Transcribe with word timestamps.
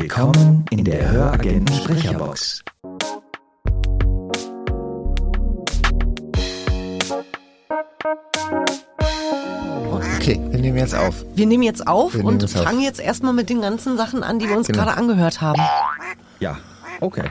Willkommen 0.00 0.64
in 0.70 0.82
der 0.82 1.10
Höragenten 1.10 1.74
Sprecherbox. 1.74 2.64
Okay, 9.92 10.38
wir 10.50 10.58
nehmen 10.60 10.76
jetzt 10.78 10.94
auf. 10.94 11.24
Wir 11.34 11.46
nehmen 11.46 11.62
jetzt 11.62 11.86
auf 11.86 12.12
Wir 12.14 12.18
nehmen 12.22 12.34
und 12.34 12.42
jetzt 12.42 12.56
auf. 12.56 12.64
fangen 12.64 12.80
jetzt 12.82 13.00
erstmal 13.00 13.32
mit 13.32 13.48
den 13.50 13.60
ganzen 13.60 13.96
Sachen 13.96 14.22
an, 14.22 14.38
die 14.38 14.48
wir 14.48 14.56
uns 14.56 14.66
Genau. 14.66 14.84
gerade 14.84 14.96
angehört 14.96 15.40
haben. 15.40 15.60
Ja, 16.38 16.58
okay. 17.00 17.28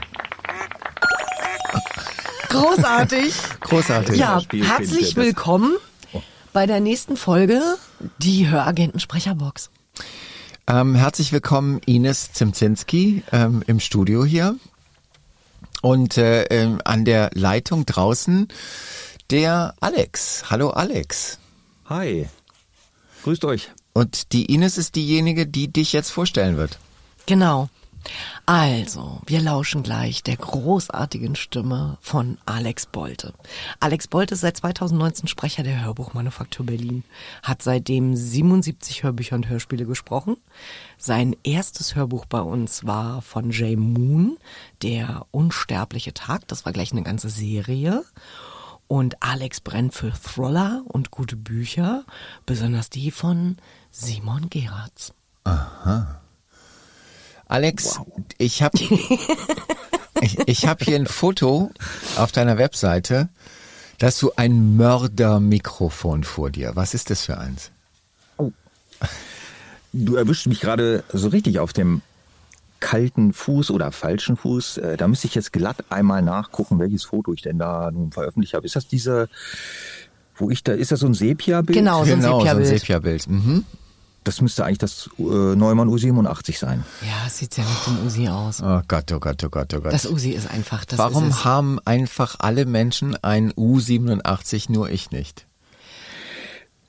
Großartig. 2.48 3.34
Großartig. 3.60 4.16
ja, 4.18 4.40
Spiel 4.40 4.66
herzlich 4.66 5.14
findet 5.14 5.16
willkommen 5.16 5.76
bei 6.52 6.66
der 6.66 6.80
nächsten 6.80 7.16
Folge, 7.16 7.60
die 8.18 8.48
Höragenten 8.48 8.98
Sprecherbox. 9.00 9.70
Ähm, 10.72 10.94
herzlich 10.94 11.32
willkommen 11.32 11.80
Ines 11.84 12.32
Zimzinski 12.32 13.24
ähm, 13.32 13.64
im 13.66 13.80
Studio 13.80 14.24
hier. 14.24 14.54
Und 15.82 16.16
äh, 16.16 16.44
ähm, 16.44 16.80
an 16.84 17.04
der 17.04 17.30
Leitung 17.34 17.86
draußen 17.86 18.46
der 19.30 19.74
Alex. 19.80 20.44
Hallo 20.48 20.70
Alex. 20.70 21.40
Hi. 21.86 22.28
Grüßt 23.24 23.44
euch. 23.46 23.72
Und 23.94 24.32
die 24.32 24.54
Ines 24.54 24.78
ist 24.78 24.94
diejenige, 24.94 25.44
die 25.44 25.72
dich 25.72 25.92
jetzt 25.92 26.10
vorstellen 26.10 26.56
wird. 26.56 26.78
Genau. 27.26 27.68
Also, 28.46 29.20
wir 29.26 29.40
lauschen 29.40 29.82
gleich 29.82 30.22
der 30.22 30.36
großartigen 30.36 31.36
Stimme 31.36 31.98
von 32.00 32.38
Alex 32.46 32.86
Bolte. 32.86 33.34
Alex 33.78 34.08
Bolte 34.08 34.34
ist 34.34 34.40
seit 34.40 34.56
2019 34.56 35.28
Sprecher 35.28 35.62
der 35.62 35.84
Hörbuchmanufaktur 35.84 36.66
Berlin, 36.66 37.04
hat 37.42 37.62
seitdem 37.62 38.16
77 38.16 39.02
Hörbücher 39.02 39.36
und 39.36 39.48
Hörspiele 39.48 39.86
gesprochen. 39.86 40.36
Sein 40.98 41.36
erstes 41.44 41.94
Hörbuch 41.94 42.26
bei 42.26 42.40
uns 42.40 42.84
war 42.84 43.22
von 43.22 43.50
Jay 43.50 43.76
Moon, 43.76 44.36
Der 44.82 45.26
unsterbliche 45.30 46.14
Tag, 46.14 46.48
das 46.48 46.64
war 46.64 46.72
gleich 46.72 46.92
eine 46.92 47.02
ganze 47.02 47.28
Serie. 47.28 48.04
Und 48.88 49.22
Alex 49.22 49.60
brennt 49.60 49.94
für 49.94 50.10
Thriller 50.12 50.82
und 50.86 51.12
gute 51.12 51.36
Bücher, 51.36 52.04
besonders 52.46 52.90
die 52.90 53.12
von 53.12 53.56
Simon 53.92 54.50
Geratz. 54.50 55.12
Alex, 57.50 57.98
ich 58.38 58.62
habe 58.62 58.78
ich, 60.20 60.38
ich 60.46 60.66
hab 60.66 60.82
hier 60.84 60.94
ein 60.96 61.06
Foto 61.06 61.72
auf 62.16 62.30
deiner 62.30 62.58
Webseite, 62.58 63.28
dass 63.98 64.18
du 64.18 64.30
ein 64.36 64.76
Mördermikrofon 64.76 66.22
vor 66.22 66.50
dir. 66.50 66.76
Was 66.76 66.94
ist 66.94 67.10
das 67.10 67.24
für 67.26 67.38
eins? 67.38 67.72
Du 69.92 70.14
erwischst 70.14 70.46
mich 70.46 70.60
gerade 70.60 71.02
so 71.12 71.26
richtig 71.28 71.58
auf 71.58 71.72
dem 71.72 72.02
kalten 72.78 73.32
Fuß 73.32 73.72
oder 73.72 73.90
falschen 73.90 74.36
Fuß. 74.36 74.78
Äh, 74.78 74.96
Da 74.96 75.08
müsste 75.08 75.26
ich 75.26 75.34
jetzt 75.34 75.52
glatt 75.52 75.84
einmal 75.90 76.22
nachgucken, 76.22 76.78
welches 76.78 77.02
Foto 77.02 77.32
ich 77.34 77.42
denn 77.42 77.58
da 77.58 77.90
nun 77.90 78.12
veröffentlicht 78.12 78.54
habe. 78.54 78.64
Ist 78.64 78.76
das 78.76 78.86
diese, 78.86 79.28
wo 80.36 80.50
ich 80.50 80.62
da, 80.62 80.72
ist 80.72 80.92
das 80.92 81.00
so 81.00 81.06
ein 81.06 81.14
Sepia-Bild? 81.14 81.76
Genau, 81.76 82.04
so 82.04 82.12
ein 82.12 82.20
genau, 82.20 82.40
so 82.42 82.46
ein 82.46 82.64
Sepia-Bild. 82.64 82.80
Sepia-Bild. 82.80 83.28
Mhm. 83.28 83.64
Das 84.24 84.40
müsste 84.42 84.64
eigentlich 84.64 84.78
das 84.78 85.08
äh, 85.18 85.22
Neumann 85.22 85.88
U87 85.88 86.58
sein. 86.58 86.84
Ja, 87.02 87.26
es 87.26 87.38
sieht 87.38 87.56
ja 87.56 87.64
nach 87.64 87.84
dem 87.84 88.06
Usi 88.06 88.28
aus. 88.28 88.60
Oh 88.62 88.80
Gott, 88.86 89.10
oh 89.12 89.18
Gott, 89.18 89.42
oh 89.44 89.48
Gott, 89.48 89.72
oh 89.74 89.80
Gott. 89.80 89.92
Das 89.92 90.04
Usi 90.06 90.30
ist 90.30 90.50
einfach 90.50 90.84
das 90.84 90.98
Warum 90.98 91.28
ist 91.30 91.36
es. 91.36 91.44
haben 91.44 91.78
einfach 91.86 92.36
alle 92.38 92.66
Menschen 92.66 93.16
ein 93.22 93.52
U87, 93.52 94.70
nur 94.70 94.90
ich 94.90 95.10
nicht? 95.10 95.46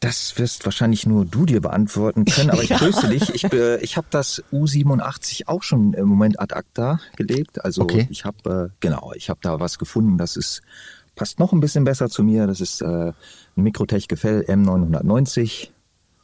Das 0.02 0.38
wirst 0.40 0.66
wahrscheinlich 0.66 1.06
nur 1.06 1.26
du 1.26 1.46
dir 1.46 1.62
beantworten 1.62 2.26
können, 2.26 2.50
aber 2.50 2.64
ich 2.64 2.70
tröste 2.78 3.08
dich. 3.08 3.30
Ich, 3.36 3.44
äh, 3.54 3.78
ich 3.82 3.98
habe 3.98 4.08
das 4.10 4.44
U87 4.52 5.44
auch 5.48 5.62
schon 5.64 5.94
im 5.94 6.08
Moment 6.08 6.40
ad 6.40 6.56
acta 6.56 7.00
gelegt. 7.16 7.64
Also 7.64 7.84
Okay. 7.84 8.08
ich 8.10 8.26
habe 8.26 8.72
äh, 8.72 8.76
genau, 8.80 9.14
ich 9.16 9.30
habe 9.30 9.40
da 9.44 9.60
was 9.60 9.78
gefunden, 9.78 10.18
das 10.18 10.36
ist 10.36 10.62
passt 11.16 11.40
noch 11.40 11.54
ein 11.54 11.60
bisschen 11.60 11.84
besser 11.84 12.10
zu 12.10 12.24
mir. 12.24 12.48
Das 12.48 12.62
ist 12.62 12.82
äh, 12.82 12.86
ein 12.86 13.14
Mikrotech 13.56 14.08
Gefell 14.08 14.44
M990. 14.48 15.70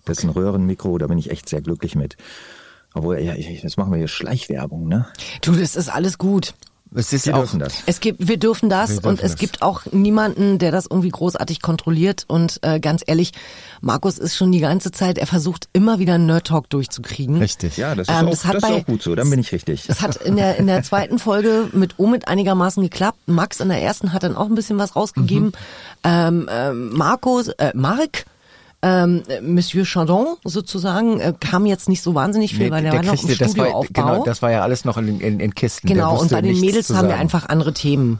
Das 0.07 0.19
ist 0.19 0.23
ein 0.23 0.29
Röhrenmikro, 0.29 0.97
da 0.97 1.07
bin 1.07 1.17
ich 1.17 1.29
echt 1.31 1.47
sehr 1.49 1.61
glücklich 1.61 1.95
mit. 1.95 2.17
Obwohl, 2.93 3.19
ja, 3.19 3.33
jetzt 3.35 3.77
machen 3.77 3.91
wir 3.91 3.97
hier 3.99 4.07
Schleichwerbung, 4.07 4.87
ne? 4.87 5.05
Du, 5.41 5.51
das 5.53 5.75
ist 5.75 5.89
alles 5.89 6.17
gut. 6.17 6.53
Es 6.95 7.11
ist 7.11 7.25
Wir 7.25 7.35
auch, 7.35 7.39
dürfen 7.39 7.59
das. 7.59 7.83
Es 7.85 7.99
gibt, 7.99 8.29
wir 8.29 8.37
dürfen 8.37 8.69
das 8.69 8.89
Wir 8.89 8.95
dürfen 9.01 9.07
und 9.09 9.19
es 9.21 9.31
das. 9.33 9.39
gibt 9.41 9.61
auch 9.61 9.81
niemanden, 9.91 10.57
der 10.57 10.71
das 10.71 10.87
irgendwie 10.89 11.09
großartig 11.09 11.61
kontrolliert. 11.61 12.23
Und 12.29 12.59
äh, 12.61 12.79
ganz 12.79 13.03
ehrlich, 13.05 13.33
Markus 13.81 14.17
ist 14.17 14.37
schon 14.37 14.53
die 14.53 14.61
ganze 14.61 14.91
Zeit, 14.91 15.17
er 15.17 15.27
versucht 15.27 15.67
immer 15.73 15.99
wieder 15.99 16.13
einen 16.13 16.27
Nerd 16.27 16.47
Talk 16.47 16.69
durchzukriegen. 16.69 17.35
Richtig. 17.39 17.75
Ja, 17.75 17.93
das 17.93 18.07
ist, 18.07 18.13
Ähm, 18.17 18.27
auch, 18.27 18.29
das 18.31 18.45
hat 18.45 18.55
das 18.55 18.61
bei- 18.63 18.69
ist 18.69 18.81
auch 18.83 18.85
gut 18.85 19.03
so, 19.03 19.15
dann 19.15 19.29
bin 19.29 19.37
ich 19.37 19.51
richtig. 19.51 19.85
Das 19.85 20.01
hat 20.01 20.15
in 20.15 20.37
der, 20.37 20.55
in 20.55 20.65
der 20.65 20.81
zweiten 20.89 21.19
Folge 21.19 21.67
mit 21.73 21.99
Omid 21.99 22.29
einigermaßen 22.29 22.81
geklappt. 22.81 23.19
Max 23.27 23.59
in 23.59 23.67
der 23.67 23.81
ersten 23.81 24.13
hat 24.13 24.23
dann 24.23 24.37
auch 24.37 24.45
ein 24.45 24.55
bisschen 24.55 24.77
was 24.77 24.95
rausgegeben. 24.95 25.47
Mhm. 25.47 25.51
Ähm, 26.05 26.49
ähm, 26.49 26.93
Marco, 26.93 27.41
äh, 27.57 27.71
Mark, 27.75 28.25
ähm, 28.87 29.23
äh, 29.27 29.41
Monsieur 29.41 29.85
Chandon 29.85 30.35
sozusagen, 30.43 31.19
äh, 31.19 31.33
kam 31.39 31.65
jetzt 31.65 31.89
nicht 31.89 32.01
so 32.01 32.15
wahnsinnig 32.15 32.55
viel, 32.55 32.65
Nee, 32.65 32.71
weil 32.71 32.83
der, 32.83 32.93
war 32.93 33.03
noch 33.03 33.21
im 33.21 33.27
das 33.27 33.39
war, 33.39 33.47
Studioaufbau. 33.49 34.01
genau, 34.11 34.23
das 34.23 34.41
war 34.41 34.51
ja 34.51 34.61
alles 34.61 34.85
noch 34.85 34.97
in, 34.97 35.19
in, 35.19 35.39
in 35.39 35.53
Kisten. 35.55 35.87
Der 35.87 35.95
Genau, 35.95 36.19
und 36.19 36.31
bei 36.31 36.41
den 36.41 36.59
Mädels 36.59 36.89
haben 36.93 37.07
wir 37.07 37.17
einfach 37.17 37.49
andere 37.49 37.73
Themen. 37.73 38.19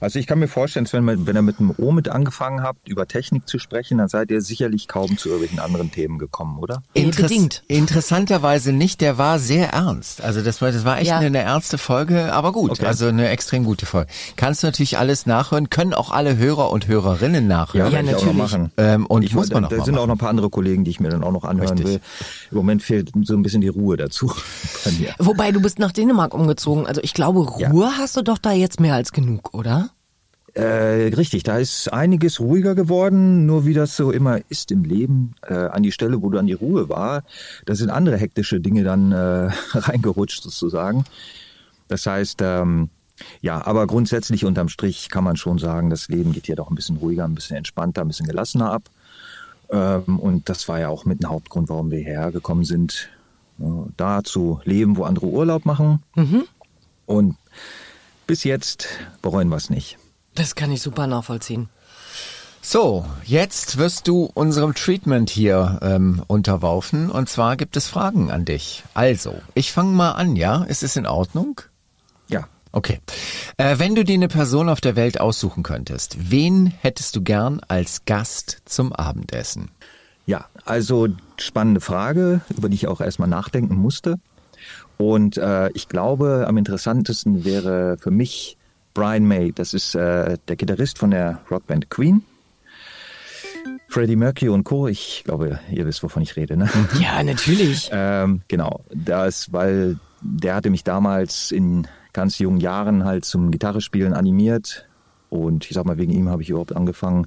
Also 0.00 0.18
ich 0.18 0.26
kann 0.26 0.38
mir 0.40 0.48
vorstellen, 0.48 0.86
Sven, 0.86 1.06
wenn 1.06 1.26
wenn 1.26 1.36
ihr 1.36 1.42
mit 1.42 1.58
dem 1.60 1.72
Omid 1.78 2.08
angefangen 2.08 2.62
habt, 2.62 2.88
über 2.88 3.06
Technik 3.06 3.46
zu 3.48 3.58
sprechen, 3.58 3.98
dann 3.98 4.08
seid 4.08 4.30
ihr 4.30 4.40
sicherlich 4.40 4.88
kaum 4.88 5.16
zu 5.16 5.28
irgendwelchen 5.28 5.60
anderen 5.60 5.90
Themen 5.92 6.18
gekommen, 6.18 6.58
oder? 6.58 6.82
Eh, 6.94 7.02
Interess-. 7.02 7.62
Interessanterweise 7.68 8.72
nicht, 8.72 9.00
der 9.00 9.18
war 9.18 9.38
sehr 9.38 9.70
ernst. 9.70 10.22
Also 10.22 10.40
das 10.42 10.60
war, 10.60 10.72
das 10.72 10.84
war 10.84 10.98
echt 10.98 11.08
Ja. 11.08 11.18
eine, 11.18 11.26
eine 11.26 11.38
ernste 11.40 11.78
Folge, 11.78 12.32
aber 12.32 12.52
gut, 12.52 12.72
Okay. 12.72 12.86
also 12.86 13.06
eine 13.06 13.28
extrem 13.28 13.64
gute 13.64 13.86
Folge. 13.86 14.10
Kannst 14.36 14.62
du 14.62 14.66
natürlich 14.66 14.98
alles 14.98 15.26
nachhören, 15.26 15.70
können 15.70 15.94
auch 15.94 16.10
alle 16.10 16.36
Hörer 16.36 16.70
und 16.70 16.88
Hörerinnen 16.88 17.46
nachhören. 17.46 17.92
Ja, 17.92 18.00
auch 18.00 18.04
noch 18.04 18.12
natürlich. 18.12 18.36
machen. 18.36 18.72
Ähm, 18.76 19.06
und 19.06 19.22
ich, 19.22 19.34
muss 19.34 19.50
man 19.50 19.62
da, 19.64 19.70
noch 19.70 19.76
da 19.78 19.84
sind 19.84 19.94
auch 19.94 20.00
machen. 20.00 20.08
noch 20.08 20.14
ein 20.16 20.18
paar 20.18 20.30
andere 20.30 20.50
Kollegen, 20.50 20.84
die 20.84 20.90
ich 20.90 21.00
mir 21.00 21.10
dann 21.10 21.22
auch 21.22 21.32
noch 21.32 21.44
anhören 21.44 21.78
Richtig. 21.78 21.86
will. 21.86 22.00
Im 22.50 22.56
Moment 22.56 22.82
fehlt 22.82 23.10
so 23.22 23.34
ein 23.34 23.42
bisschen 23.42 23.60
die 23.60 23.68
Ruhe 23.68 23.96
dazu 23.96 24.32
bei 24.84 24.90
mir. 24.92 25.14
Wobei 25.18 25.52
du 25.52 25.60
bist 25.60 25.78
nach 25.78 25.92
Dänemark 25.92 26.34
umgezogen. 26.34 26.86
Also 26.86 27.00
ich 27.02 27.14
glaube, 27.14 27.46
Ja. 27.58 27.70
Ruhe 27.70 27.90
hast 27.98 28.16
du 28.16 28.22
doch 28.22 28.38
da 28.38 28.52
jetzt 28.52 28.80
mehr 28.80 28.94
als 28.94 29.12
genug, 29.12 29.43
oder? 29.52 29.90
Äh, 30.54 31.12
richtig, 31.16 31.42
da 31.42 31.58
ist 31.58 31.92
einiges 31.92 32.38
ruhiger 32.38 32.76
geworden, 32.76 33.44
nur 33.44 33.66
wie 33.66 33.74
das 33.74 33.96
so 33.96 34.12
immer 34.12 34.38
ist 34.48 34.70
im 34.70 34.84
Leben, 34.84 35.34
äh, 35.42 35.54
an 35.54 35.82
die 35.82 35.90
Stelle, 35.90 36.22
wo 36.22 36.30
dann 36.30 36.46
die 36.46 36.52
Ruhe 36.52 36.88
war, 36.88 37.24
da 37.66 37.74
sind 37.74 37.90
andere 37.90 38.16
hektische 38.16 38.60
Dinge 38.60 38.84
dann 38.84 39.10
äh, 39.10 39.50
reingerutscht 39.72 40.44
sozusagen. 40.44 41.04
Das 41.88 42.06
heißt, 42.06 42.40
ähm, 42.42 42.88
ja, 43.40 43.64
aber 43.66 43.88
grundsätzlich 43.88 44.44
unterm 44.44 44.68
Strich 44.68 45.08
kann 45.08 45.24
man 45.24 45.36
schon 45.36 45.58
sagen, 45.58 45.90
das 45.90 46.08
Leben 46.08 46.32
geht 46.32 46.46
hier 46.46 46.56
doch 46.56 46.70
ein 46.70 46.76
bisschen 46.76 46.98
ruhiger, 46.98 47.24
ein 47.24 47.34
bisschen 47.34 47.56
entspannter, 47.56 48.02
ein 48.02 48.08
bisschen 48.08 48.26
gelassener 48.26 48.70
ab. 48.70 48.84
Ähm, 49.70 50.20
und 50.20 50.48
das 50.48 50.68
war 50.68 50.78
ja 50.78 50.88
auch 50.88 51.04
mit 51.04 51.20
ein 51.20 51.28
Hauptgrund, 51.28 51.68
warum 51.68 51.90
wir 51.90 51.98
hierher 51.98 52.30
gekommen 52.30 52.64
sind, 52.64 53.08
äh, 53.58 53.64
da 53.96 54.22
zu 54.22 54.60
leben, 54.64 54.96
wo 54.96 55.02
andere 55.02 55.26
Urlaub 55.26 55.64
machen. 55.64 56.02
Und 57.06 57.36
bis 58.26 58.44
jetzt 58.44 58.88
bereuen 59.22 59.48
wir 59.48 59.56
es 59.56 59.70
nicht. 59.70 59.98
Das 60.34 60.54
kann 60.54 60.72
ich 60.72 60.82
super 60.82 61.06
nachvollziehen. 61.06 61.68
So, 62.60 63.04
jetzt 63.24 63.76
wirst 63.76 64.08
du 64.08 64.30
unserem 64.32 64.74
Treatment 64.74 65.28
hier 65.28 65.78
ähm, 65.82 66.22
unterworfen 66.26 67.10
und 67.10 67.28
zwar 67.28 67.56
gibt 67.56 67.76
es 67.76 67.88
Fragen 67.88 68.30
an 68.30 68.44
dich. 68.46 68.84
Also, 68.94 69.34
ich 69.54 69.70
fange 69.70 69.92
mal 69.92 70.12
an, 70.12 70.34
ja? 70.34 70.64
Ist 70.64 70.82
es 70.82 70.96
in 70.96 71.06
Ordnung? 71.06 71.60
Ja, 72.28 72.48
Okay. 72.74 72.98
Äh, 73.56 73.78
wenn 73.78 73.94
du 73.94 74.02
dir 74.02 74.14
eine 74.14 74.26
Person 74.26 74.68
auf 74.68 74.80
der 74.80 74.96
Welt 74.96 75.20
aussuchen 75.20 75.62
könntest, 75.62 76.16
wen 76.32 76.66
hättest 76.66 77.14
du 77.14 77.22
gern 77.22 77.60
als 77.68 78.04
Gast 78.04 78.62
zum 78.64 78.92
Abendessen? 78.92 79.70
Ja, 80.26 80.46
also 80.64 81.06
spannende 81.36 81.80
Frage, 81.80 82.40
über 82.48 82.68
die 82.68 82.74
ich 82.74 82.88
auch 82.88 83.00
erstmal 83.00 83.28
nachdenken 83.28 83.76
musste. 83.76 84.16
Und 84.96 85.36
äh, 85.36 85.70
ich 85.70 85.88
glaube, 85.88 86.44
am 86.46 86.56
interessantesten 86.56 87.44
wäre 87.44 87.96
für 87.98 88.10
mich 88.10 88.56
Brian 88.94 89.26
May. 89.26 89.52
Das 89.52 89.74
ist 89.74 89.94
äh, 89.94 90.36
der 90.48 90.56
Gitarrist 90.56 90.98
von 90.98 91.10
der 91.10 91.40
Rockband 91.50 91.90
Queen. 91.90 92.22
Freddie 93.88 94.16
Mercury 94.16 94.48
und 94.50 94.64
Co. 94.64 94.88
Ich 94.88 95.22
glaube, 95.24 95.60
ihr 95.70 95.86
wisst, 95.86 96.02
wovon 96.02 96.22
ich 96.22 96.36
rede, 96.36 96.56
ne? 96.56 96.68
Ja, 97.00 97.22
natürlich. 97.22 97.90
Ähm, 97.92 98.40
genau, 98.48 98.84
das, 98.92 99.52
weil 99.52 99.98
der 100.20 100.54
hatte 100.56 100.70
mich 100.70 100.84
damals 100.84 101.50
in 101.52 101.86
ganz 102.12 102.38
jungen 102.38 102.58
Jahren 102.60 103.04
halt 103.04 103.24
zum 103.24 103.50
Gitarrespielen 103.50 104.12
animiert 104.14 104.86
und 105.30 105.64
ich 105.66 105.72
sag 105.74 105.84
mal, 105.84 105.98
wegen 105.98 106.12
ihm 106.12 106.28
habe 106.28 106.42
ich 106.42 106.50
überhaupt 106.50 106.74
angefangen. 106.74 107.26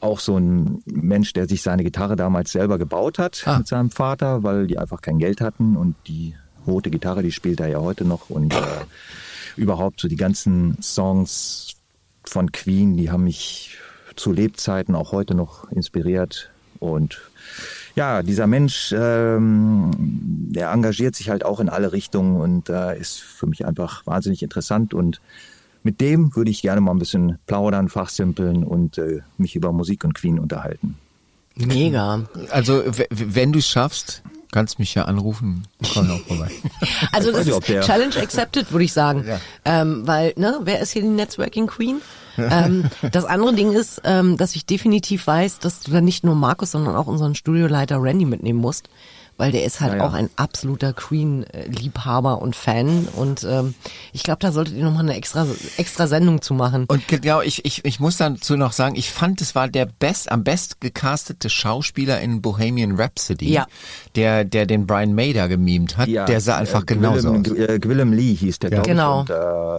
Auch 0.00 0.20
so 0.20 0.36
ein 0.38 0.80
Mensch, 0.86 1.32
der 1.32 1.48
sich 1.48 1.62
seine 1.62 1.82
Gitarre 1.82 2.14
damals 2.14 2.52
selber 2.52 2.78
gebaut 2.78 3.18
hat 3.18 3.42
Ah. 3.46 3.58
mit 3.58 3.66
seinem 3.66 3.90
Vater, 3.90 4.42
weil 4.44 4.66
die 4.68 4.78
einfach 4.78 5.00
kein 5.02 5.18
Geld 5.18 5.40
hatten 5.40 5.76
und 5.76 5.96
die 6.06 6.34
rote 6.66 6.90
Gitarre, 6.90 7.22
die 7.22 7.32
spielt 7.32 7.60
er 7.60 7.68
ja 7.68 7.80
heute 7.80 8.04
noch 8.04 8.30
und 8.30 8.54
äh, 8.54 8.58
überhaupt 9.56 10.00
so 10.00 10.08
die 10.08 10.16
ganzen 10.16 10.80
Songs 10.82 11.74
von 12.24 12.52
Queen, 12.52 12.96
die 12.96 13.10
haben 13.10 13.24
mich 13.24 13.78
zu 14.16 14.32
Lebzeiten 14.32 14.94
auch 14.94 15.12
heute 15.12 15.34
noch 15.34 15.70
inspiriert 15.70 16.50
Und 16.80 17.20
ja, 17.94 18.22
dieser 18.22 18.46
Mensch, 18.46 18.94
ähm, 18.96 19.90
der 19.96 20.70
engagiert 20.70 21.16
sich 21.16 21.30
halt 21.30 21.44
auch 21.44 21.60
in 21.60 21.68
alle 21.68 21.92
Richtungen 21.92 22.40
und 22.40 22.68
äh, 22.68 22.98
ist 22.98 23.20
für 23.20 23.46
mich 23.46 23.66
einfach 23.66 24.06
wahnsinnig 24.06 24.42
interessant 24.42 24.94
und 24.94 25.20
mit 25.82 26.00
dem 26.00 26.34
würde 26.36 26.50
ich 26.50 26.62
gerne 26.62 26.80
mal 26.80 26.90
ein 26.92 26.98
bisschen 26.98 27.38
plaudern, 27.46 27.88
fachsimpeln 27.88 28.64
und 28.64 28.98
äh, 28.98 29.20
mich 29.38 29.56
über 29.56 29.72
Musik 29.72 30.04
und 30.04 30.14
Queen 30.14 30.38
unterhalten. 30.38 30.96
Mega. 31.54 32.24
Also 32.50 32.82
wenn 33.10 33.52
du 33.52 33.58
es 33.58 33.66
schaffst, 33.66 34.22
kannst 34.52 34.78
mich 34.78 34.94
ja 34.94 35.04
anrufen. 35.04 35.66
Komm 35.92 36.10
auch 36.10 36.20
vorbei. 36.20 36.50
Also 37.12 37.32
das 37.32 37.46
ist 37.46 37.62
Challenge 37.64 38.16
accepted, 38.16 38.70
würde 38.72 38.84
ich 38.84 38.92
sagen. 38.92 39.24
Ja. 39.26 39.40
Ähm, 39.64 40.06
weil, 40.06 40.34
ne, 40.36 40.60
wer 40.64 40.80
ist 40.80 40.92
hier 40.92 41.02
die 41.02 41.08
Networking 41.08 41.66
Queen? 41.66 42.00
ähm, 42.38 42.84
das 43.12 43.24
andere 43.24 43.54
Ding 43.54 43.72
ist, 43.72 44.02
ähm, 44.04 44.36
dass 44.36 44.54
ich 44.54 44.66
definitiv 44.66 45.26
weiß, 45.26 45.58
dass 45.58 45.80
du 45.80 45.90
da 45.90 46.00
nicht 46.00 46.24
nur 46.24 46.34
Markus, 46.34 46.72
sondern 46.72 46.96
auch 46.96 47.06
unseren 47.06 47.34
Studioleiter 47.34 48.00
Randy 48.00 48.24
mitnehmen 48.24 48.60
musst 48.60 48.88
weil 49.38 49.52
der 49.52 49.64
ist 49.64 49.80
halt 49.80 49.92
ja, 49.92 49.98
ja. 49.98 50.06
auch 50.06 50.12
ein 50.12 50.28
absoluter 50.36 50.92
Queen-Liebhaber 50.92 52.42
und 52.42 52.56
Fan 52.56 53.08
und 53.14 53.46
ähm, 53.48 53.74
ich 54.12 54.24
glaube, 54.24 54.40
da 54.40 54.50
solltet 54.50 54.74
ihr 54.76 54.84
nochmal 54.84 55.02
eine 55.02 55.14
extra 55.14 55.46
extra 55.76 56.08
Sendung 56.08 56.42
zu 56.42 56.54
machen. 56.54 56.86
Und 56.88 57.06
genau, 57.06 57.40
ich, 57.40 57.64
ich, 57.64 57.84
ich 57.84 58.00
muss 58.00 58.16
dazu 58.16 58.56
noch 58.56 58.72
sagen, 58.72 58.96
ich 58.96 59.10
fand, 59.10 59.40
es 59.40 59.54
war 59.54 59.68
der 59.68 59.86
best, 59.86 60.30
am 60.32 60.42
best 60.42 60.80
gecastete 60.80 61.48
Schauspieler 61.48 62.20
in 62.20 62.42
Bohemian 62.42 62.96
Rhapsody, 62.96 63.52
ja. 63.52 63.66
der, 64.16 64.44
der 64.44 64.66
den 64.66 64.86
Brian 64.86 65.14
May 65.14 65.32
da 65.32 65.46
gemimt 65.46 65.96
hat, 65.96 66.08
ja, 66.08 66.24
der 66.24 66.40
sah 66.40 66.56
einfach 66.56 66.82
äh, 66.82 66.86
genauso 66.86 67.30
aus. 67.30 67.46
Äh, 67.46 67.78
Gwillem 67.78 68.12
Lee 68.12 68.34
hieß 68.34 68.58
der, 68.58 68.72
ja. 68.72 68.82
Genau. 68.82 69.20
Und, 69.20 69.30
äh, 69.30 69.34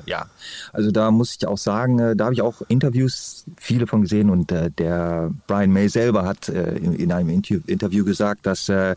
ja, 0.09 0.25
also 0.71 0.91
da 0.91 1.12
muss 1.12 1.35
ich 1.35 1.45
auch 1.45 1.57
sagen, 1.57 2.00
äh, 2.00 2.15
da 2.15 2.25
habe 2.25 2.33
ich 2.33 2.41
auch 2.41 2.62
Interviews, 2.69 3.44
viele 3.57 3.88
von 3.88 4.03
gesehen 4.03 4.29
und 4.29 4.53
äh, 4.53 4.71
der 4.71 5.31
Brian 5.47 5.71
May 5.71 5.89
selber 5.89 6.23
hat 6.23 6.47
äh, 6.47 6.77
in, 6.77 6.94
in 6.94 7.12
einem 7.12 7.29
Interview 7.29 8.05
gesagt, 8.05 8.45
dass 8.45 8.69
äh, 8.69 8.95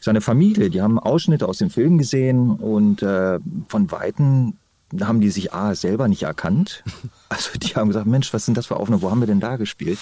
seine 0.00 0.20
Familie, 0.20 0.70
die 0.70 0.82
haben 0.82 0.98
Ausschnitte 0.98 1.48
aus 1.48 1.58
dem 1.58 1.70
Film 1.70 1.98
gesehen 1.98 2.50
und 2.50 3.02
äh, 3.02 3.38
von 3.68 3.90
Weitem 3.90 4.54
haben 5.00 5.20
die 5.20 5.30
sich 5.30 5.52
A 5.52 5.74
selber 5.74 6.08
nicht 6.08 6.22
erkannt. 6.22 6.84
Also 7.30 7.58
die 7.58 7.74
haben 7.74 7.88
gesagt, 7.88 8.06
Mensch, 8.06 8.32
was 8.32 8.44
sind 8.44 8.56
das 8.56 8.66
für 8.66 8.76
Aufnahmen? 8.76 9.02
Wo 9.02 9.10
haben 9.10 9.18
wir 9.18 9.26
denn 9.26 9.40
da 9.40 9.56
gespielt? 9.56 9.98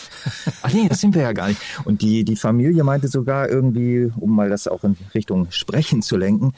Ach 0.60 0.70
nee, 0.70 0.86
das 0.86 1.00
sind 1.00 1.14
wir 1.14 1.22
ja 1.22 1.32
gar 1.32 1.48
nicht. 1.48 1.58
Und 1.84 2.02
die, 2.02 2.24
die 2.24 2.36
Familie 2.36 2.84
meinte 2.84 3.08
sogar 3.08 3.48
irgendwie, 3.48 4.12
um 4.20 4.36
mal 4.36 4.50
das 4.50 4.68
auch 4.68 4.84
in 4.84 4.98
Richtung 5.14 5.50
Sprechen 5.50 6.02
zu 6.02 6.18
lenken, 6.18 6.52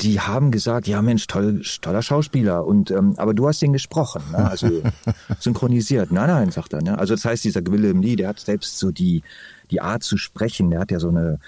die 0.00 0.20
haben 0.20 0.52
gesagt, 0.52 0.86
ja 0.86 1.02
Mensch, 1.02 1.26
toll, 1.26 1.60
toller 1.82 2.00
Schauspieler. 2.00 2.64
Und 2.64 2.90
ähm, 2.90 3.12
aber 3.18 3.34
du 3.34 3.46
hast 3.46 3.60
den 3.60 3.74
gesprochen, 3.74 4.22
ne? 4.32 4.48
also 4.48 4.82
synchronisiert. 5.38 6.12
Nein, 6.12 6.28
nein, 6.28 6.50
sagt 6.50 6.72
er. 6.72 6.80
Ne? 6.80 6.98
Also 6.98 7.14
das 7.14 7.26
heißt, 7.26 7.44
dieser 7.44 7.60
Willem 7.66 8.00
Lee, 8.00 8.16
der 8.16 8.28
hat 8.28 8.40
selbst 8.40 8.78
so 8.78 8.90
die 8.90 9.22
die 9.70 9.82
Art 9.82 10.02
zu 10.02 10.16
sprechen. 10.16 10.70
Der 10.70 10.80
hat 10.80 10.90
ja 10.90 10.98
so 10.98 11.08
eine 11.08 11.40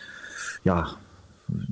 ja, 0.65 0.89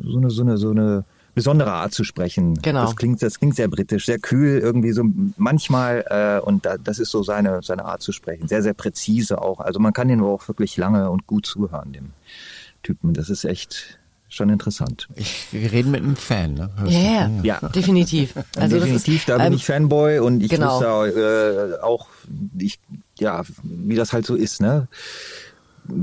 so 0.02 0.19
eine, 0.19 0.31
so 0.31 0.43
eine, 0.43 0.58
so 0.58 0.70
eine 0.70 1.05
besondere 1.38 1.73
Art 1.73 1.94
zu 1.94 2.02
sprechen. 2.02 2.55
Genau. 2.62 2.82
Das 2.82 2.96
klingt, 2.96 3.23
das 3.23 3.38
klingt 3.38 3.55
sehr 3.55 3.69
britisch, 3.69 4.06
sehr 4.06 4.19
kühl, 4.19 4.58
irgendwie 4.58 4.90
so 4.90 5.05
manchmal, 5.37 6.05
äh, 6.11 6.44
und 6.44 6.67
da, 6.67 6.76
das 6.79 6.99
ist 6.99 7.11
so 7.11 7.23
seine, 7.23 7.61
seine 7.62 7.85
Art 7.85 8.02
zu 8.02 8.11
sprechen. 8.11 8.49
Sehr, 8.49 8.62
sehr 8.62 8.75
präzise 8.75 9.40
auch. 9.40 9.61
Also 9.61 9.79
man 9.79 9.93
kann 9.93 10.08
den 10.08 10.20
auch 10.20 10.49
wirklich 10.49 10.76
lange 10.76 11.11
und 11.11 11.29
gut 11.29 11.46
zuhören, 11.46 11.93
dem 11.93 12.11
Typen. 12.82 13.14
Das 13.14 13.31
ist 13.31 13.44
echt 13.44 13.99
schon 14.29 14.50
interessant. 14.50 15.08
Ich, 15.14 15.46
wir 15.52 15.70
reden 15.70 15.93
mit 15.93 16.02
einem 16.02 16.17
Fan, 16.17 16.55
ne? 16.55 16.70
Yeah, 16.87 17.31
ja, 17.43 17.61
ja, 17.62 17.69
definitiv. 17.69 18.35
Also 18.56 18.81
definitiv, 18.81 19.20
ist, 19.20 19.29
da 19.29 19.37
bin 19.37 19.46
ähm, 19.46 19.52
ich 19.52 19.64
Fanboy 19.64 20.19
und 20.19 20.43
ich 20.43 20.50
genau. 20.50 20.81
wusste 20.81 21.79
äh, 21.79 21.82
auch, 21.82 22.08
ich, 22.58 22.81
ja, 23.19 23.43
wie 23.62 23.94
das 23.94 24.12
halt 24.12 24.26
so 24.26 24.35
ist, 24.35 24.61
ne? 24.61 24.88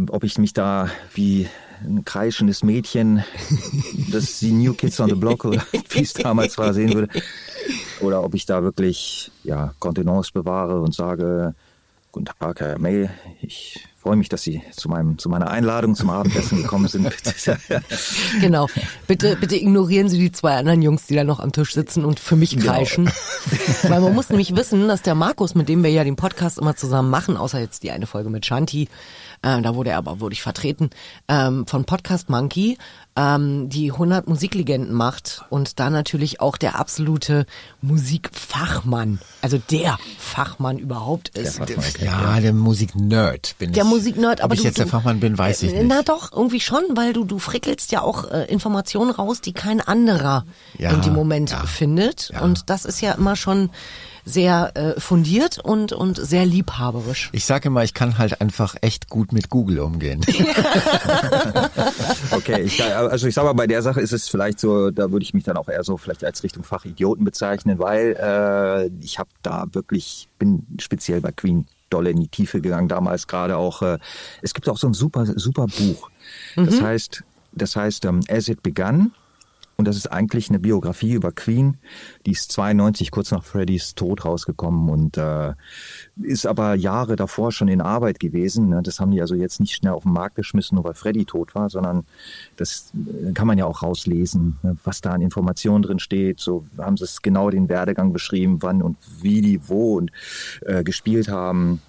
Ob 0.09 0.23
ich 0.23 0.37
mich 0.37 0.53
da 0.53 0.89
wie 1.13 1.47
ein 1.83 2.05
kreischendes 2.05 2.63
Mädchen, 2.63 3.23
das 4.11 4.39
die 4.39 4.51
New 4.51 4.73
Kids 4.73 4.99
on 4.99 5.09
the 5.09 5.15
Block 5.15 5.45
oder 5.45 5.65
wie 5.89 6.01
es 6.01 6.13
damals 6.13 6.57
war, 6.57 6.73
sehen 6.73 6.93
würde. 6.93 7.09
Oder 8.01 8.23
ob 8.23 8.35
ich 8.35 8.45
da 8.45 8.63
wirklich 8.63 9.31
ja, 9.43 9.73
Kontenance 9.79 10.31
bewahre 10.33 10.81
und 10.81 10.93
sage, 10.93 11.55
guten 12.11 12.25
Tag, 12.25 12.59
Herr 12.59 12.79
May, 12.79 13.09
ich 13.41 13.79
freue 14.05 14.15
mich, 14.15 14.29
dass 14.29 14.43
Sie 14.43 14.61
zu 14.71 14.87
meinem 14.87 15.17
zu 15.17 15.29
meiner 15.29 15.49
Einladung 15.49 15.95
zum 15.95 16.11
Abendessen 16.11 16.61
gekommen 16.61 16.87
sind. 16.87 17.11
genau. 18.39 18.67
Bitte 19.07 19.35
bitte 19.35 19.55
ignorieren 19.55 20.09
Sie 20.09 20.19
die 20.19 20.31
zwei 20.31 20.55
anderen 20.55 20.83
Jungs, 20.83 21.07
die 21.07 21.15
da 21.15 21.23
noch 21.23 21.39
am 21.39 21.51
Tisch 21.51 21.73
sitzen 21.73 22.05
und 22.05 22.19
für 22.19 22.35
mich 22.35 22.51
genau. 22.51 22.71
kreischen. 22.71 23.05
Genau. 23.05 23.93
Weil 23.95 24.01
man 24.01 24.13
muss 24.13 24.29
nämlich 24.29 24.55
wissen, 24.55 24.87
dass 24.87 25.01
der 25.01 25.15
Markus, 25.15 25.55
mit 25.55 25.67
dem 25.69 25.83
wir 25.83 25.89
ja 25.89 26.03
den 26.03 26.15
Podcast 26.15 26.59
immer 26.59 26.75
zusammen 26.75 27.09
machen, 27.09 27.35
außer 27.35 27.59
jetzt 27.59 27.81
die 27.81 27.89
eine 27.89 28.05
Folge 28.05 28.29
mit 28.29 28.45
Shanti, 28.45 28.89
äh, 29.45 29.61
da 29.61 29.75
wurde 29.75 29.91
er 29.91 29.97
aber 29.97 30.19
wurde 30.19 30.33
ich 30.33 30.41
vertreten, 30.41 30.89
ähm, 31.27 31.67
von 31.67 31.85
Podcast 31.85 32.29
Monkey, 32.29 32.77
ähm, 33.15 33.69
die 33.69 33.91
100 33.91 34.27
Musiklegenden 34.27 34.93
macht 34.93 35.45
und 35.49 35.79
da 35.79 35.89
natürlich 35.89 36.41
auch 36.41 36.57
der 36.57 36.77
absolute 36.79 37.45
Musikfachmann, 37.81 39.19
also 39.41 39.57
der 39.69 39.97
Fachmann 40.17 40.79
überhaupt 40.79 41.29
ist. 41.29 41.59
Der 41.59 41.67
Fachmann, 41.67 41.85
okay. 41.87 42.05
Ja, 42.05 42.39
der 42.41 42.53
Musiknerd 42.53 43.55
bin 43.59 43.71
der 43.71 43.83
ich. 43.83 43.89
Der 43.89 43.97
Musiknerd, 43.97 44.41
aber 44.41 44.51
Ob 44.51 44.55
ich 44.55 44.61
du, 44.61 44.65
jetzt 44.65 44.79
der 44.79 44.87
Fachmann 44.87 45.19
bin, 45.19 45.37
weiß 45.37 45.63
ich 45.63 45.73
nicht. 45.73 45.85
Na 45.87 46.01
doch, 46.01 46.33
irgendwie 46.33 46.59
schon, 46.59 46.83
weil 46.95 47.13
du 47.13 47.23
du 47.23 47.37
frickelst 47.37 47.91
ja 47.91 48.01
auch 48.01 48.29
äh, 48.29 48.45
Informationen 48.45 49.11
raus, 49.11 49.41
die 49.41 49.53
kein 49.53 49.79
anderer 49.79 50.45
ja, 50.77 50.91
in 50.91 51.01
dem 51.01 51.13
Moment 51.13 51.51
ja, 51.51 51.65
findet 51.65 52.31
ja. 52.33 52.41
und 52.41 52.69
das 52.69 52.83
ist 52.83 52.99
ja 52.99 53.13
immer 53.13 53.35
schon 53.35 53.69
sehr 54.25 54.71
äh, 54.75 54.99
fundiert 54.99 55.59
und, 55.59 55.93
und 55.93 56.17
sehr 56.17 56.45
liebhaberisch. 56.45 57.29
Ich 57.31 57.45
sage 57.45 57.67
immer, 57.67 57.83
ich 57.83 57.93
kann 57.93 58.17
halt 58.17 58.41
einfach 58.41 58.75
echt 58.81 59.07
gut 59.07 59.31
mit 59.31 59.49
Google 59.49 59.79
umgehen. 59.79 60.21
okay, 62.31 62.63
ich, 62.63 62.83
also 62.83 63.27
ich 63.27 63.35
sage 63.35 63.47
mal, 63.47 63.53
bei 63.53 63.67
der 63.67 63.83
Sache 63.83 64.01
ist 64.01 64.11
es 64.11 64.27
vielleicht 64.27 64.59
so, 64.59 64.89
da 64.89 65.11
würde 65.11 65.23
ich 65.23 65.35
mich 65.35 65.43
dann 65.43 65.57
auch 65.57 65.69
eher 65.69 65.83
so 65.83 65.97
vielleicht 65.97 66.23
als 66.23 66.43
Richtung 66.43 66.63
Fachidioten 66.63 67.23
bezeichnen, 67.23 67.77
weil 67.77 68.17
äh, 68.19 68.89
ich 69.03 69.19
habe 69.19 69.29
da 69.43 69.65
wirklich, 69.71 70.27
bin 70.39 70.65
speziell 70.79 71.21
bei 71.21 71.31
Queen 71.31 71.67
dolle 71.91 72.09
in 72.09 72.19
die 72.19 72.27
Tiefe 72.27 72.61
gegangen, 72.61 72.87
damals 72.87 73.27
gerade 73.27 73.57
auch, 73.57 73.83
äh, 73.83 73.99
es 74.41 74.55
gibt 74.55 74.67
auch 74.67 74.77
so 74.77 74.87
ein 74.87 74.93
super, 74.93 75.25
super 75.35 75.67
Buch. 75.67 76.09
Das 76.55 76.79
mhm. 76.79 76.83
heißt, 76.83 77.23
das 77.51 77.75
heißt, 77.75 78.05
ähm, 78.05 78.21
As 78.27 78.47
It 78.47 78.63
Began, 78.63 79.11
und 79.77 79.87
das 79.87 79.97
ist 79.97 80.07
eigentlich 80.07 80.49
eine 80.49 80.59
Biografie 80.59 81.13
über 81.13 81.31
Queen. 81.31 81.77
Die 82.25 82.31
ist 82.31 82.51
92 82.51 83.11
kurz 83.11 83.31
nach 83.31 83.43
Freddys 83.43 83.93
Tod 83.95 84.23
rausgekommen 84.23 84.89
und 84.89 85.17
äh, 85.17 85.53
ist 86.21 86.47
aber 86.47 86.75
Jahre 86.75 87.15
davor 87.17 87.51
schon 87.51 87.67
in 87.67 87.81
Arbeit 87.81 88.19
gewesen. 88.19 88.69
Ne? 88.69 88.81
Das 88.81 88.99
haben 88.99 89.11
die 89.11 89.19
also 89.19 89.35
jetzt 89.35 89.59
nicht 89.59 89.75
schnell 89.75 89.93
auf 89.93 90.03
den 90.03 90.13
Markt 90.13 90.35
geschmissen, 90.35 90.75
nur 90.75 90.85
weil 90.85 90.93
Freddy 90.93 91.25
tot 91.25 91.55
war, 91.55 91.69
sondern 91.69 92.05
das 92.55 92.93
äh, 92.95 93.33
kann 93.33 93.47
man 93.47 93.57
ja 93.57 93.65
auch 93.65 93.83
rauslesen, 93.83 94.57
ne? 94.63 94.77
was 94.85 95.01
da 95.01 95.11
an 95.11 95.21
Informationen 95.21 95.83
drin 95.83 95.99
steht. 95.99 96.39
So 96.39 96.65
haben 96.77 96.95
sie 96.95 97.03
es 97.03 97.21
genau 97.21 97.49
den 97.49 97.67
Werdegang 97.67 98.13
beschrieben, 98.13 98.61
wann 98.61 98.81
und 98.81 98.97
wie 99.21 99.41
die 99.41 99.67
wo 99.67 99.97
und 99.97 100.11
äh, 100.61 100.83
gespielt 100.83 101.27
haben 101.27 101.81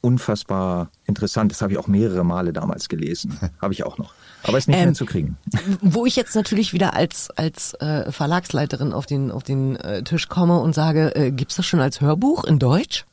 unfassbar 0.00 0.90
interessant. 1.04 1.52
Das 1.52 1.62
habe 1.62 1.72
ich 1.72 1.78
auch 1.78 1.86
mehrere 1.86 2.24
Male 2.24 2.52
damals 2.52 2.88
gelesen. 2.88 3.38
habe 3.60 3.72
ich 3.72 3.84
auch 3.84 3.98
noch. 3.98 4.14
Aber 4.42 4.58
ist 4.58 4.68
nicht 4.68 4.78
ähm, 4.78 4.84
mehr 4.84 4.94
zu 4.94 5.06
kriegen. 5.06 5.36
Wo 5.80 6.06
ich 6.06 6.16
jetzt 6.16 6.34
natürlich 6.34 6.72
wieder 6.72 6.94
als 6.94 7.30
als 7.30 7.74
äh, 7.74 8.10
Verlagsleiterin 8.12 8.92
auf 8.92 9.06
den 9.06 9.30
auf 9.30 9.42
den 9.42 9.76
äh, 9.76 10.02
Tisch 10.02 10.28
komme 10.28 10.60
und 10.60 10.74
sage, 10.74 11.14
äh, 11.14 11.30
gibt's 11.30 11.56
das 11.56 11.66
schon 11.66 11.80
als 11.80 12.00
Hörbuch 12.00 12.44
in 12.44 12.58
Deutsch? 12.58 13.04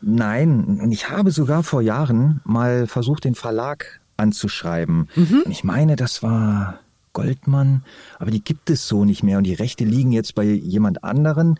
Nein, 0.00 0.78
und 0.80 0.92
ich 0.92 1.10
habe 1.10 1.30
sogar 1.30 1.62
vor 1.62 1.82
Jahren 1.82 2.40
mal 2.44 2.86
versucht, 2.86 3.24
den 3.24 3.34
Verlag 3.34 4.00
anzuschreiben. 4.16 5.08
Mhm. 5.14 5.42
Und 5.44 5.50
ich 5.50 5.64
meine, 5.64 5.96
das 5.96 6.22
war 6.22 6.78
Goldmann, 7.12 7.84
aber 8.18 8.30
die 8.30 8.42
gibt 8.42 8.70
es 8.70 8.88
so 8.88 9.04
nicht 9.04 9.22
mehr 9.22 9.38
und 9.38 9.44
die 9.44 9.54
Rechte 9.54 9.84
liegen 9.84 10.12
jetzt 10.12 10.34
bei 10.34 10.44
jemand 10.44 11.04
anderen. 11.04 11.58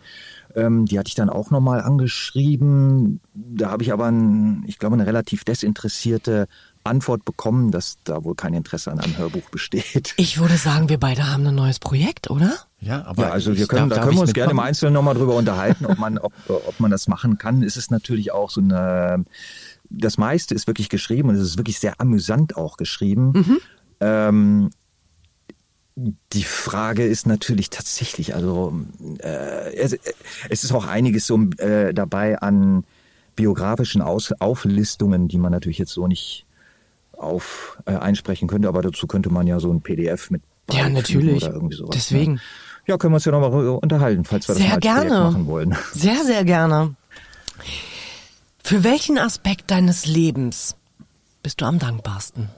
Ähm, 0.55 0.85
die 0.85 0.99
hatte 0.99 1.07
ich 1.07 1.15
dann 1.15 1.29
auch 1.29 1.49
nochmal 1.49 1.81
angeschrieben. 1.81 3.19
Da 3.33 3.71
habe 3.71 3.83
ich 3.83 3.91
aber, 3.91 4.05
ein, 4.05 4.63
ich 4.67 4.77
glaube, 4.77 4.95
eine 4.95 5.07
relativ 5.07 5.43
desinteressierte 5.43 6.47
Antwort 6.83 7.25
bekommen, 7.25 7.71
dass 7.71 7.97
da 8.03 8.23
wohl 8.23 8.35
kein 8.35 8.53
Interesse 8.53 8.91
an 8.91 8.99
einem 8.99 9.17
Hörbuch 9.17 9.49
besteht. 9.49 10.13
Ich 10.17 10.39
würde 10.39 10.57
sagen, 10.57 10.89
wir 10.89 10.99
beide 10.99 11.31
haben 11.31 11.47
ein 11.47 11.55
neues 11.55 11.79
Projekt, 11.79 12.29
oder? 12.29 12.53
Ja, 12.79 13.05
aber 13.05 13.23
ja, 13.23 13.29
also 13.31 13.57
wir 13.57 13.67
können, 13.67 13.89
da 13.89 13.99
können 13.99 14.15
wir 14.15 14.21
uns 14.21 14.33
gerne 14.33 14.51
im 14.51 14.59
Einzelnen 14.59 14.93
nochmal 14.93 15.15
drüber 15.15 15.35
unterhalten, 15.35 15.85
ob 15.85 15.97
man, 15.97 16.17
ob, 16.17 16.33
ob 16.47 16.79
man 16.79 16.91
das 16.91 17.07
machen 17.07 17.37
kann. 17.37 17.63
Es 17.63 17.77
ist 17.77 17.91
natürlich 17.91 18.31
auch 18.31 18.49
so 18.49 18.59
eine, 18.59 19.23
das 19.89 20.17
meiste 20.17 20.53
ist 20.53 20.67
wirklich 20.67 20.89
geschrieben 20.89 21.29
und 21.29 21.35
es 21.35 21.41
ist 21.41 21.57
wirklich 21.57 21.79
sehr 21.79 21.99
amüsant 21.99 22.57
auch 22.57 22.77
geschrieben. 22.77 23.31
Mhm. 23.33 23.57
Ähm, 24.01 24.69
die 25.95 26.43
Frage 26.43 27.05
ist 27.05 27.27
natürlich 27.27 27.69
tatsächlich, 27.69 28.33
also 28.33 28.73
äh, 29.19 29.75
es, 29.75 29.97
es 30.49 30.63
ist 30.63 30.71
auch 30.71 30.87
einiges 30.87 31.27
so 31.27 31.39
äh, 31.57 31.93
dabei 31.93 32.39
an 32.39 32.83
biografischen 33.35 34.01
Aus 34.01 34.31
Auflistungen, 34.39 35.27
die 35.27 35.37
man 35.37 35.51
natürlich 35.51 35.77
jetzt 35.77 35.91
so 35.91 36.07
nicht 36.07 36.45
auf 37.13 37.77
äh, 37.85 37.95
einsprechen 37.95 38.47
könnte, 38.47 38.67
aber 38.67 38.81
dazu 38.81 39.07
könnte 39.07 39.29
man 39.29 39.47
ja 39.47 39.59
so 39.59 39.71
ein 39.71 39.81
PDF 39.81 40.31
mit 40.31 40.41
ja 40.71 40.89
natürlich 40.89 41.43
oder 41.43 41.53
irgendwie 41.53 41.75
sowas. 41.75 41.89
Ne? 41.89 41.95
Deswegen 41.95 42.41
ja, 42.87 42.97
können 42.97 43.13
wir 43.13 43.15
uns 43.15 43.25
ja 43.25 43.31
nochmal 43.31 43.67
unterhalten, 43.69 44.25
falls 44.25 44.47
wir 44.47 44.55
sehr 44.55 44.65
das 44.65 44.73
mal 44.73 44.79
gerne 44.79 45.09
machen 45.09 45.47
wollen. 45.47 45.75
Sehr 45.93 46.23
sehr 46.25 46.43
gerne. 46.43 46.95
Für 48.63 48.83
welchen 48.83 49.17
Aspekt 49.17 49.71
deines 49.71 50.05
Lebens 50.05 50.75
bist 51.43 51.61
du 51.61 51.65
am 51.65 51.79
dankbarsten? 51.79 52.49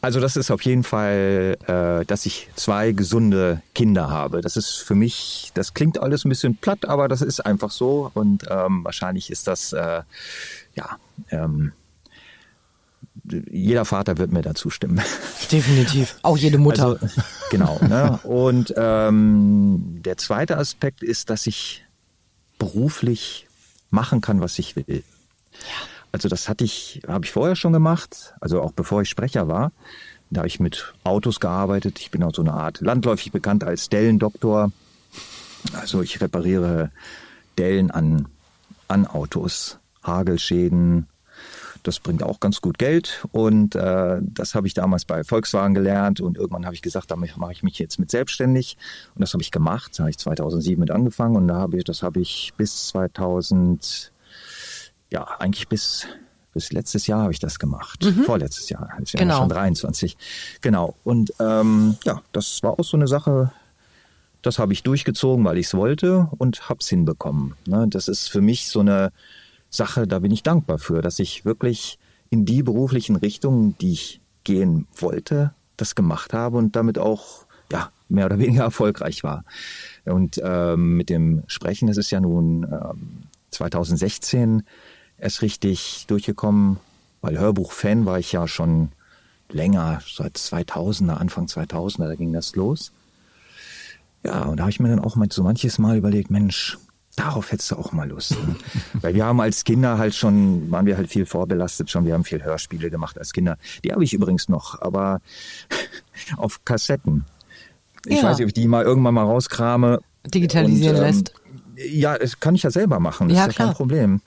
Also 0.00 0.20
das 0.20 0.36
ist 0.36 0.50
auf 0.50 0.62
jeden 0.62 0.84
Fall, 0.84 1.56
äh, 1.66 2.04
dass 2.06 2.24
ich 2.24 2.48
zwei 2.54 2.92
gesunde 2.92 3.62
Kinder 3.74 4.10
habe. 4.10 4.40
Das 4.42 4.56
ist 4.56 4.76
für 4.76 4.94
mich, 4.94 5.50
das 5.54 5.74
klingt 5.74 5.98
alles 5.98 6.24
ein 6.24 6.28
bisschen 6.28 6.56
platt, 6.56 6.84
aber 6.86 7.08
das 7.08 7.20
ist 7.20 7.44
einfach 7.44 7.72
so. 7.72 8.10
Und 8.14 8.44
ähm, 8.48 8.84
wahrscheinlich 8.84 9.30
ist 9.30 9.48
das, 9.48 9.72
äh, 9.72 10.02
ja, 10.76 10.98
ähm, 11.30 11.72
jeder 13.50 13.84
Vater 13.84 14.18
wird 14.18 14.30
mir 14.30 14.42
dazu 14.42 14.70
stimmen. 14.70 15.02
Definitiv. 15.52 16.16
Auch 16.22 16.36
jede 16.36 16.58
Mutter. 16.58 16.98
Also, 17.00 17.20
genau. 17.50 17.80
Ne? 17.82 18.20
Und 18.22 18.72
ähm, 18.76 20.00
der 20.04 20.16
zweite 20.16 20.58
Aspekt 20.58 21.02
ist, 21.02 21.28
dass 21.28 21.46
ich 21.48 21.84
beruflich 22.58 23.48
machen 23.90 24.20
kann, 24.20 24.40
was 24.40 24.58
ich 24.60 24.76
will. 24.76 25.02
Ja. 25.58 25.64
Also 26.12 26.28
das 26.28 26.48
hatte 26.48 26.64
ich, 26.64 27.02
habe 27.06 27.24
ich 27.24 27.32
vorher 27.32 27.56
schon 27.56 27.72
gemacht, 27.72 28.34
also 28.40 28.62
auch 28.62 28.72
bevor 28.72 29.02
ich 29.02 29.08
Sprecher 29.08 29.48
war. 29.48 29.72
Da 30.30 30.40
habe 30.40 30.48
ich 30.48 30.60
mit 30.60 30.94
Autos 31.04 31.40
gearbeitet. 31.40 31.98
Ich 32.00 32.10
bin 32.10 32.22
auch 32.22 32.34
so 32.34 32.42
eine 32.42 32.52
Art 32.52 32.80
landläufig 32.80 33.32
bekannt 33.32 33.64
als 33.64 33.88
Dellendoktor. 33.88 34.72
Also 35.72 36.02
ich 36.02 36.20
repariere 36.20 36.90
Dellen 37.56 37.90
an, 37.90 38.26
an 38.88 39.06
Autos, 39.06 39.78
Hagelschäden, 40.02 41.08
das 41.82 42.00
bringt 42.00 42.22
auch 42.22 42.40
ganz 42.40 42.60
gut 42.60 42.78
Geld 42.78 43.24
und 43.32 43.74
äh, 43.74 44.18
das 44.20 44.54
habe 44.54 44.66
ich 44.66 44.74
damals 44.74 45.04
bei 45.04 45.24
Volkswagen 45.24 45.74
gelernt 45.74 46.20
und 46.20 46.36
irgendwann 46.36 46.64
habe 46.64 46.74
ich 46.74 46.82
gesagt, 46.82 47.10
damit 47.10 47.36
mache 47.36 47.52
ich 47.52 47.62
mich 47.62 47.78
jetzt 47.78 47.98
mit 47.98 48.10
selbstständig 48.10 48.76
und 49.14 49.22
das 49.22 49.32
habe 49.32 49.42
ich 49.42 49.50
gemacht. 49.50 49.92
Da 49.96 50.04
habe 50.04 50.10
ich 50.10 50.18
2007 50.18 50.78
mit 50.78 50.90
angefangen 50.90 51.36
und 51.36 51.48
da 51.48 51.56
habe 51.56 51.78
ich, 51.78 51.84
das 51.84 52.02
habe 52.02 52.20
ich 52.20 52.52
bis 52.56 52.88
2000, 52.88 54.12
ja 55.10 55.24
eigentlich 55.38 55.68
bis 55.68 56.06
bis 56.54 56.72
letztes 56.72 57.06
Jahr 57.06 57.22
habe 57.22 57.32
ich 57.32 57.38
das 57.38 57.58
gemacht. 57.58 58.04
Mhm. 58.04 58.24
Vorletztes 58.24 58.68
Jahr, 58.68 58.90
ist 59.00 59.12
ja 59.12 59.20
genau. 59.20 59.38
schon 59.38 59.48
23. 59.50 60.16
Genau. 60.60 60.96
Und 61.04 61.32
ähm, 61.38 61.96
ja, 62.04 62.20
das 62.32 62.62
war 62.62 62.78
auch 62.78 62.84
so 62.84 62.96
eine 62.96 63.06
Sache, 63.06 63.52
das 64.42 64.58
habe 64.58 64.72
ich 64.72 64.82
durchgezogen, 64.82 65.44
weil 65.44 65.58
ich 65.58 65.66
es 65.66 65.74
wollte 65.74 66.28
und 66.38 66.68
habe 66.68 66.80
es 66.80 66.88
hinbekommen. 66.88 67.54
Ne? 67.66 67.86
Das 67.88 68.08
ist 68.08 68.28
für 68.28 68.40
mich 68.40 68.68
so 68.68 68.80
eine 68.80 69.12
Sache, 69.70 70.06
da 70.06 70.20
bin 70.20 70.32
ich 70.32 70.42
dankbar 70.42 70.78
für, 70.78 71.02
dass 71.02 71.18
ich 71.18 71.44
wirklich 71.44 71.98
in 72.30 72.44
die 72.44 72.62
beruflichen 72.62 73.16
Richtungen, 73.16 73.76
die 73.78 73.92
ich 73.92 74.20
gehen 74.44 74.86
wollte, 74.96 75.52
das 75.76 75.94
gemacht 75.94 76.32
habe 76.32 76.56
und 76.56 76.76
damit 76.76 76.98
auch 76.98 77.46
ja 77.70 77.90
mehr 78.08 78.26
oder 78.26 78.38
weniger 78.38 78.62
erfolgreich 78.64 79.22
war. 79.22 79.44
Und 80.04 80.40
ähm, 80.42 80.96
mit 80.96 81.10
dem 81.10 81.42
Sprechen, 81.46 81.88
das 81.88 81.98
ist 81.98 82.10
ja 82.10 82.20
nun 82.20 82.64
ähm, 82.64 83.22
2016 83.50 84.62
erst 85.18 85.42
richtig 85.42 86.04
durchgekommen, 86.08 86.78
weil 87.20 87.38
Hörbuch-Fan 87.38 88.06
war 88.06 88.18
ich 88.18 88.32
ja 88.32 88.46
schon 88.48 88.92
länger, 89.50 90.00
seit 90.06 90.36
2000er, 90.36 91.14
Anfang 91.14 91.46
2000er, 91.46 92.08
da 92.08 92.14
ging 92.14 92.32
das 92.32 92.54
los. 92.54 92.92
Ja, 94.24 94.44
und 94.44 94.58
da 94.58 94.64
habe 94.64 94.70
ich 94.70 94.80
mir 94.80 94.88
dann 94.88 95.00
auch 95.00 95.16
mal 95.16 95.28
so 95.30 95.42
manches 95.42 95.78
Mal 95.78 95.96
überlegt, 95.96 96.30
Mensch, 96.30 96.76
darauf 97.16 97.50
hättest 97.50 97.70
du 97.70 97.76
auch 97.76 97.92
mal 97.92 98.08
Lust. 98.08 98.32
Ne? 98.32 98.56
Weil 99.00 99.14
wir 99.14 99.24
haben 99.24 99.40
als 99.40 99.64
Kinder 99.64 99.98
halt 99.98 100.14
schon, 100.14 100.70
waren 100.70 100.86
wir 100.86 100.96
halt 100.96 101.08
viel 101.08 101.26
vorbelastet 101.26 101.90
schon, 101.90 102.04
wir 102.04 102.14
haben 102.14 102.24
viel 102.24 102.42
Hörspiele 102.42 102.90
gemacht 102.90 103.18
als 103.18 103.32
Kinder. 103.32 103.56
Die 103.84 103.92
habe 103.92 104.04
ich 104.04 104.12
übrigens 104.12 104.48
noch, 104.48 104.80
aber 104.80 105.20
auf 106.36 106.64
Kassetten. 106.64 107.24
Ich 108.06 108.18
ja. 108.18 108.24
weiß 108.24 108.38
nicht, 108.38 108.44
ob 108.44 108.48
ich 108.48 108.54
die 108.54 108.68
mal 108.68 108.84
irgendwann 108.84 109.14
mal 109.14 109.24
rauskrame. 109.24 110.00
Digitalisieren 110.26 110.96
und, 110.96 111.02
ähm, 111.02 111.08
lässt. 111.08 111.32
Ja, 111.90 112.18
das 112.18 112.40
kann 112.40 112.54
ich 112.54 112.64
ja 112.64 112.70
selber 112.70 112.98
machen, 113.00 113.28
das 113.28 113.36
ja, 113.36 113.42
ist 113.44 113.48
ja 113.48 113.54
klar. 113.54 113.68
kein 113.68 113.76
Problem. 113.76 114.20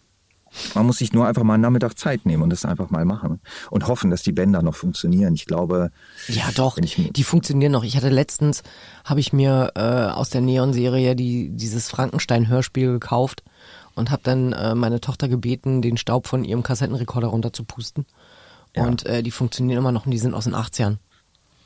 Man 0.76 0.86
muss 0.86 0.98
sich 0.98 1.14
nur 1.14 1.28
einfach 1.28 1.44
mal 1.44 1.54
einen 1.56 1.64
Nachmittag 1.64 1.98
Zeit 1.98 2.26
nehmen 2.26 2.44
und 2.44 2.50
das 2.50 2.66
einfach 2.66 2.90
mal 2.90 3.06
machen 3.06 3.40
und 3.70 3.88
hoffen, 3.88 4.10
dass 4.10 4.24
die 4.24 4.32
Bänder 4.32 4.62
noch 4.62 4.76
funktionieren. 4.76 5.34
Ich 5.34 5.46
glaube. 5.46 5.92
Ja, 6.28 6.50
doch, 6.56 6.78
die 6.80 7.24
funktionieren 7.24 7.72
noch. 7.72 7.84
Ich 7.84 7.96
hatte 7.96 8.10
letztens, 8.10 8.64
habe 9.06 9.20
ich 9.20 9.34
mir 9.34 9.72
äh, 9.76 9.82
aus 9.82 10.30
der 10.30 10.42
Neon-Serie 10.42 11.16
die, 11.16 11.50
dieses 11.50 11.90
Frankenstein-Hörspiel 11.90 12.92
gekauft 12.92 13.44
und 13.96 14.12
habe 14.12 14.22
dann 14.24 14.54
äh, 14.54 14.76
meine 14.76 15.02
Tochter 15.02 15.28
gebeten, 15.28 15.82
den 15.82 15.98
Staub 15.98 16.28
von 16.28 16.44
ihrem 16.44 16.64
Kassettenrekorder 16.64 17.28
runterzupusten. 17.28 18.06
Ja. 18.76 18.86
Und 18.86 19.06
äh, 19.06 19.24
die 19.24 19.32
funktionieren 19.32 19.80
immer 19.80 19.92
noch 19.92 20.06
und 20.06 20.12
die 20.12 20.18
sind 20.18 20.34
aus 20.34 20.46
den 20.46 20.56
80ern. 20.56 20.98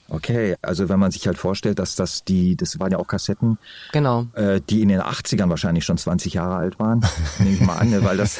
Okay, 0.07 0.55
also 0.61 0.87
wenn 0.87 0.99
man 0.99 1.11
sich 1.11 1.25
halt 1.25 1.37
vorstellt, 1.37 1.79
dass 1.79 1.95
das 1.95 2.23
die, 2.23 2.55
das 2.55 2.79
waren 2.79 2.91
ja 2.91 2.99
auch 2.99 3.07
Kassetten, 3.07 3.57
genau, 3.91 4.27
äh, 4.33 4.61
die 4.69 4.81
in 4.81 4.89
den 4.89 5.01
80ern 5.01 5.49
wahrscheinlich 5.49 5.83
schon 5.83 5.97
20 5.97 6.35
Jahre 6.35 6.55
alt 6.55 6.79
waren, 6.79 7.03
nehme 7.39 7.55
ich 7.55 7.61
mal 7.61 7.77
an, 7.77 7.89
ne, 7.89 8.03
weil 8.03 8.17
das, 8.17 8.39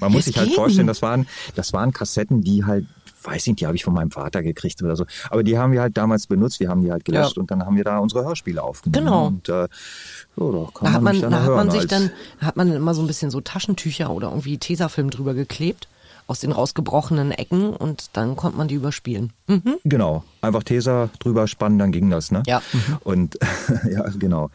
man 0.00 0.12
muss 0.12 0.26
sich 0.26 0.36
halt 0.36 0.52
vorstellen, 0.52 0.86
das 0.86 1.00
waren, 1.00 1.26
das 1.54 1.72
waren 1.72 1.92
Kassetten, 1.92 2.42
die 2.42 2.64
halt 2.64 2.86
weiß 3.26 3.46
nicht, 3.48 3.60
die 3.60 3.66
habe 3.66 3.74
ich 3.74 3.82
von 3.82 3.92
meinem 3.92 4.12
Vater 4.12 4.40
gekriegt 4.42 4.80
oder 4.84 4.94
so. 4.94 5.04
Aber 5.30 5.42
die 5.42 5.58
haben 5.58 5.72
wir 5.72 5.80
halt 5.80 5.96
damals 5.96 6.28
benutzt, 6.28 6.60
wir 6.60 6.68
haben 6.68 6.82
die 6.82 6.92
halt 6.92 7.04
gelöscht 7.04 7.36
ja. 7.36 7.40
und 7.40 7.50
dann 7.50 7.66
haben 7.66 7.76
wir 7.76 7.82
da 7.82 7.98
unsere 7.98 8.24
Hörspiele 8.24 8.62
aufgenommen. 8.62 9.04
Genau. 9.04 9.26
Und 9.26 9.48
äh, 9.48 9.66
so, 10.36 10.70
da, 10.72 10.80
da 10.80 10.92
hat 10.92 11.02
man, 11.02 11.20
da 11.20 11.42
hat 11.42 11.50
man 11.50 11.70
sich 11.70 11.86
dann, 11.86 12.12
hat 12.38 12.56
man 12.56 12.72
immer 12.72 12.94
so 12.94 13.02
ein 13.02 13.08
bisschen 13.08 13.32
so 13.32 13.40
Taschentücher 13.40 14.10
oder 14.10 14.28
irgendwie 14.28 14.58
Tesafilm 14.58 15.10
drüber 15.10 15.34
geklebt 15.34 15.88
aus 16.26 16.40
den 16.40 16.52
rausgebrochenen 16.52 17.30
Ecken 17.30 17.70
und 17.70 18.10
dann 18.14 18.36
konnte 18.36 18.58
man 18.58 18.68
die 18.68 18.74
überspielen. 18.74 19.32
Mhm. 19.46 19.76
Genau, 19.84 20.24
einfach 20.40 20.62
Tesa 20.62 21.10
drüber 21.20 21.46
spannen, 21.46 21.78
dann 21.78 21.92
ging 21.92 22.10
das, 22.10 22.30
ne? 22.30 22.42
Ja. 22.46 22.62
Mhm. 22.72 22.96
Und 23.04 23.38
ja, 23.90 24.08
genau. 24.18 24.50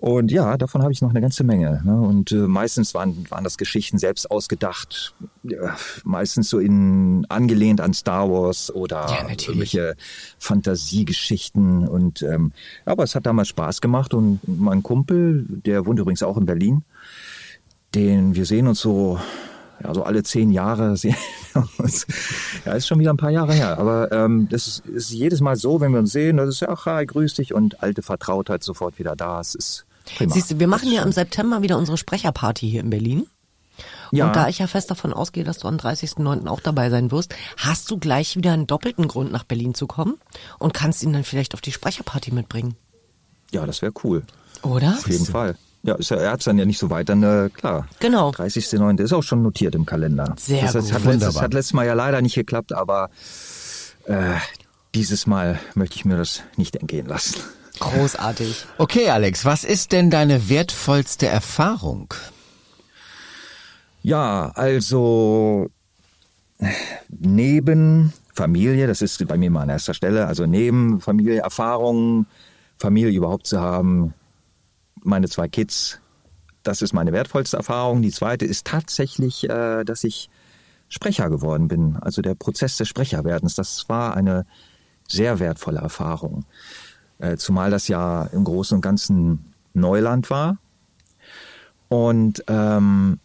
Und 0.00 0.32
ja, 0.32 0.56
davon 0.56 0.82
habe 0.82 0.92
ich 0.92 1.02
noch 1.02 1.10
eine 1.10 1.20
ganze 1.20 1.44
Menge. 1.44 1.82
Ne? 1.84 1.94
Und 1.94 2.32
äh, 2.32 2.36
meistens 2.36 2.94
waren, 2.94 3.26
waren 3.28 3.44
das 3.44 3.58
Geschichten 3.58 3.98
selbst 3.98 4.30
ausgedacht, 4.30 5.14
ja, 5.42 5.76
meistens 6.04 6.48
so 6.48 6.58
in 6.58 7.26
angelehnt 7.28 7.82
an 7.82 7.92
Star 7.92 8.30
Wars 8.30 8.74
oder 8.74 9.06
ja, 9.10 9.28
irgendwelche 9.28 9.96
Fantasiegeschichten. 10.38 11.86
Und 11.86 12.22
ähm, 12.22 12.52
aber 12.86 13.04
es 13.04 13.14
hat 13.14 13.26
damals 13.26 13.48
Spaß 13.48 13.82
gemacht. 13.82 14.14
Und 14.14 14.40
mein 14.46 14.82
Kumpel, 14.82 15.44
der 15.46 15.84
wohnt 15.84 15.98
übrigens 15.98 16.22
auch 16.22 16.38
in 16.38 16.46
Berlin, 16.46 16.82
den 17.94 18.34
wir 18.34 18.46
sehen 18.46 18.68
uns 18.68 18.80
so 18.80 19.20
ja, 19.82 19.94
so 19.94 20.02
alle 20.02 20.22
zehn 20.22 20.50
Jahre 20.50 20.96
sehen 20.96 21.16
wir 21.52 21.68
uns. 21.78 22.06
Ja, 22.64 22.72
ist 22.72 22.86
schon 22.86 22.98
wieder 22.98 23.12
ein 23.12 23.16
paar 23.16 23.30
Jahre 23.30 23.54
her. 23.54 23.78
Aber 23.78 24.12
ähm, 24.12 24.48
das 24.50 24.66
ist, 24.66 24.86
ist 24.86 25.10
jedes 25.10 25.40
Mal 25.40 25.56
so, 25.56 25.80
wenn 25.80 25.92
wir 25.92 26.00
uns 26.00 26.12
sehen, 26.12 26.36
das 26.36 26.48
ist 26.48 26.60
ja, 26.60 26.68
ach, 26.68 26.86
hi, 26.86 27.06
grüß 27.06 27.34
dich 27.34 27.54
und 27.54 27.82
alte 27.82 28.02
Vertrautheit 28.02 28.62
sofort 28.62 28.98
wieder 28.98 29.16
da. 29.16 29.40
Es 29.40 29.54
ist 29.54 29.86
prima. 30.16 30.32
Siehst 30.32 30.50
du, 30.50 30.60
wir 30.60 30.68
machen 30.68 30.90
ja 30.92 31.02
im 31.02 31.12
September 31.12 31.62
wieder 31.62 31.78
unsere 31.78 31.96
Sprecherparty 31.96 32.68
hier 32.68 32.80
in 32.80 32.90
Berlin. 32.90 33.26
Ja. 34.12 34.26
Und 34.26 34.36
da 34.36 34.48
ich 34.48 34.58
ja 34.58 34.66
fest 34.66 34.90
davon 34.90 35.12
ausgehe, 35.12 35.44
dass 35.44 35.58
du 35.58 35.68
am 35.68 35.76
30.09. 35.76 36.46
auch 36.48 36.60
dabei 36.60 36.90
sein 36.90 37.10
wirst, 37.10 37.34
hast 37.56 37.90
du 37.90 37.98
gleich 37.98 38.36
wieder 38.36 38.52
einen 38.52 38.66
doppelten 38.66 39.08
Grund 39.08 39.32
nach 39.32 39.44
Berlin 39.44 39.74
zu 39.74 39.86
kommen 39.86 40.18
und 40.58 40.74
kannst 40.74 41.02
ihn 41.02 41.12
dann 41.12 41.24
vielleicht 41.24 41.54
auf 41.54 41.60
die 41.60 41.72
Sprecherparty 41.72 42.32
mitbringen. 42.32 42.76
Ja, 43.52 43.66
das 43.66 43.82
wäre 43.82 43.92
cool. 44.04 44.24
Oder? 44.62 44.90
Auf 44.90 45.08
jeden 45.08 45.26
Fall. 45.26 45.56
Ja, 45.82 45.94
ist 45.94 46.10
ja, 46.10 46.18
er 46.18 46.32
hat 46.32 46.46
dann 46.46 46.58
ja 46.58 46.66
nicht 46.66 46.78
so 46.78 46.90
weit, 46.90 47.08
dann 47.08 47.22
äh, 47.22 47.48
klar. 47.48 47.88
Genau. 48.00 48.30
30.09. 48.30 49.00
ist 49.00 49.12
auch 49.12 49.22
schon 49.22 49.42
notiert 49.42 49.74
im 49.74 49.86
Kalender. 49.86 50.34
Sehr 50.38 50.62
das 50.62 50.74
heißt, 50.74 50.86
gut. 50.86 50.94
Hat 50.94 51.04
letztes, 51.04 51.40
hat 51.40 51.54
letztes 51.54 51.72
Mal 51.72 51.86
ja 51.86 51.94
leider 51.94 52.20
nicht 52.20 52.34
geklappt, 52.34 52.72
aber 52.72 53.08
äh, 54.04 54.34
dieses 54.94 55.26
Mal 55.26 55.58
möchte 55.74 55.96
ich 55.96 56.04
mir 56.04 56.16
das 56.16 56.42
nicht 56.56 56.76
entgehen 56.76 57.06
lassen. 57.06 57.36
Großartig. 57.78 58.66
Okay, 58.76 59.08
Alex, 59.08 59.46
was 59.46 59.64
ist 59.64 59.92
denn 59.92 60.10
deine 60.10 60.50
wertvollste 60.50 61.26
Erfahrung? 61.26 62.12
Ja, 64.02 64.52
also 64.54 65.70
neben 67.08 68.12
Familie, 68.34 68.86
das 68.86 69.00
ist 69.00 69.26
bei 69.26 69.38
mir 69.38 69.50
mal 69.50 69.62
an 69.62 69.70
erster 69.70 69.94
Stelle, 69.94 70.26
also 70.26 70.46
neben 70.46 71.00
Familie, 71.00 71.40
Erfahrungen, 71.40 72.26
Familie 72.78 73.12
überhaupt 73.12 73.46
zu 73.46 73.60
haben, 73.60 74.14
meine 75.02 75.28
zwei 75.28 75.48
Kids, 75.48 76.00
das 76.62 76.82
ist 76.82 76.92
meine 76.92 77.12
wertvollste 77.12 77.56
Erfahrung. 77.56 78.02
Die 78.02 78.10
zweite 78.10 78.44
ist 78.44 78.66
tatsächlich, 78.66 79.48
äh, 79.48 79.84
dass 79.84 80.04
ich 80.04 80.28
Sprecher 80.88 81.30
geworden 81.30 81.68
bin. 81.68 81.96
Also 81.96 82.20
der 82.20 82.34
Prozess 82.34 82.76
des 82.76 82.88
Sprecherwerdens, 82.88 83.54
das 83.54 83.88
war 83.88 84.16
eine 84.16 84.44
sehr 85.08 85.38
wertvolle 85.38 85.80
Erfahrung. 85.80 86.44
Äh, 87.18 87.36
zumal 87.36 87.70
das 87.70 87.88
ja 87.88 88.24
im 88.24 88.44
Großen 88.44 88.76
und 88.76 88.80
Ganzen 88.82 89.52
Neuland 89.72 90.30
war. 90.30 90.58
Und 91.88 92.44
ähm, 92.48 93.18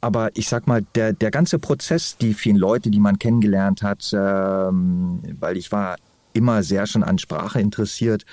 aber 0.00 0.30
ich 0.36 0.48
sag 0.48 0.66
mal, 0.66 0.82
der, 0.96 1.12
der 1.12 1.30
ganze 1.30 1.60
Prozess, 1.60 2.16
die 2.16 2.34
vielen 2.34 2.56
Leute, 2.56 2.90
die 2.90 2.98
man 2.98 3.20
kennengelernt 3.20 3.82
hat, 3.82 4.12
ähm, 4.12 5.22
weil 5.38 5.56
ich 5.56 5.70
war 5.70 5.96
immer 6.32 6.64
sehr 6.64 6.86
schon 6.86 7.04
an 7.04 7.18
Sprache 7.18 7.60
interessiert, 7.60 8.24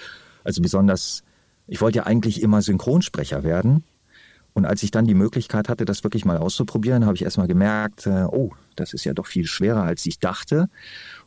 also 0.43 0.63
besonders 0.63 1.23
ich 1.69 1.81
wollte 1.81 1.97
ja 1.97 2.05
eigentlich 2.05 2.41
immer 2.41 2.61
Synchronsprecher 2.61 3.43
werden. 3.43 3.83
Und 4.53 4.65
als 4.65 4.83
ich 4.83 4.91
dann 4.91 5.05
die 5.05 5.13
Möglichkeit 5.13 5.69
hatte, 5.69 5.85
das 5.85 6.03
wirklich 6.03 6.25
mal 6.25 6.37
auszuprobieren, 6.37 7.05
habe 7.05 7.15
ich 7.15 7.23
erstmal 7.23 7.47
gemerkt, 7.47 8.07
äh, 8.07 8.23
oh, 8.23 8.51
das 8.75 8.93
ist 8.93 9.05
ja 9.05 9.13
doch 9.13 9.27
viel 9.27 9.45
schwerer, 9.45 9.83
als 9.83 10.05
ich 10.05 10.19
dachte. 10.19 10.69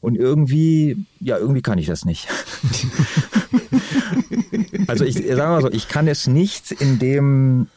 Und 0.00 0.16
irgendwie, 0.16 1.06
ja, 1.20 1.38
irgendwie 1.38 1.62
kann 1.62 1.78
ich 1.78 1.86
das 1.86 2.04
nicht. 2.04 2.28
also 4.88 5.04
ich 5.04 5.14
sage 5.14 5.36
mal 5.36 5.62
so, 5.62 5.70
ich 5.70 5.88
kann 5.88 6.08
es 6.08 6.26
nicht 6.26 6.72
in 6.72 6.98
dem, 6.98 7.68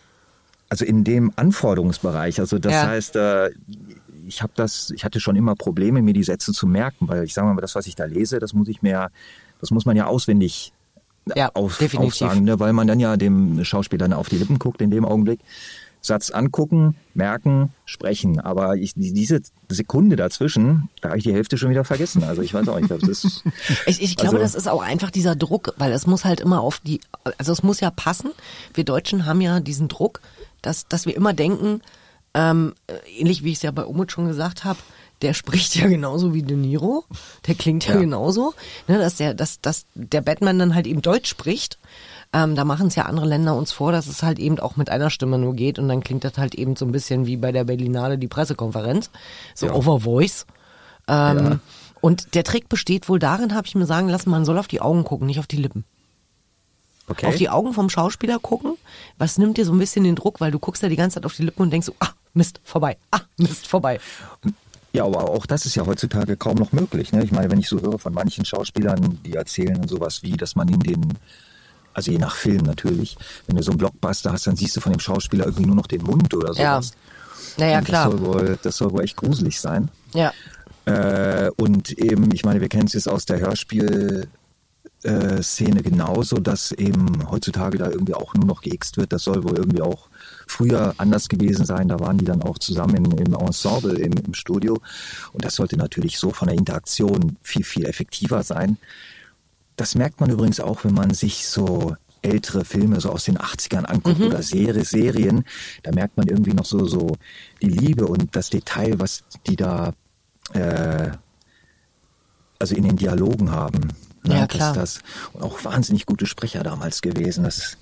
also 0.67 0.84
in 0.84 1.03
dem 1.03 1.31
Anforderungsbereich. 1.36 2.39
Also 2.39 2.57
das 2.57 2.74
ja. 2.74 2.88
heißt, 2.88 3.15
äh, 3.15 3.51
ich 4.27 4.41
habe 4.41 4.53
das, 4.55 4.91
ich 4.95 5.05
hatte 5.05 5.19
schon 5.19 5.36
immer 5.36 5.55
Probleme, 5.55 6.01
mir 6.01 6.13
die 6.13 6.24
Sätze 6.24 6.51
zu 6.51 6.65
merken, 6.65 7.07
weil 7.07 7.24
ich 7.24 7.36
sage 7.36 7.48
mal, 7.48 7.62
das, 7.62 7.75
was 7.75 7.86
ich 7.86 7.95
da 7.95 8.05
lese, 8.05 8.39
das 8.39 8.53
muss 8.53 8.67
ich 8.67 8.81
mir, 8.81 9.10
das 9.62 9.69
muss 9.69 9.86
man 9.86 9.95
ja 9.95 10.07
auswendig 10.07 10.74
Ja, 11.36 11.50
auf, 11.53 11.77
definitiv. 11.77 12.22
aufsagen, 12.22 12.44
ne? 12.44 12.60
weil 12.60 12.74
man 12.74 12.88
dann 12.88 13.00
ja 13.00 13.17
dem 13.17 13.63
Schauspieler 13.63 14.08
dann 14.08 14.13
auf 14.13 14.29
die 14.29 14.38
Lippen 14.38 14.60
guckt 14.60 14.82
in 14.82 14.91
dem 14.91 15.05
Augenblick. 15.05 15.39
Satz 16.01 16.29
angucken, 16.29 16.96
merken, 17.15 17.74
sprechen. 17.86 18.39
Aber 18.39 18.75
ich, 18.75 18.94
die- 18.94 19.12
diese 19.12 19.41
Sekunde 19.70 20.15
dazwischen, 20.15 20.88
da 21.01 21.10
habe 21.10 21.17
ich 21.17 21.24
die 21.24 21.34
Hälfte 21.34 21.58
schon 21.58 21.72
wieder 21.72 21.84
vergessen. 21.84 22.24
Also 22.24 22.44
ich 22.44 22.53
weiß 22.53 22.67
auch 22.67 22.79
nicht, 22.79 22.91
das 22.91 23.01
ist. 23.01 23.44
Ich, 23.88 24.03
ich 24.03 24.15
glaube, 24.15 24.36
Also- 24.38 24.44
das 24.44 24.53
ist 24.53 24.67
auch 24.67 24.84
einfach 24.84 25.10
dieser 25.10 25.36
Druck, 25.36 25.74
weil 25.77 25.91
es 25.94 26.05
muss 26.05 26.24
halt 26.24 26.41
immer 26.41 26.62
auf 26.62 26.77
die, 26.79 27.01
also 27.39 27.51
es 27.51 27.63
muss 27.63 27.79
ja 27.79 27.89
passen. 27.89 28.29
Wir 28.75 28.84
Deutschen 28.84 29.25
haben 29.25 29.41
ja 29.41 29.60
diesen 29.60 29.88
Druck, 29.88 30.22
dass, 30.62 30.88
dass 30.88 31.08
wir 31.08 31.15
immer 31.15 31.34
denken, 31.34 31.82
ähm, 32.36 32.75
äh, 32.86 32.94
ähnlich 33.20 33.44
wie 33.44 33.50
ich 33.50 33.55
es 33.58 33.62
ja 33.63 33.72
bei 33.72 33.86
Umut 33.86 34.12
schon 34.12 34.27
gesagt 34.27 34.63
habe, 34.63 34.77
der 35.22 35.34
spricht 35.34 35.75
ja 35.75 35.88
genauso 35.88 36.34
wie 36.34 36.43
De 36.43 36.57
Niro, 36.57 37.05
der 37.48 37.55
klingt 37.55 37.88
ja, 37.88 37.93
Ja. 37.95 38.00
genauso, 38.01 38.53
ne, 38.88 38.98
dass 38.98 39.15
der, 39.15 39.34
dass, 39.34 39.62
dass 39.62 39.86
der 39.95 40.22
Batman 40.22 40.60
dann 40.60 40.75
halt 40.75 40.88
eben 40.88 41.01
Deutsch 41.01 41.29
spricht. 41.29 41.77
Ähm, 42.34 42.55
da 42.55 42.65
machen 42.65 42.88
es 42.88 42.95
ja 42.95 43.03
andere 43.03 43.25
Länder 43.27 43.55
uns 43.55 43.72
vor, 43.72 43.91
dass 43.93 44.07
es 44.07 44.22
halt 44.24 44.39
eben 44.39 44.60
auch 44.60 44.75
mit 44.75 44.89
einer 44.89 45.10
Stimme 45.10 45.38
nur 45.38 45.53
geht 45.53 45.79
und 45.79 45.88
dann 45.88 46.03
klingt 46.03 46.24
das 46.25 46.38
halt 46.38 46.53
eben 46.55 46.75
so 46.75 46.86
ein 46.86 46.91
bisschen 46.91 47.25
wie 47.27 47.38
bei 47.38 47.51
der 47.53 47.63
Berlinale 47.63 48.17
die 48.17 48.27
Pressekonferenz, 48.27 49.10
so 49.53 49.67
Ja. 49.67 49.74
over 49.74 50.01
voice. 50.01 50.45
Ähm, 51.07 51.38
Ja. 51.38 51.60
Und 52.01 52.36
der 52.36 52.43
Trick 52.43 52.67
besteht 52.69 53.07
wohl 53.10 53.19
darin, 53.19 53.55
habe 53.55 53.65
ich 53.67 53.74
mir 53.75 53.86
sagen 53.86 54.10
lassen, 54.10 54.29
man 54.29 54.43
soll 54.45 54.57
auf 54.60 54.67
die 54.67 54.81
Augen 54.81 55.03
gucken, 55.05 55.25
nicht 55.27 55.39
auf 55.39 55.48
die 55.48 55.57
Lippen. 55.57 55.86
Okay. 57.07 57.27
Auf 57.27 57.36
die 57.36 57.50
Augen 57.50 57.74
vom 57.74 57.89
Schauspieler 57.89 58.39
gucken. 58.39 58.74
Was 59.17 59.38
nimmt 59.38 59.57
dir 59.57 59.65
so 59.65 59.72
ein 59.72 59.79
bisschen 59.79 60.03
den 60.03 60.15
Druck, 60.15 60.41
weil 60.41 60.51
du 60.51 60.60
guckst 60.60 60.81
ja 60.84 60.89
die 60.89 60.95
ganze 60.95 61.15
Zeit 61.15 61.25
auf 61.25 61.36
die 61.36 61.43
Lippen 61.43 61.62
und 61.62 61.69
denkst 61.72 61.86
so, 61.88 61.95
ah, 62.00 62.10
Mist, 62.34 62.60
vorbei, 62.63 62.98
ah, 63.12 63.22
Mist, 63.38 63.65
vorbei. 63.67 64.00
Ja, 64.95 65.05
aber 65.05 65.29
auch 65.29 65.45
das 65.45 65.65
ist 65.65 65.75
ja 65.75 65.85
heutzutage 65.85 66.37
kaum 66.37 66.55
noch 66.55 66.71
möglich. 66.71 67.11
Ne? 67.11 67.23
Ich 67.23 67.31
meine, 67.31 67.51
wenn 67.51 67.59
ich 67.59 67.67
so 67.67 67.81
höre 67.81 67.99
von 67.99 68.13
manchen 68.13 68.45
Schauspielern, 68.45 69.19
die 69.25 69.33
erzählen 69.33 69.75
und 69.77 69.89
sowas 69.89 70.23
wie, 70.23 70.31
dass 70.33 70.55
man 70.55 70.67
in 70.69 70.79
den, 70.79 71.01
also 71.93 72.11
je 72.11 72.17
nach 72.17 72.35
Film 72.35 72.63
natürlich, 72.63 73.17
wenn 73.47 73.57
du 73.57 73.63
so 73.63 73.71
einen 73.71 73.77
Blockbuster 73.77 74.31
hast, 74.31 74.47
dann 74.47 74.55
siehst 74.55 74.75
du 74.77 74.81
von 74.81 74.91
dem 74.93 74.99
Schauspieler 74.99 75.45
irgendwie 75.45 75.65
nur 75.65 75.75
noch 75.75 75.87
den 75.87 76.01
Mund 76.03 76.33
oder 76.33 76.53
Ja. 76.53 76.81
sowas. 76.81 76.91
Naja, 77.57 77.79
Und 77.79 77.85
klar. 77.85 78.09
Das 78.09 78.19
soll, 78.19 78.25
wohl, 78.25 78.59
das 78.61 78.77
soll 78.77 78.91
wohl 78.91 79.03
echt 79.03 79.17
gruselig 79.17 79.59
sein. 79.59 79.89
Ja. 80.13 80.31
Äh, 80.85 81.49
und 81.57 81.91
eben, 81.97 82.31
ich 82.33 82.45
meine, 82.45 82.61
wir 82.61 82.69
kennen 82.69 82.87
es 82.87 82.93
jetzt 82.93 83.09
aus 83.09 83.25
der 83.25 83.39
Hörspiel. 83.39 84.27
äh, 85.03 85.43
Szene 85.43 85.83
genauso, 85.83 86.37
dass 86.37 86.71
eben 86.71 87.29
heutzutage 87.29 87.77
da 87.77 87.89
irgendwie 87.91 88.15
auch 88.15 88.33
nur 88.33 88.45
noch 88.47 88.61
geixt 88.63 88.97
wird. 88.97 89.13
Das 89.13 89.23
soll 89.23 89.43
wohl 89.43 89.55
irgendwie 89.55 89.81
auch 89.83 90.07
früher 90.47 90.93
anders 90.97 91.29
gewesen 91.29 91.65
sein. 91.65 91.87
Da 91.87 91.99
waren 91.99 92.17
die 92.17 92.25
dann 92.25 92.41
auch 92.41 92.57
zusammen 92.57 92.95
im, 92.95 93.11
im 93.11 93.33
Ensemble 93.33 93.97
im, 93.97 94.13
im 94.13 94.33
Studio. 94.33 94.79
Und 95.33 95.45
das 95.45 95.55
sollte 95.55 95.77
natürlich 95.77 96.17
so 96.17 96.31
von 96.31 96.47
der 96.47 96.57
Interaktion 96.57 97.37
viel, 97.41 97.63
viel 97.63 97.85
effektiver 97.85 98.43
sein. 98.43 98.77
Das 99.75 99.95
merkt 99.95 100.19
man 100.19 100.29
übrigens 100.29 100.59
auch, 100.59 100.83
wenn 100.83 100.93
man 100.93 101.13
sich 101.13 101.47
so 101.47 101.95
ältere 102.21 102.65
Filme 102.65 102.99
so 102.99 103.11
aus 103.11 103.25
den 103.25 103.37
80ern 103.37 103.85
anguckt 103.85 104.19
oder 104.21 104.41
Serie, 104.41 104.83
Serien, 104.83 105.45
da 105.83 105.91
merkt 105.91 106.17
man 106.17 106.27
irgendwie 106.27 106.53
noch 106.53 106.65
so, 106.65 106.85
so 106.85 107.15
die 107.61 107.69
Liebe 107.69 108.07
und 108.07 108.35
das 108.35 108.49
Detail, 108.49 108.99
was 108.99 109.23
die 109.47 109.55
da 109.55 109.93
äh, 110.53 111.11
also 112.57 112.75
in 112.75 112.83
den 112.83 112.95
Dialogen 112.95 113.51
haben. 113.51 113.91
Ne? 114.23 114.39
Ja, 114.39 114.47
klar. 114.47 114.73
Das, 114.73 114.95
das, 114.95 115.03
und 115.33 115.43
auch 115.43 115.63
wahnsinnig 115.63 116.05
gute 116.05 116.25
Sprecher 116.25 116.63
damals 116.63 117.01
gewesen. 117.01 117.43
Das, 117.43 117.77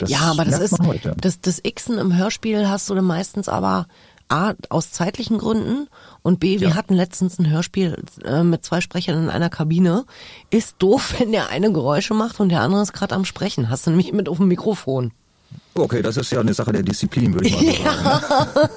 das 0.00 0.10
ja, 0.10 0.20
aber 0.20 0.44
das 0.44 0.58
ist, 0.60 0.76
das, 1.20 1.40
das 1.40 1.62
Xen 1.62 1.98
im 1.98 2.16
Hörspiel 2.16 2.68
hast 2.68 2.88
du 2.90 2.94
dann 2.94 3.04
meistens 3.04 3.48
aber 3.48 3.86
A, 4.28 4.52
aus 4.68 4.92
zeitlichen 4.92 5.38
Gründen 5.38 5.88
und 6.22 6.38
B, 6.38 6.60
wir 6.60 6.68
Ja. 6.68 6.74
hatten 6.76 6.94
letztens 6.94 7.38
ein 7.40 7.50
Hörspiel 7.50 7.96
äh, 8.24 8.44
mit 8.44 8.64
zwei 8.64 8.80
Sprechern 8.80 9.24
in 9.24 9.28
einer 9.30 9.50
Kabine. 9.50 10.04
Ist 10.50 10.76
doof, 10.78 11.14
wenn 11.18 11.32
der 11.32 11.48
eine 11.48 11.72
Geräusche 11.72 12.14
macht 12.14 12.38
und 12.38 12.48
der 12.50 12.60
andere 12.60 12.82
ist 12.82 12.92
gerade 12.92 13.14
am 13.14 13.24
Sprechen. 13.24 13.70
Hast 13.70 13.86
du 13.86 13.90
nämlich 13.90 14.12
mit 14.12 14.28
auf 14.28 14.36
dem 14.36 14.46
Mikrofon. 14.48 15.12
Okay, 15.74 16.00
das 16.00 16.16
ist 16.16 16.30
ja 16.30 16.38
eine 16.40 16.54
Sache 16.54 16.70
der 16.72 16.82
Disziplin, 16.84 17.34
würde 17.34 17.48
ich 17.48 17.82
mal 17.82 18.20
sagen. 18.20 18.68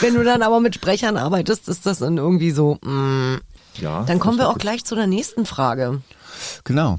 Wenn 0.00 0.14
du 0.14 0.24
dann 0.24 0.42
aber 0.42 0.58
mit 0.58 0.74
Sprechern 0.74 1.16
arbeitest, 1.16 1.68
ist 1.68 1.86
das 1.86 1.98
dann 1.98 2.16
irgendwie 2.16 2.50
so, 2.50 2.74
mm. 2.82 3.36
Ja, 3.80 4.02
Dann 4.02 4.18
kommen 4.18 4.36
wir 4.36 4.50
auch 4.50 4.58
gleich 4.58 4.84
zu 4.84 4.94
der 4.94 5.06
nächsten 5.06 5.46
Frage. 5.46 6.02
Genau. 6.64 6.98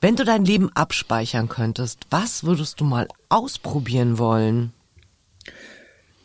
Wenn 0.00 0.16
du 0.16 0.24
dein 0.24 0.44
Leben 0.44 0.70
abspeichern 0.74 1.48
könntest, 1.48 2.00
was 2.10 2.44
würdest 2.44 2.80
du 2.80 2.84
mal 2.84 3.08
ausprobieren 3.28 4.18
wollen? 4.18 4.72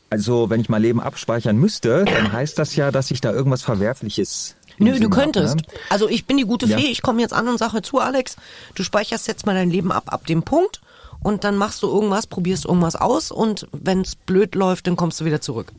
Also, 0.10 0.50
wenn 0.52 0.62
ich 0.62 0.70
mein 0.70 0.82
Leben 0.84 1.02
abspeichern 1.02 1.58
müsste, 1.58 2.06
dann 2.06 2.32
heißt 2.32 2.60
das 2.60 2.76
ja, 2.76 2.92
dass 2.92 3.10
ich 3.10 3.20
da 3.20 3.32
irgendwas 3.32 3.64
Verwerfliches. 3.64 4.56
Nö, 4.78 4.92
du 4.92 4.98
Sinn 4.98 5.06
hab, 5.06 5.12
könntest. 5.12 5.56
ne? 5.56 5.64
Also 5.90 6.08
ich 6.10 6.26
bin 6.26 6.38
die 6.38 6.44
gute 6.46 6.66
Ja. 6.68 6.78
Fee, 6.78 6.88
ich 6.88 7.02
komme 7.02 7.22
jetzt 7.22 7.34
an 7.34 7.48
und 7.48 7.58
sage 7.58 7.82
zu 7.82 8.00
Alex, 8.00 8.36
du 8.76 8.84
speicherst 8.84 9.28
jetzt 9.28 9.46
mal 9.46 9.54
dein 9.54 9.70
Leben 9.70 9.92
ab 9.92 10.06
ab 10.08 10.26
dem 10.26 10.44
Punkt 10.44 10.82
und 11.22 11.44
dann 11.44 11.58
machst 11.58 11.84
du 11.84 11.88
irgendwas, 11.88 12.26
probierst 12.28 12.66
irgendwas 12.66 12.96
aus 12.96 13.32
und 13.32 13.68
wenn 13.72 14.02
es 14.02 14.16
blöd 14.16 14.56
läuft, 14.56 14.88
dann 14.88 14.96
kommst 14.96 15.20
du 15.22 15.26
wieder 15.26 15.42
zurück. 15.42 15.72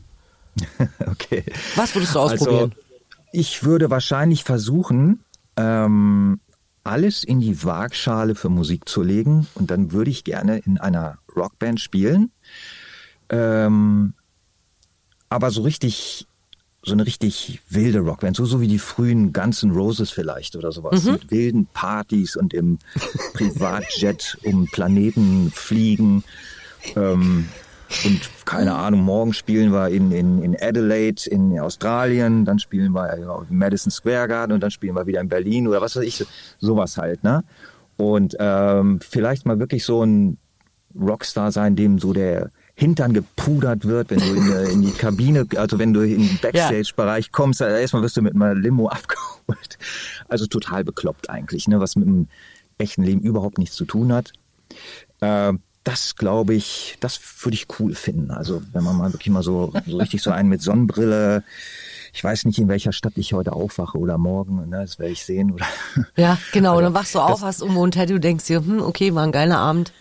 Okay. 1.05 1.43
Was 1.75 1.93
würdest 1.95 2.15
du 2.15 2.19
ausprobieren? 2.19 2.71
Also, 2.73 3.09
ich 3.33 3.63
würde 3.63 3.89
wahrscheinlich 3.89 4.43
versuchen, 4.45 5.23
ähm, 5.57 6.39
alles 6.85 7.23
in 7.23 7.39
die 7.39 7.63
Waagschale 7.63 8.35
für 8.35 8.49
Musik 8.49 8.87
zu 8.87 9.01
legen 9.01 9.47
und 9.55 9.71
dann 9.71 9.91
würde 9.91 10.11
ich 10.11 10.23
gerne 10.23 10.59
in 10.59 10.77
einer 10.77 11.17
Rockband 11.35 11.81
spielen. 11.81 12.31
Ähm, 13.29 14.13
aber 15.29 15.49
so 15.49 15.63
richtig, 15.63 16.27
so 16.83 16.93
eine 16.93 17.05
richtig 17.05 17.59
wilde 17.69 17.99
Rockband, 17.99 18.37
so, 18.37 18.45
so 18.45 18.61
wie 18.61 18.67
die 18.67 18.79
frühen 18.79 19.33
Guns 19.33 19.63
N' 19.63 19.71
Roses 19.71 20.11
vielleicht 20.11 20.55
oder 20.55 20.71
sowas, 20.71 21.03
mit 21.05 21.31
wilden 21.31 21.65
Partys 21.65 22.35
und 22.35 22.53
im 22.53 22.77
Privatjet 23.33 24.37
um 24.43 24.67
Planeten 24.67 25.51
fliegen. 25.51 26.23
Ähm, 26.95 27.49
und 28.03 28.29
keine 28.45 28.73
Ahnung, 28.75 29.01
morgen 29.01 29.33
spielen 29.33 29.71
wir 29.71 29.89
in, 29.89 30.11
in, 30.11 30.41
in 30.41 30.55
Adelaide 30.59 31.29
in 31.29 31.59
Australien, 31.59 32.45
dann 32.45 32.59
spielen 32.59 32.93
wir 32.93 33.45
im 33.49 33.57
Madison 33.57 33.91
Square 33.91 34.27
Garden 34.27 34.53
und 34.53 34.61
dann 34.61 34.71
spielen 34.71 34.95
wir 34.95 35.05
wieder 35.05 35.21
in 35.21 35.29
Berlin 35.29 35.67
oder 35.67 35.81
was 35.81 35.95
weiß 35.95 36.03
ich, 36.03 36.25
sowas 36.59 36.97
halt, 36.97 37.23
ne? 37.23 37.43
Und 37.97 38.35
ähm, 38.39 38.99
vielleicht 39.01 39.45
mal 39.45 39.59
wirklich 39.59 39.85
so 39.85 40.03
ein 40.03 40.37
Rockstar 40.99 41.51
sein, 41.51 41.75
dem 41.75 41.99
so 41.99 42.13
der 42.13 42.49
Hintern 42.75 43.13
gepudert 43.13 43.85
wird, 43.85 44.09
wenn 44.09 44.19
du 44.19 44.33
in, 44.33 44.71
in 44.71 44.81
die 44.81 44.91
Kabine, 44.91 45.47
also 45.55 45.79
wenn 45.79 45.93
du 45.93 46.01
in 46.01 46.27
den 46.27 46.39
Backstage-Bereich 46.41 47.31
kommst, 47.31 47.61
äh, 47.61 47.81
erstmal 47.81 48.01
wirst 48.01 48.17
du 48.17 48.21
mit 48.21 48.35
einer 48.35 48.53
Limo 48.53 48.87
abgeholt. 48.89 49.77
Also 50.27 50.45
total 50.47 50.83
bekloppt 50.83 51.29
eigentlich, 51.29 51.67
ne? 51.67 51.79
was 51.79 51.95
mit 51.95 52.07
dem 52.07 52.27
echten 52.77 53.03
Leben 53.03 53.21
überhaupt 53.21 53.57
nichts 53.57 53.75
zu 53.75 53.85
tun 53.85 54.11
hat. 54.11 54.33
Äh, 55.21 55.53
das 55.85 56.15
glaube 56.17 56.53
ich, 56.55 56.97
das 56.99 57.19
würde 57.41 57.55
ich 57.55 57.67
cool 57.79 57.95
finden. 57.95 58.31
Also 58.31 58.61
wenn 58.73 58.83
man 58.83 58.97
mal 58.97 59.13
wirklich 59.13 59.29
mal 59.29 59.43
so, 59.43 59.71
so 59.87 59.97
richtig 59.97 60.21
so 60.21 60.31
einen 60.31 60.49
mit 60.49 60.61
Sonnenbrille, 60.61 61.43
ich 62.11 62.23
weiß 62.23 62.45
nicht, 62.45 62.57
in 62.59 62.67
welcher 62.67 62.91
Stadt 62.91 63.13
ich 63.17 63.33
heute 63.33 63.53
aufwache 63.53 63.97
oder 63.97 64.17
morgen, 64.17 64.67
ne, 64.69 64.81
das 64.81 64.99
werde 64.99 65.11
ich 65.13 65.23
sehen. 65.23 65.51
Oder 65.51 65.65
Ja, 66.17 66.37
genau. 66.51 66.71
Also, 66.71 66.81
dann 66.83 66.93
wachst 66.93 67.13
du 67.15 67.19
auf, 67.19 67.41
hast 67.41 67.61
irgendwo 67.61 67.85
ein 67.85 67.91
Tattoo, 67.91 68.17
denkst 68.19 68.45
dir, 68.45 68.59
hm, 68.59 68.81
okay, 68.81 69.13
war 69.15 69.23
ein 69.23 69.31
geiler 69.31 69.57
Abend. 69.59 69.93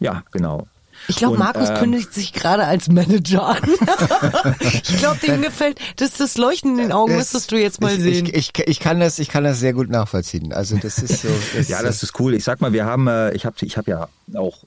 ja, 0.00 0.22
genau. 0.32 0.66
Ich 1.06 1.14
glaube, 1.16 1.38
Markus 1.38 1.68
ähm, 1.70 1.76
kündigt 1.76 2.12
sich 2.12 2.32
gerade 2.32 2.64
als 2.64 2.88
Manager 2.88 3.46
an. 3.46 3.62
ich 4.60 4.98
glaube, 4.98 5.18
dem 5.24 5.42
gefällt, 5.42 5.78
das, 5.96 6.14
das 6.14 6.36
Leuchten 6.36 6.72
in 6.72 6.76
den 6.78 6.92
Augen 6.92 7.12
Das- 7.12 7.18
müsstest 7.32 7.52
du 7.52 7.56
jetzt 7.56 7.80
mal 7.80 7.94
ich, 7.94 8.00
sehen. 8.02 8.26
Ich, 8.26 8.34
ich, 8.58 8.66
ich, 8.66 8.80
kann 8.80 8.98
das, 8.98 9.18
ich 9.20 9.28
kann 9.28 9.44
das 9.44 9.60
sehr 9.60 9.72
gut 9.72 9.88
nachvollziehen. 9.90 10.52
Also 10.52 10.76
das 10.76 10.98
ist 10.98 11.22
so. 11.22 11.28
Das 11.56 11.68
Ja, 11.68 11.82
das 11.82 12.02
ist 12.02 12.18
cool. 12.18 12.34
Ich 12.34 12.42
sag 12.44 12.60
mal, 12.60 12.72
wir 12.72 12.84
haben, 12.84 13.06
äh, 13.06 13.32
ich 13.32 13.46
habe 13.46 13.54
ich 13.60 13.76
hab 13.78 13.86
ja 13.86 14.08
auch, 14.34 14.58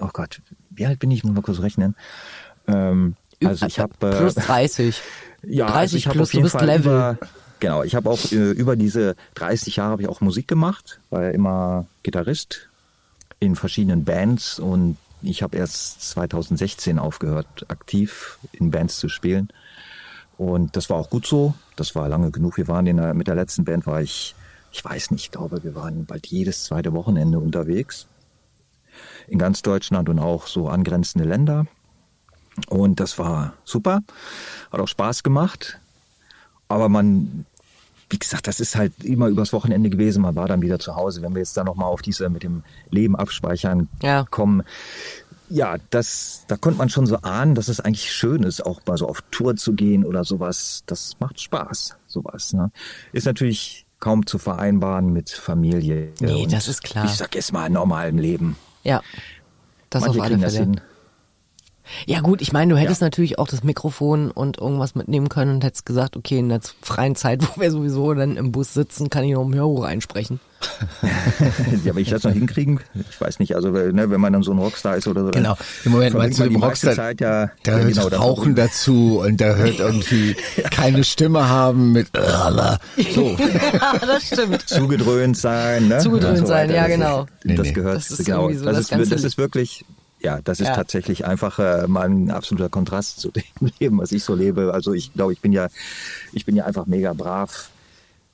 oh 0.00 0.10
Gott, 0.12 0.40
wie 0.70 0.86
alt 0.86 0.98
bin 0.98 1.10
ich? 1.10 1.24
Muss 1.24 1.34
mal 1.34 1.42
kurz 1.42 1.60
rechnen. 1.60 1.94
Ähm, 2.66 3.16
also 3.44 3.66
ich 3.66 3.78
habe 3.78 3.94
äh, 4.06 4.16
Plus 4.16 4.34
30. 4.34 5.00
ja, 5.42 5.66
30 5.66 5.76
also 5.76 5.96
ich 5.96 6.04
plus, 6.08 6.28
auf 6.28 6.34
jeden 6.34 6.42
du 6.42 6.46
bist 6.46 6.56
Fall 6.56 6.66
Level. 6.66 6.92
über, 6.92 7.18
genau, 7.60 7.82
ich 7.82 7.94
habe 7.94 8.10
auch 8.10 8.32
äh, 8.32 8.50
über 8.52 8.76
diese 8.76 9.16
30 9.34 9.76
Jahre 9.76 9.92
habe 9.92 10.02
ich 10.02 10.08
auch 10.08 10.20
Musik 10.20 10.48
gemacht, 10.48 11.00
war 11.10 11.24
ja 11.24 11.30
immer 11.30 11.86
Gitarrist 12.02 12.68
in 13.40 13.54
verschiedenen 13.56 14.04
Bands 14.04 14.58
und 14.58 14.96
ich 15.22 15.42
habe 15.42 15.56
erst 15.56 16.02
2016 16.10 16.98
aufgehört, 16.98 17.66
aktiv 17.68 18.38
in 18.52 18.70
Bands 18.70 18.98
zu 18.98 19.08
spielen. 19.08 19.48
Und 20.36 20.76
das 20.76 20.88
war 20.88 20.96
auch 20.96 21.10
gut 21.10 21.26
so. 21.26 21.54
Das 21.74 21.94
war 21.96 22.08
lange 22.08 22.30
genug. 22.30 22.56
Wir 22.56 22.68
waren 22.68 22.86
in 22.86 22.96
der, 22.96 23.14
mit 23.14 23.26
der 23.26 23.34
letzten 23.34 23.64
Band 23.64 23.86
war 23.86 24.00
ich, 24.00 24.36
ich 24.70 24.84
weiß 24.84 25.10
nicht, 25.10 25.24
ich 25.24 25.30
glaube, 25.32 25.64
wir 25.64 25.74
waren 25.74 26.06
bald 26.06 26.26
jedes 26.28 26.64
zweite 26.64 26.92
Wochenende 26.92 27.40
unterwegs. 27.40 28.06
In 29.28 29.38
ganz 29.38 29.62
Deutschland 29.62 30.08
und 30.08 30.18
auch 30.18 30.46
so 30.46 30.68
angrenzende 30.68 31.26
Länder. 31.28 31.66
Und 32.68 32.98
das 33.00 33.18
war 33.18 33.54
super. 33.64 34.00
Hat 34.72 34.80
auch 34.80 34.88
Spaß 34.88 35.22
gemacht. 35.22 35.78
Aber 36.68 36.88
man, 36.88 37.46
wie 38.10 38.18
gesagt, 38.18 38.46
das 38.46 38.60
ist 38.60 38.74
halt 38.76 38.92
immer 39.04 39.28
übers 39.28 39.52
Wochenende 39.52 39.90
gewesen. 39.90 40.22
Man 40.22 40.34
war 40.34 40.48
dann 40.48 40.62
wieder 40.62 40.78
zu 40.78 40.96
Hause. 40.96 41.22
Wenn 41.22 41.34
wir 41.34 41.40
jetzt 41.40 41.56
da 41.56 41.64
nochmal 41.64 41.88
auf 41.88 42.02
diese 42.02 42.28
mit 42.28 42.42
dem 42.42 42.62
Leben 42.90 43.16
abspeichern 43.16 43.88
Ja. 44.02 44.24
kommen, 44.28 44.62
ja, 45.50 45.76
das, 45.90 46.44
da 46.48 46.56
konnte 46.56 46.78
man 46.78 46.90
schon 46.90 47.06
so 47.06 47.16
ahnen, 47.18 47.54
dass 47.54 47.68
es 47.68 47.80
eigentlich 47.80 48.12
schön 48.12 48.42
ist, 48.42 48.64
auch 48.66 48.80
mal 48.86 48.98
so 48.98 49.08
auf 49.08 49.22
Tour 49.30 49.56
zu 49.56 49.72
gehen 49.72 50.04
oder 50.04 50.24
sowas. 50.24 50.82
Das 50.86 51.16
macht 51.20 51.40
Spaß, 51.40 51.96
sowas. 52.06 52.52
Ne? 52.52 52.70
Ist 53.12 53.24
natürlich 53.24 53.86
kaum 53.98 54.26
zu 54.26 54.38
vereinbaren 54.38 55.12
mit 55.12 55.30
Familie. 55.30 56.12
Nee, 56.20 56.46
das 56.46 56.68
ist 56.68 56.82
klar. 56.82 57.06
Ich 57.06 57.12
sag 57.12 57.34
jetzt 57.34 57.52
mal 57.52 57.70
normalem 57.70 58.18
Leben. 58.18 58.56
Ja. 58.82 59.02
Das 59.90 60.02
Manche 60.02 60.18
auf 60.18 60.24
alle 60.24 60.38
Fälle. 60.38 60.82
Ja 62.06 62.20
gut, 62.20 62.40
ich 62.42 62.52
meine, 62.52 62.74
du 62.74 62.78
hättest 62.80 63.00
Ja. 63.00 63.06
natürlich 63.06 63.38
auch 63.38 63.48
das 63.48 63.62
Mikrofon 63.64 64.30
und 64.30 64.58
irgendwas 64.58 64.94
mitnehmen 64.94 65.28
können 65.28 65.56
und 65.56 65.64
hättest 65.64 65.86
gesagt, 65.86 66.16
okay, 66.16 66.38
in 66.38 66.48
der 66.48 66.60
freien 66.82 67.16
Zeit, 67.16 67.42
wo 67.56 67.60
wir 67.60 67.70
sowieso 67.70 68.14
dann 68.14 68.36
im 68.36 68.52
Bus 68.52 68.74
sitzen, 68.74 69.10
kann 69.10 69.24
ich 69.24 69.32
noch 69.34 69.44
im 69.44 69.54
Hörbuch 69.54 69.84
einsprechen. 69.84 70.40
ja, 71.84 71.92
aber 71.92 72.00
ich 72.00 72.10
das 72.10 72.24
noch 72.24 72.32
hinkriegen, 72.32 72.80
ich 73.08 73.20
weiß 73.20 73.38
nicht, 73.38 73.54
also 73.54 73.70
ne, 73.70 74.10
wenn 74.10 74.20
man 74.20 74.32
dann 74.32 74.42
so 74.42 74.50
ein 74.50 74.58
Rockstar 74.58 74.96
ist 74.96 75.06
oder 75.06 75.24
so. 75.24 75.30
Genau. 75.30 75.56
Im 75.84 75.92
Moment 75.92 76.16
meinst 76.16 76.40
du 76.40 76.44
im 76.44 76.56
Rockstar, 76.56 76.94
Zeit 76.94 77.20
ja, 77.20 77.52
da 77.62 77.78
ja, 77.78 77.84
hört 77.84 77.94
genau, 77.94 78.08
Rauchen 78.08 78.56
dazu 78.56 79.20
und 79.24 79.40
da 79.40 79.54
hört 79.54 79.78
irgendwie 79.78 80.34
keine 80.72 81.04
Stimme 81.04 81.48
haben 81.48 81.92
mit 81.92 82.08
so. 83.14 83.36
ja, 83.38 83.98
das 84.00 84.26
stimmt. 84.26 84.68
zugedröhnt 84.68 85.36
sein, 85.36 85.86
ne? 85.88 85.98
Zugedröhnt 85.98 86.38
so 86.38 86.46
sein, 86.46 86.70
ja, 86.70 86.88
genau. 86.88 87.26
Nee, 87.44 87.54
Das 87.54 87.66
nee. 87.68 87.72
gehört, 87.72 87.96
Das 87.96 88.10
ist 88.10 88.26
genau. 88.26 88.50
so 88.50 88.64
das, 88.64 88.74
das 88.74 88.78
ist, 88.80 88.90
ganze 88.90 89.10
das 89.10 89.24
ist 89.24 89.38
wirklich, 89.38 89.84
ja, 90.20 90.40
das 90.42 90.60
ist 90.60 90.68
Ja. 90.68 90.74
tatsächlich 90.74 91.24
einfach 91.26 91.58
äh, 91.58 91.86
mal 91.86 92.08
ein 92.08 92.30
absoluter 92.30 92.68
Kontrast 92.68 93.20
zu 93.20 93.30
dem 93.60 93.70
Leben, 93.78 93.98
was 93.98 94.12
ich 94.12 94.24
so 94.24 94.34
lebe. 94.34 94.72
Also 94.74 94.92
ich 94.92 95.12
glaube, 95.12 95.32
ich 95.32 95.40
bin 95.40 95.52
ja, 95.52 95.68
ich 96.32 96.44
bin 96.44 96.56
ja 96.56 96.64
einfach 96.64 96.86
mega 96.86 97.12
brav. 97.12 97.70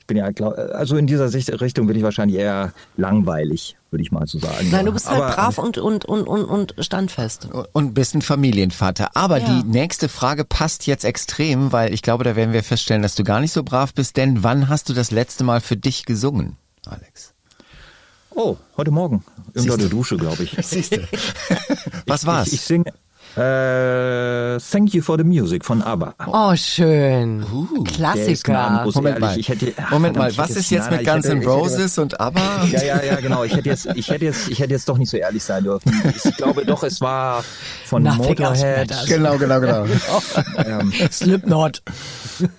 Ich 0.00 0.06
bin 0.06 0.18
ja, 0.18 0.30
glaub, 0.32 0.58
also 0.58 0.96
in 0.98 1.06
dieser 1.06 1.30
Sicht, 1.30 1.48
Richtung 1.62 1.86
bin 1.86 1.96
ich 1.96 2.02
wahrscheinlich 2.02 2.38
eher 2.38 2.74
langweilig, 2.98 3.76
würde 3.90 4.02
ich 4.02 4.12
mal 4.12 4.26
so 4.26 4.38
sagen. 4.38 4.68
Nein, 4.70 4.84
du 4.84 4.92
bist 4.92 5.08
halt 5.08 5.22
Aber, 5.22 5.32
brav 5.34 5.56
und, 5.56 5.78
und, 5.78 6.04
und, 6.04 6.26
und, 6.26 6.44
und 6.44 6.74
standfest. 6.78 7.48
Und 7.72 7.94
bist 7.94 8.14
ein 8.14 8.20
Familienvater. 8.20 9.16
Aber 9.16 9.38
Ja. 9.38 9.44
die 9.46 9.64
nächste 9.66 10.10
Frage 10.10 10.44
passt 10.44 10.86
jetzt 10.86 11.04
extrem, 11.04 11.72
weil 11.72 11.94
ich 11.94 12.02
glaube, 12.02 12.22
da 12.24 12.36
werden 12.36 12.52
wir 12.52 12.62
feststellen, 12.62 13.00
dass 13.02 13.14
du 13.14 13.24
gar 13.24 13.40
nicht 13.40 13.52
so 13.52 13.62
brav 13.62 13.94
bist. 13.94 14.16
Denn 14.18 14.42
wann 14.42 14.68
hast 14.68 14.90
du 14.90 14.92
das 14.94 15.10
letzte 15.10 15.42
Mal 15.44 15.60
für 15.62 15.76
dich 15.76 16.04
gesungen, 16.04 16.56
Alex? 16.86 17.33
Oh, 18.36 18.56
heute 18.76 18.90
Morgen. 18.90 19.24
Unter 19.54 19.76
der 19.76 19.88
Dusche, 19.88 20.16
glaube 20.16 20.42
ich. 20.42 20.56
Siehst 20.62 20.92
du. 20.92 20.98
Was 22.06 22.26
war's? 22.26 22.48
Ich, 22.48 22.54
ich 22.54 22.60
singe 22.62 22.92
äh, 23.36 24.58
Thank 24.60 24.94
You 24.94 25.02
for 25.02 25.18
the 25.18 25.24
Music 25.24 25.64
von 25.64 25.82
ABBA. 25.82 26.14
Oh, 26.26 26.54
schön. 26.56 27.40
Ist 27.42 27.94
Klassiker. 27.94 28.84
Moment 28.94 29.06
ehrlich, 29.06 29.20
mal. 29.20 29.38
ich 29.38 29.48
hätte- 29.48 29.72
ach, 29.76 29.90
Moment 29.90 30.16
mal, 30.16 30.36
was 30.36 30.48
hätte 30.50 30.58
ist 30.60 30.70
jetzt- 30.70 30.90
mit 30.90 31.04
Guns 31.04 31.26
N' 31.26 31.44
Roses 31.44 31.98
und 31.98 32.20
ABBA? 32.20 32.64
Ja, 32.70 32.82
ja, 32.82 33.02
ja, 33.02 33.16
genau. 33.20 33.44
Ich 33.44 33.54
hätte 33.54 33.68
jetzt, 33.68 33.86
ich 33.94 34.08
hätte 34.08 34.24
jetzt, 34.26 34.48
ich 34.48 34.58
hätte 34.58 34.72
jetzt 34.72 34.88
doch 34.88 34.98
nicht 34.98 35.10
so 35.10 35.16
ehrlich 35.16 35.42
sein 35.42 35.64
dürfen. 35.64 35.92
Ich 36.24 36.36
glaube 36.36 36.64
doch, 36.64 36.82
es 36.82 37.00
war 37.00 37.44
von 37.84 38.02
Nothing 38.02 38.18
Motorhead. 38.38 38.92
Genau, 39.06 39.36
genau, 39.38 39.60
genau. 39.60 39.84
Ähm, 40.56 40.92
Slipknot. 41.10 41.82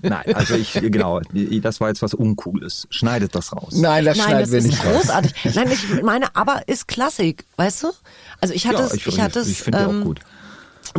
nein, 0.01 0.23
also 0.35 0.55
ich, 0.55 0.73
genau, 0.73 1.19
das 1.61 1.79
war 1.81 1.87
jetzt 1.89 2.01
was 2.01 2.13
Uncooles. 2.13 2.87
Schneidet 2.89 3.33
das 3.35 3.51
raus. 3.53 3.73
Nein, 3.75 4.05
das 4.05 4.17
Nein, 4.17 4.25
schneiden 4.27 4.41
das 4.41 4.51
wir 4.51 4.59
ist 4.59 4.65
nicht 4.67 4.85
raus. 4.85 4.93
großartig. 4.93 5.33
Nein, 5.55 5.71
ich 5.71 6.01
meine, 6.03 6.35
aber 6.35 6.67
ist 6.67 6.87
Klassik, 6.87 7.45
weißt 7.57 7.83
du? 7.83 7.87
Also 8.41 8.53
ich 8.53 8.67
hatte 8.67 8.79
ja, 8.79 8.85
es, 8.85 8.93
ich, 8.93 9.07
ich 9.07 9.19
hatte 9.19 9.39
ich, 9.41 9.47
es, 9.49 9.61
finde 9.61 9.79
ähm, 9.79 10.01
auch 10.01 10.05
gut. 10.05 10.19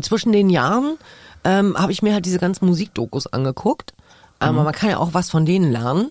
Zwischen 0.00 0.32
den 0.32 0.50
Jahren 0.50 0.96
ähm, 1.44 1.76
habe 1.78 1.92
ich 1.92 2.02
mir 2.02 2.14
halt 2.14 2.26
diese 2.26 2.38
ganzen 2.38 2.66
Musikdokus 2.66 3.26
angeguckt. 3.26 3.92
Ähm, 4.40 4.52
Mhm. 4.52 4.58
Aber 4.58 4.64
man 4.64 4.72
kann 4.74 4.90
ja 4.90 4.98
auch 4.98 5.14
was 5.14 5.30
von 5.30 5.46
denen 5.46 5.70
lernen. 5.72 6.10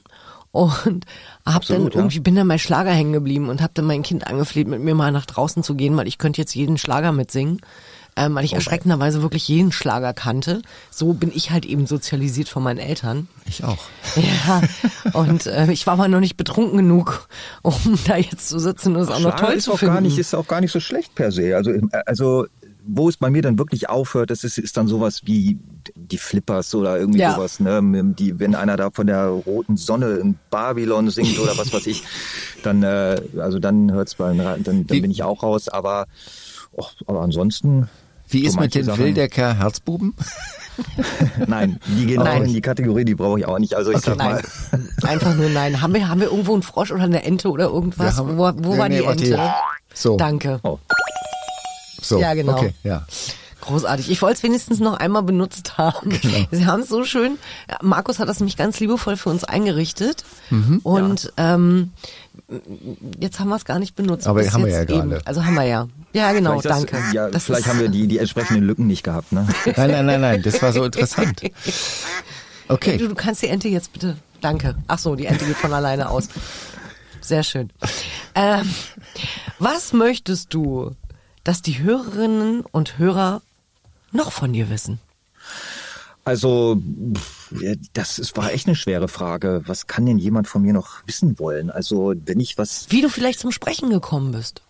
Und 0.51 1.05
hab 1.45 1.57
Absolut, 1.57 1.87
dann 1.87 1.91
ja. 1.91 1.97
irgendwie, 1.99 2.19
bin 2.21 2.35
dann 2.35 2.47
bei 2.47 2.57
Schlager 2.57 2.91
hängen 2.91 3.11
geblieben 3.11 3.49
und 3.49 3.61
habe 3.61 3.73
dann 3.75 3.85
mein 3.85 4.03
Kind 4.03 4.25
angefleht, 4.25 4.67
mit 4.69 4.79
mir 4.79 4.95
mal 4.95 5.11
nach 5.11 5.25
draußen 5.25 5.63
zu 5.63 5.75
gehen, 5.75 5.97
weil 5.97 6.07
ich 6.07 6.17
könnte 6.17 6.39
jetzt 6.41 6.55
jeden 6.55 6.77
Schlager 6.77 7.11
mitsingen. 7.11 7.59
Ähm, 8.17 8.33
weil 8.33 8.45
ich 8.45 8.53
erschreckenderweise 8.53 9.21
wirklich 9.21 9.45
jeden 9.49 9.73
Schlager 9.73 10.13
kannte. 10.13 10.61
So 10.89 11.11
bin 11.11 11.33
ich 11.35 11.51
halt 11.51 11.65
eben 11.65 11.85
sozialisiert 11.85 12.47
von 12.47 12.63
meinen 12.63 12.77
Eltern. 12.79 13.27
Ich 13.45 13.65
auch. 13.65 13.77
Ja, 14.15 14.61
und 15.11 15.45
äh, 15.47 15.69
ich 15.69 15.85
war 15.85 15.95
aber 15.95 16.07
noch 16.07 16.21
nicht 16.21 16.37
betrunken 16.37 16.77
genug, 16.77 17.27
um 17.61 17.73
da 18.07 18.15
jetzt 18.15 18.47
zu 18.47 18.57
sitzen 18.57 18.95
und 18.95 19.01
es 19.01 19.09
auch 19.09 19.19
noch 19.19 19.35
toll 19.35 19.55
ist 19.55 19.65
zu 19.65 19.73
auch 19.73 19.79
finden. 19.79 19.95
gar 19.95 20.01
nicht, 20.01 20.17
ist 20.17 20.33
auch 20.33 20.47
gar 20.47 20.61
nicht 20.61 20.71
so 20.71 20.79
schlecht 20.79 21.13
per 21.15 21.33
se. 21.33 21.57
Also, 21.57 21.71
also 22.05 22.45
wo 22.87 23.09
es 23.09 23.17
bei 23.17 23.29
mir 23.29 23.41
dann 23.41 23.57
wirklich 23.57 23.89
aufhört, 23.89 24.29
das 24.29 24.43
ist, 24.43 24.57
ist 24.57 24.77
dann 24.77 24.87
sowas 24.87 25.21
wie 25.25 25.57
die 25.95 26.17
Flippers 26.17 26.73
oder 26.75 26.97
irgendwie 26.99 27.19
Ja. 27.19 27.35
sowas, 27.35 27.59
ne? 27.59 27.81
Die, 28.17 28.39
wenn 28.39 28.53
einer 28.55 28.77
da 28.77 28.89
von 28.91 29.07
der 29.07 29.25
roten 29.27 29.77
Sonne 29.77 30.15
in 30.17 30.37
Babylon 30.51 31.09
singt 31.09 31.39
oder 31.39 31.57
was 31.57 31.73
weiß 31.73 31.87
ich, 31.87 32.03
dann, 32.63 32.83
äh, 32.83 33.19
also 33.39 33.59
dann 33.59 33.91
hört's 33.91 34.15
bei, 34.15 34.33
dann, 34.33 34.63
dann 34.63 34.89
Wie- 34.89 35.01
bin 35.01 35.11
ich 35.11 35.23
auch 35.23 35.41
raus. 35.43 35.67
Aber, 35.69 36.05
och, 36.75 36.93
aber 37.07 37.21
ansonsten. 37.21 37.87
Wie 38.27 38.41
so 38.41 38.47
ist 38.47 38.59
mit 38.59 38.73
den 38.75 38.83
Sachen- 38.85 39.03
Wildecker 39.05 39.53
Herzbuben? 39.59 40.15
Nein, 41.47 41.79
die 41.87 42.05
gehen 42.05 42.21
Nein. 42.23 42.41
auch 42.41 42.45
in 42.47 42.53
die 42.53 42.61
Kategorie, 42.61 43.05
die 43.05 43.15
brauche 43.15 43.39
ich 43.39 43.45
auch 43.45 43.59
nicht. 43.59 43.75
Also 43.75 43.91
ich 43.91 43.99
sag 43.99 44.17
mal. 44.17 44.41
Nein, 44.71 44.81
einfach 45.09 45.35
nur 45.35 45.49
nein. 45.49 45.81
Haben 45.81 45.93
wir, 45.93 46.07
haben 46.09 46.19
wir 46.19 46.27
irgendwo 46.31 46.53
einen 46.53 46.63
Frosch 46.63 46.91
oder 46.91 47.03
eine 47.03 47.23
Ente 47.23 47.49
oder 47.49 47.65
irgendwas? 47.65 48.17
Haben- 48.17 48.37
wo 48.37 48.43
wo 48.57 48.73
Nee, 48.73 48.77
war 48.77 48.89
nee, 48.89 48.99
die 48.99 49.05
Ente? 49.05 49.39
So. 49.93 50.17
Danke. 50.17 50.59
Oh. 50.63 50.79
So. 52.07 52.19
Ja, 52.19 52.33
genau. 52.33 52.57
Okay, 52.57 52.73
ja. 52.83 53.05
Großartig. 53.61 54.11
Ich 54.11 54.21
wollte 54.21 54.37
es 54.37 54.43
wenigstens 54.43 54.79
noch 54.79 54.93
einmal 54.99 55.23
benutzt 55.23 55.77
haben. 55.79 56.09
Genau. 56.21 56.45
Sie 56.51 56.65
haben 56.67 56.81
es 56.81 56.89
so 56.89 57.03
schön. 57.03 57.37
ja, 57.69 57.77
Markus 57.81 58.19
hat 58.19 58.29
das 58.29 58.39
nämlich 58.39 58.57
ganz 58.57 58.79
liebevoll 58.79 59.17
für 59.17 59.29
uns 59.29 59.43
eingerichtet. 59.43 60.23
Mhm. 60.51 60.79
Und 60.83 61.33
ähm, 61.37 61.91
jetzt 63.19 63.39
haben 63.39 63.49
wir 63.49 63.55
es 63.55 63.65
gar 63.65 63.79
nicht 63.79 63.95
benutzt. 63.95 64.27
Aber 64.27 64.41
haben 64.51 64.65
wir 64.65 64.71
jetzt 64.71 64.89
ja 64.89 64.95
eben. 64.97 65.09
gerade. 65.09 65.25
Also 65.25 65.43
haben 65.45 65.55
wir 65.55 65.63
ja. 65.63 65.87
Ja, 66.13 66.31
genau, 66.33 66.59
Vielleicht 66.59 66.65
das- 66.65 66.91
danke. 66.91 67.15
Ja, 67.15 67.29
Das 67.29 67.45
vielleicht 67.45 67.65
haben 67.65 67.79
wir 67.79 67.89
die, 67.89 68.07
die 68.07 68.19
entsprechenden 68.19 68.63
Lücken 68.67 68.85
nicht 68.85 69.03
gehabt, 69.03 69.31
ne? 69.31 69.47
Nein, 69.75 69.91
nein, 69.91 70.05
nein, 70.05 70.21
nein, 70.21 70.41
das 70.43 70.61
war 70.61 70.71
so 70.71 70.83
interessant. 70.83 71.41
Okay. 72.67 72.97
Du, 72.97 73.07
du 73.07 73.15
kannst 73.15 73.41
die 73.41 73.47
Ente 73.47 73.67
jetzt 73.67 73.93
bitte. 73.93 74.15
Danke. 74.41 74.75
Ach 74.87 74.99
so, 74.99 75.15
die 75.15 75.25
Ente 75.25 75.43
geht 75.45 75.57
von 75.57 75.73
alleine 75.73 76.09
aus. 76.09 76.27
Sehr 77.21 77.41
schön. 77.43 77.71
Ähm, 78.35 78.69
was 79.57 79.91
möchtest 79.93 80.53
du, 80.53 80.91
dass 81.45 81.61
die 81.61 81.81
Hörerinnen 81.81 82.61
und 82.61 82.97
Hörer 82.97 83.41
noch 84.11 84.33
von 84.33 84.51
dir 84.51 84.69
wissen? 84.69 84.99
Also, 86.25 86.81
das 87.93 88.17
ist, 88.17 88.35
war 88.35 88.51
echt 88.51 88.67
eine 88.67 88.75
schwere 88.75 89.07
Frage. 89.07 89.61
Was 89.67 89.85
kann 89.85 90.07
denn 90.07 90.17
jemand 90.17 90.47
von 90.47 90.63
mir 90.63 90.73
noch 90.73 91.05
wissen 91.05 91.37
wollen? 91.37 91.69
Also, 91.69 92.15
wenn 92.25 92.39
ich 92.39 92.57
was, 92.57 92.87
Wie 92.89 93.01
du 93.01 93.09
vielleicht 93.09 93.39
zum 93.39 93.51
Sprechen 93.51 93.91
gekommen 93.91 94.31
bist. 94.31 94.63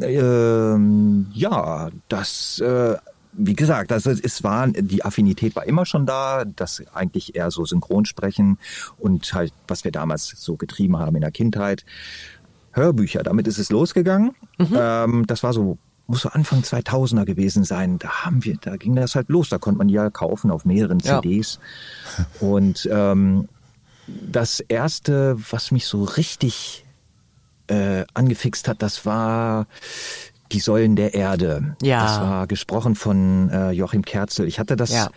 ähm, 0.00 1.26
ja, 1.34 1.90
das, 2.08 2.58
äh, 2.60 2.96
wie 3.38 3.54
gesagt, 3.54 3.92
also 3.92 4.10
es 4.10 4.42
war, 4.42 4.68
die 4.68 5.04
Affinität 5.04 5.54
war 5.56 5.66
immer 5.66 5.84
schon 5.84 6.06
da, 6.06 6.44
das 6.44 6.82
eigentlich 6.94 7.36
eher 7.36 7.50
so 7.50 7.64
Synchronsprechen 7.64 8.58
und 8.98 9.32
halt, 9.34 9.52
was 9.68 9.84
wir 9.84 9.92
damals 9.92 10.28
so 10.28 10.56
getrieben 10.56 10.98
haben 10.98 11.16
in 11.16 11.20
der 11.20 11.30
Kindheit. 11.30 11.84
Hörbücher, 12.76 13.22
damit 13.22 13.46
ist 13.48 13.58
es 13.58 13.70
losgegangen. 13.70 14.32
Ähm, 14.58 15.26
das 15.26 15.42
war 15.42 15.52
so, 15.52 15.78
muss 16.06 16.20
so 16.22 16.28
Anfang 16.28 16.60
2000er 16.60 17.24
gewesen 17.24 17.64
sein. 17.64 17.98
Da 17.98 18.24
haben 18.24 18.44
wir, 18.44 18.56
da 18.60 18.76
ging 18.76 18.94
das 18.94 19.14
halt 19.14 19.28
los. 19.30 19.48
Da 19.48 19.58
konnte 19.58 19.78
man 19.78 19.88
ja 19.88 20.10
kaufen 20.10 20.50
auf 20.50 20.64
mehreren 20.64 20.98
Ja. 21.00 21.20
CDs. 21.22 21.58
Und 22.40 22.88
ähm, 22.92 23.48
das 24.06 24.60
erste, 24.60 25.36
was 25.50 25.70
mich 25.72 25.86
so 25.86 26.04
richtig 26.04 26.84
äh, 27.68 28.04
angefixt 28.14 28.68
hat, 28.68 28.82
das 28.82 29.04
war 29.06 29.66
die 30.52 30.60
Säulen 30.60 30.94
der 30.94 31.14
Erde. 31.14 31.76
Ja. 31.82 32.02
Das 32.04 32.20
war 32.20 32.46
gesprochen 32.46 32.94
von 32.94 33.50
äh, 33.50 33.70
Joachim 33.72 34.04
Kerzel. 34.04 34.46
Ich 34.46 34.60
hatte 34.60 34.76
das 34.76 34.90
Ja. 34.92 35.08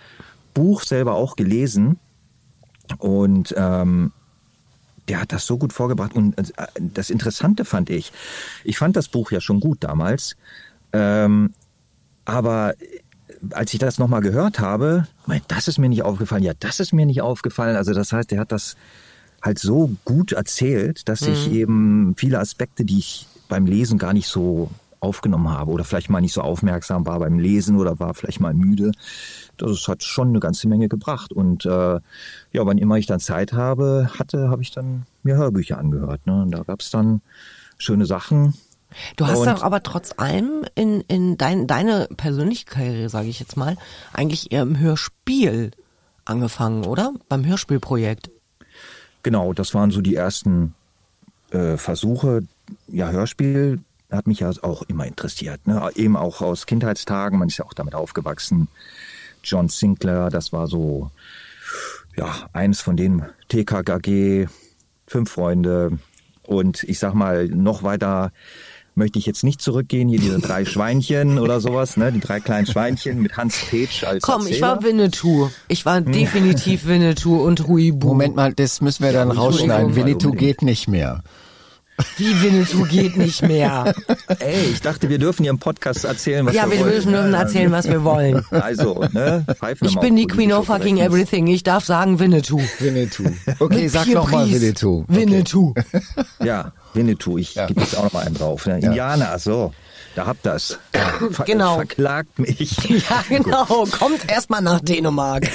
Buch 0.55 0.81
selber 0.81 1.13
auch 1.13 1.35
gelesen 1.35 1.99
und 2.97 3.53
ähm, 3.55 4.11
der 5.09 5.21
hat 5.21 5.33
das 5.33 5.45
so 5.45 5.57
gut 5.57 5.73
vorgebracht. 5.73 6.13
Und 6.13 6.37
äh, 6.37 6.67
das 6.79 7.09
Interessante 7.09 7.65
fand 7.65 7.89
ich, 7.89 8.11
ich 8.63 8.77
fand 8.77 8.95
das 8.95 9.07
Buch 9.07 9.31
ja 9.31 9.41
schon 9.41 9.59
gut 9.59 9.83
damals, 9.83 10.35
ähm, 10.93 11.53
aber 12.25 12.75
als 13.51 13.73
ich 13.73 13.79
das 13.79 13.97
nochmal 13.97 14.21
gehört 14.21 14.59
habe, 14.59 15.07
mein, 15.25 15.41
das 15.47 15.67
ist 15.67 15.77
mir 15.77 15.89
nicht 15.89 16.03
aufgefallen, 16.03 16.43
ja, 16.43 16.53
das 16.59 16.79
ist 16.79 16.93
mir 16.93 17.05
nicht 17.05 17.21
aufgefallen. 17.21 17.75
Also 17.75 17.93
das 17.93 18.11
heißt, 18.11 18.31
er 18.31 18.39
hat 18.39 18.51
das 18.51 18.75
halt 19.41 19.59
so 19.59 19.91
gut 20.05 20.33
erzählt, 20.33 21.07
dass 21.07 21.21
ich 21.21 21.51
eben 21.51 22.13
viele 22.17 22.39
Aspekte, 22.39 22.83
die 22.83 22.99
ich 22.99 23.27
beim 23.47 23.65
Lesen 23.65 23.97
gar 23.97 24.13
nicht 24.13 24.27
so 24.27 24.69
aufgenommen 24.99 25.49
habe 25.51 25.71
oder 25.71 25.83
vielleicht 25.83 26.09
mal 26.09 26.21
nicht 26.21 26.33
so 26.33 26.41
aufmerksam 26.41 27.05
war 27.05 27.19
beim 27.19 27.39
Lesen 27.39 27.77
oder 27.77 27.99
war 27.99 28.13
vielleicht 28.13 28.39
mal 28.39 28.53
müde, 28.53 28.91
das 29.57 29.87
hat 29.87 30.03
schon 30.03 30.29
eine 30.29 30.39
ganze 30.39 30.67
Menge 30.67 30.89
gebracht. 30.89 31.31
Und 31.31 31.65
äh, 31.65 31.69
ja, 31.69 32.01
wann 32.65 32.77
immer 32.77 32.97
ich 32.97 33.05
dann 33.05 33.19
Zeit 33.19 33.53
habe, 33.53 34.09
hatte, 34.17 34.49
habe 34.49 34.61
ich 34.61 34.71
dann 34.71 35.05
mir 35.23 35.35
Hörbücher 35.35 35.77
angehört. 35.77 36.25
Ne? 36.25 36.41
Und 36.43 36.51
da 36.51 36.63
gab's 36.63 36.89
dann 36.89 37.21
schöne 37.77 38.05
Sachen. 38.05 38.53
Du 39.17 39.27
hast 39.27 39.45
doch 39.45 39.61
aber 39.61 39.83
trotz 39.83 40.13
allem 40.17 40.65
in, 40.75 41.01
in 41.01 41.37
dein, 41.37 41.67
deine 41.67 42.07
persönliche 42.17 42.65
Karriere, 42.65 43.09
sage 43.09 43.27
ich 43.27 43.39
jetzt 43.39 43.55
mal, 43.55 43.77
eigentlich 44.13 44.51
eher 44.51 44.63
im 44.63 44.79
Hörspiel 44.79 45.71
angefangen, 46.25 46.85
oder? 46.85 47.13
Beim 47.27 47.45
Hörspielprojekt. 47.45 48.31
Genau, 49.21 49.53
das 49.53 49.73
waren 49.73 49.91
so 49.91 50.01
die 50.01 50.15
ersten 50.15 50.73
äh, 51.51 51.77
Versuche, 51.77 52.41
ja, 52.87 53.09
Hörspiel 53.09 53.79
hat 54.11 54.27
mich 54.27 54.39
ja 54.39 54.51
auch 54.61 54.83
immer 54.83 55.05
interessiert. 55.05 55.65
Ne? 55.67 55.89
Eben 55.95 56.15
auch 56.15 56.41
aus 56.41 56.65
Kindheitstagen, 56.65 57.37
man 57.39 57.47
ist 57.47 57.57
ja 57.57 57.65
auch 57.65 57.73
damit 57.73 57.95
aufgewachsen. 57.95 58.67
John 59.43 59.69
Sinclair, 59.69 60.29
das 60.29 60.51
war 60.51 60.67
so, 60.67 61.11
ja, 62.17 62.49
eins 62.53 62.81
von 62.81 62.97
den 62.97 63.23
TKKG, 63.49 64.47
fünf 65.07 65.31
Freunde. 65.31 65.99
Und 66.43 66.83
ich 66.83 66.99
sag 66.99 67.13
mal, 67.13 67.47
noch 67.47 67.83
weiter 67.83 68.31
möchte 68.95 69.17
ich 69.19 69.25
jetzt 69.25 69.43
nicht 69.43 69.61
zurückgehen, 69.61 70.09
hier 70.09 70.19
diese 70.19 70.39
drei 70.39 70.65
Schweinchen 70.73 71.37
oder 71.39 71.61
sowas, 71.61 71.95
ne? 71.95 72.11
Die 72.11 72.19
drei 72.19 72.39
kleinen 72.41 72.65
Schweinchen 72.67 73.21
mit 73.21 73.37
Hans 73.37 73.55
Petsch 73.69 74.03
als 74.03 74.23
Komm, 74.23 74.41
Erzähler. 74.41 74.55
ich 74.55 74.61
war 74.61 74.83
Winnetou. 74.83 75.49
Ich 75.69 75.85
war 75.85 76.01
definitiv 76.01 76.85
Winnetou 76.85 77.37
und 77.37 77.67
Huibu. 77.67 78.07
Moment 78.07 78.35
mal, 78.35 78.53
das 78.53 78.81
müssen 78.81 79.03
wir 79.03 79.13
dann 79.13 79.29
Ja, 79.29 79.35
rausschneiden. 79.35 79.95
Winnetou 79.95 80.31
geht 80.31 80.63
nicht 80.63 80.87
mehr. 80.89 81.23
Wie 82.17 82.41
Winnetou 82.41 82.83
geht 82.83 83.17
nicht 83.17 83.41
mehr. 83.41 83.93
Ey, 84.39 84.71
ich 84.71 84.81
dachte, 84.81 85.09
wir 85.09 85.17
dürfen 85.17 85.43
hier 85.43 85.51
im 85.51 85.59
Podcast 85.59 86.05
erzählen, 86.05 86.45
was 86.45 86.53
ja, 86.55 86.65
wir 86.65 86.71
wir 86.73 86.79
wollen. 86.81 86.91
dürfen 86.91 87.11
dürfen 87.13 87.33
erzählen, 87.33 87.71
was 87.71 87.87
wir 87.87 88.03
wollen. 88.03 88.45
Also, 88.51 89.03
ne? 89.11 89.45
Pfeifen 89.57 89.81
wir 89.87 89.89
Ich 89.89 89.99
bin 89.99 90.15
die 90.15 90.27
Queen 90.27 90.51
of 90.53 90.65
fucking 90.67 90.97
everything. 90.97 91.47
Ich 91.47 91.63
darf 91.63 91.85
sagen 91.85 92.19
Winnetou. 92.19 92.61
Winnetou. 92.79 93.23
Okay, 93.59 93.87
sag 93.87 94.05
Vier 94.05 94.15
noch 94.15 94.31
mal 94.31 94.45
Pries. 94.45 94.61
Winnetou. 94.61 95.05
Okay. 95.07 95.15
Winnetou. 95.15 95.73
Ja, 96.43 96.71
Winnetou, 96.93 97.37
ich 97.37 97.55
Ja. 97.55 97.65
gebe 97.67 97.81
jetzt 97.81 97.97
auch 97.97 98.03
noch 98.05 98.13
mal 98.13 98.25
einen 98.25 98.35
drauf. 98.35 98.65
Ne? 98.65 98.79
Indianer, 98.79 99.37
so, 99.39 99.73
da 100.15 100.25
habt 100.25 100.45
das. 100.45 100.79
Ver 101.31 101.45
Genau. 101.45 101.75
Verklagt 101.75 102.39
mich. 102.39 102.75
Ja, 102.89 103.23
genau. 103.27 103.85
Kommt 103.91 104.29
erstmal 104.31 104.61
nach 104.61 104.79
Dänemark. 104.81 105.47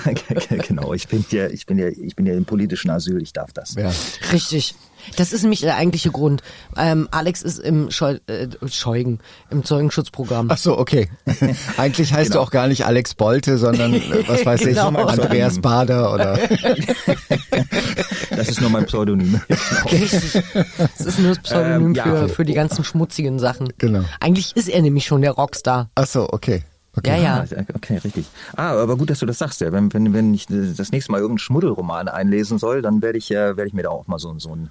genau, 0.68 0.92
ich 0.94 1.06
bin 1.08 1.24
ja, 1.30 1.46
ich 1.48 1.66
bin 1.66 1.78
ja, 1.78 1.88
ich 1.88 2.16
bin 2.16 2.26
ja 2.26 2.34
im 2.34 2.44
politischen 2.44 2.90
Asyl, 2.90 3.22
ich 3.22 3.32
darf 3.32 3.52
das. 3.52 3.74
Ja. 3.74 3.90
Richtig. 4.32 4.74
Das 5.16 5.32
ist 5.32 5.42
nämlich 5.42 5.60
der 5.60 5.76
eigentliche 5.76 6.10
Grund. 6.10 6.42
Ähm, 6.76 7.08
Alex 7.10 7.42
ist 7.42 7.58
im 7.58 7.90
Scheu 7.90 8.18
äh, 8.26 8.48
Scheugen, 8.68 9.18
im 9.50 9.64
Zeugenschutzprogramm. 9.64 10.48
Ach 10.50 10.58
so, 10.58 10.78
okay. 10.78 11.08
Eigentlich 11.76 12.12
heißt 12.12 12.30
Genau. 12.30 12.40
du 12.42 12.46
auch 12.46 12.50
gar 12.50 12.68
nicht 12.68 12.86
Alex 12.86 13.14
Bolte, 13.14 13.58
sondern 13.58 13.94
äh, 13.94 14.00
was 14.26 14.44
weiß 14.46 14.60
Genau. 14.60 14.90
ich, 14.90 14.96
Andreas 14.98 15.60
Bader 15.60 16.12
oder 16.14 16.38
Das 18.30 18.48
ist 18.48 18.60
nur 18.60 18.70
mein 18.70 18.86
Pseudonym. 18.86 19.40
Richtig. 19.90 20.42
Das 20.98 21.06
ist 21.06 21.18
nur 21.18 21.30
das 21.30 21.38
Pseudonym 21.40 21.86
Ähm, 21.88 21.94
ja. 21.94 22.04
für, 22.04 22.28
für 22.28 22.44
die 22.44 22.54
ganzen 22.54 22.84
schmutzigen 22.84 23.38
Sachen. 23.38 23.68
Genau. 23.78 24.04
Eigentlich 24.20 24.56
ist 24.56 24.68
er 24.68 24.82
nämlich 24.82 25.04
schon 25.06 25.22
der 25.22 25.32
Rockstar. 25.32 25.90
Ach 25.94 26.06
so, 26.06 26.28
okay. 26.30 26.62
Okay. 26.96 27.22
Ja, 27.22 27.44
ja. 27.44 27.56
Ah, 27.56 27.64
Okay, 27.74 27.98
richtig. 27.98 28.26
Ah, 28.56 28.72
aber 28.72 28.96
gut, 28.96 29.10
dass 29.10 29.18
du 29.20 29.26
das 29.26 29.38
sagst. 29.38 29.60
Ja. 29.60 29.72
Wenn, 29.72 29.92
wenn, 29.92 30.12
wenn 30.12 30.34
ich 30.34 30.46
das 30.46 30.92
nächste 30.92 31.12
Mal 31.12 31.18
irgendeinen 31.18 31.38
Schmuddelroman 31.38 32.08
einlesen 32.08 32.58
soll, 32.58 32.82
dann 32.82 33.02
werde 33.02 33.18
ich, 33.18 33.30
äh, 33.30 33.56
werde 33.56 33.66
ich 33.66 33.74
mir 33.74 33.82
da 33.82 33.90
auch 33.90 34.06
mal 34.06 34.18
so, 34.18 34.38
so 34.38 34.54
ein 34.54 34.70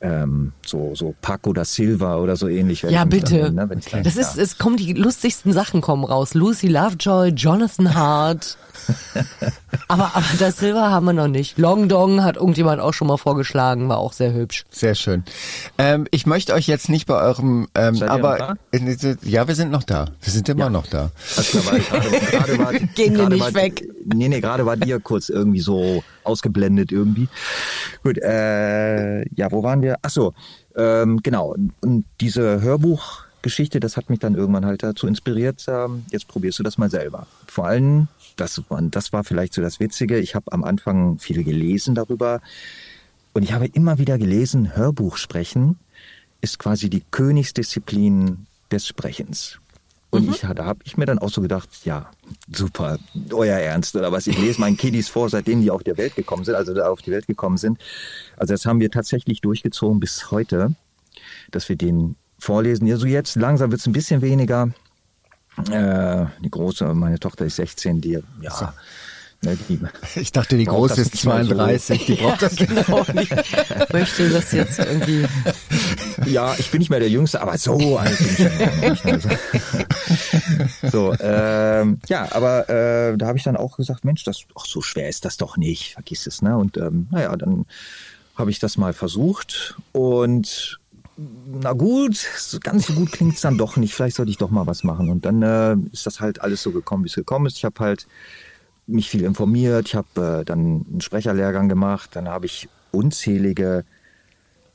ähm, 0.00 0.52
so, 0.64 0.94
so 0.94 1.14
Paco 1.20 1.52
da 1.52 1.64
Silva 1.64 2.16
oder 2.16 2.36
so 2.36 2.48
ähnlich. 2.48 2.82
Ja, 2.82 3.04
bitte. 3.04 3.42
Dann, 3.42 3.54
ne, 3.54 3.68
wenn 3.68 3.78
ich 3.80 3.86
dann, 3.86 4.02
Das 4.02 4.14
ja. 4.14 4.22
ist, 4.22 4.38
es 4.38 4.58
kommen 4.58 4.76
die 4.76 4.92
lustigsten 4.94 5.52
Sachen 5.52 5.80
kommen 5.80 6.04
raus. 6.04 6.34
Lucy 6.34 6.68
Lovejoy, 6.68 7.28
Jonathan 7.28 7.94
Hart. 7.94 8.56
aber, 9.88 10.12
aber 10.14 10.24
das 10.38 10.58
Silver 10.58 10.90
haben 10.90 11.06
wir 11.06 11.12
noch 11.12 11.28
nicht. 11.28 11.58
Long 11.58 11.88
Dong 11.88 12.22
hat 12.24 12.36
irgendjemand 12.36 12.80
auch 12.80 12.94
schon 12.94 13.08
mal 13.08 13.18
vorgeschlagen, 13.18 13.88
war 13.88 13.98
auch 13.98 14.12
sehr 14.12 14.32
hübsch. 14.32 14.64
Sehr 14.70 14.94
schön. 14.94 15.24
Ähm, 15.76 16.06
ich 16.10 16.26
möchte 16.26 16.54
euch 16.54 16.66
jetzt 16.66 16.88
nicht 16.88 17.06
bei 17.06 17.20
eurem, 17.20 17.68
ähm, 17.74 18.02
aber 18.02 18.56
äh, 18.72 19.16
ja, 19.22 19.48
wir 19.48 19.54
sind 19.54 19.70
noch 19.70 19.82
da. 19.82 20.06
Wir 20.22 20.32
sind 20.32 20.48
immer 20.48 20.70
noch 20.70 20.86
da. 20.86 21.10
Also, 21.36 21.58
da 21.58 21.66
war 21.66 21.76
ich 21.76 21.88
gerade, 21.88 22.08
gerade 22.10 22.58
war, 22.58 22.72
Gehen 22.94 23.16
wir 23.16 23.28
nicht 23.28 23.40
war, 23.40 23.54
weg. 23.54 23.86
Nee, 24.06 24.28
nee, 24.28 24.40
gerade 24.40 24.64
war 24.64 24.76
dir 24.76 24.98
kurz 25.00 25.28
irgendwie 25.28 25.60
so 25.60 26.02
ausgeblendet 26.30 26.92
irgendwie. 26.92 27.28
Gut, 28.02 28.18
äh, 28.18 29.22
ja, 29.34 29.50
wo 29.50 29.62
waren 29.62 29.82
wir? 29.82 29.96
Ach 30.02 30.10
so, 30.10 30.32
ähm, 30.76 31.20
genau. 31.22 31.56
Und 31.80 32.04
diese 32.20 32.60
Hörbuchgeschichte, 32.60 33.80
das 33.80 33.96
hat 33.96 34.10
mich 34.10 34.18
dann 34.18 34.34
irgendwann 34.34 34.64
halt 34.64 34.82
dazu 34.82 35.06
inspiriert, 35.06 35.64
ähm, 35.68 36.04
jetzt 36.10 36.28
probierst 36.28 36.58
du 36.58 36.62
das 36.62 36.78
mal 36.78 36.90
selber. 36.90 37.26
Vor 37.46 37.66
allem, 37.66 38.08
das, 38.36 38.62
das 38.90 39.12
war 39.12 39.24
vielleicht 39.24 39.54
so 39.54 39.62
das 39.62 39.80
Witzige, 39.80 40.18
ich 40.18 40.34
habe 40.34 40.52
am 40.52 40.64
Anfang 40.64 41.18
viel 41.18 41.44
gelesen 41.44 41.94
darüber 41.94 42.40
und 43.32 43.42
ich 43.42 43.52
habe 43.52 43.66
immer 43.66 43.98
wieder 43.98 44.18
gelesen, 44.18 44.76
Hörbuch 44.76 45.16
sprechen 45.16 45.78
ist 46.40 46.58
quasi 46.58 46.88
die 46.88 47.02
Königsdisziplin 47.10 48.46
des 48.70 48.86
Sprechens. 48.86 49.58
Und 50.10 50.28
ich, 50.28 50.40
da 50.40 50.64
habe 50.64 50.80
ich 50.84 50.96
mir 50.96 51.06
dann 51.06 51.20
auch 51.20 51.30
so 51.30 51.40
gedacht, 51.40 51.68
ja, 51.84 52.10
super, 52.52 52.98
euer 53.32 53.56
Ernst 53.56 53.94
oder 53.94 54.10
was. 54.10 54.26
Ich 54.26 54.36
lese 54.38 54.60
meinen 54.60 54.76
Kiddies 54.76 55.08
vor, 55.08 55.30
seitdem 55.30 55.62
die 55.62 55.70
auf 55.70 55.84
der 55.84 55.96
Welt 55.96 56.16
gekommen 56.16 56.44
sind, 56.44 56.56
also 56.56 56.74
auf 56.82 57.00
die 57.00 57.12
Welt 57.12 57.28
gekommen 57.28 57.58
sind. 57.58 57.78
Also 58.36 58.52
das 58.54 58.66
haben 58.66 58.80
wir 58.80 58.90
tatsächlich 58.90 59.40
durchgezogen 59.40 60.00
bis 60.00 60.32
heute, 60.32 60.74
dass 61.52 61.68
wir 61.68 61.76
den 61.76 62.16
vorlesen. 62.40 62.90
Also 62.90 63.06
jetzt 63.06 63.36
langsam 63.36 63.70
wird 63.70 63.80
es 63.80 63.86
ein 63.86 63.92
bisschen 63.92 64.20
weniger. 64.20 64.70
Äh, 65.70 66.26
die 66.42 66.50
große, 66.50 66.92
meine 66.94 67.18
Tochter 67.18 67.44
ist 67.44 67.56
16, 67.56 68.00
die, 68.00 68.18
ja, 68.40 68.74
ne, 69.42 69.58
die, 69.68 69.80
Ich 70.20 70.32
dachte, 70.32 70.56
die 70.56 70.64
große 70.64 70.96
das 70.96 71.06
ist 71.06 71.14
nicht 71.14 71.24
mal 71.26 71.44
so. 71.44 71.54
32, 71.54 72.06
die 72.06 72.14
braucht 72.14 72.42
das 72.42 72.52
nicht. 72.58 72.68
Genau. 72.68 73.06
Ich 73.86 73.92
möchte 73.92 74.30
das 74.30 74.52
jetzt 74.52 74.78
irgendwie. 74.78 75.26
Ja, 76.26 76.54
ich 76.58 76.70
bin 76.70 76.80
nicht 76.80 76.90
mehr 76.90 77.00
der 77.00 77.08
Jüngste, 77.08 77.40
aber 77.40 77.56
so 77.56 77.96
alt 77.96 78.16
bin 78.18 78.28
ich 78.28 78.38
ja 78.38 78.90
nicht. 78.90 79.06
Also. 79.06 79.28
So, 79.30 79.78
ähm, 81.20 81.98
ja, 82.08 82.28
aber 82.32 82.68
äh, 82.68 83.16
da 83.16 83.26
habe 83.26 83.38
ich 83.38 83.44
dann 83.44 83.56
auch 83.56 83.76
gesagt, 83.76 84.04
Mensch, 84.04 84.24
das, 84.24 84.44
ach, 84.58 84.66
so 84.66 84.80
schwer 84.80 85.08
ist 85.08 85.24
das 85.24 85.36
doch 85.36 85.56
nicht, 85.56 85.94
vergiss 85.94 86.26
es, 86.26 86.42
ne? 86.42 86.56
Und 86.56 86.76
ähm, 86.76 87.08
naja, 87.10 87.36
dann 87.36 87.66
habe 88.36 88.50
ich 88.50 88.58
das 88.58 88.76
mal 88.76 88.92
versucht 88.92 89.76
und 89.92 90.78
na 91.46 91.72
gut, 91.74 92.16
so 92.16 92.58
ganz 92.60 92.86
so 92.86 92.94
gut 92.94 93.12
klingt's 93.12 93.42
dann 93.42 93.58
doch 93.58 93.76
nicht. 93.76 93.94
Vielleicht 93.94 94.16
sollte 94.16 94.30
ich 94.30 94.38
doch 94.38 94.50
mal 94.50 94.66
was 94.66 94.84
machen. 94.84 95.10
Und 95.10 95.26
dann 95.26 95.42
äh, 95.42 95.76
ist 95.92 96.06
das 96.06 96.20
halt 96.20 96.40
alles 96.40 96.62
so 96.62 96.72
gekommen, 96.72 97.04
wie 97.04 97.08
es 97.08 97.14
gekommen 97.14 97.44
ist. 97.44 97.58
Ich 97.58 97.64
habe 97.66 97.78
halt 97.80 98.06
mich 98.86 99.10
viel 99.10 99.24
informiert, 99.24 99.88
ich 99.88 99.94
habe 99.94 100.40
äh, 100.40 100.44
dann 100.44 100.86
einen 100.90 101.00
Sprecherlehrgang 101.02 101.68
gemacht, 101.68 102.10
dann 102.14 102.28
habe 102.28 102.46
ich 102.46 102.68
unzählige 102.90 103.84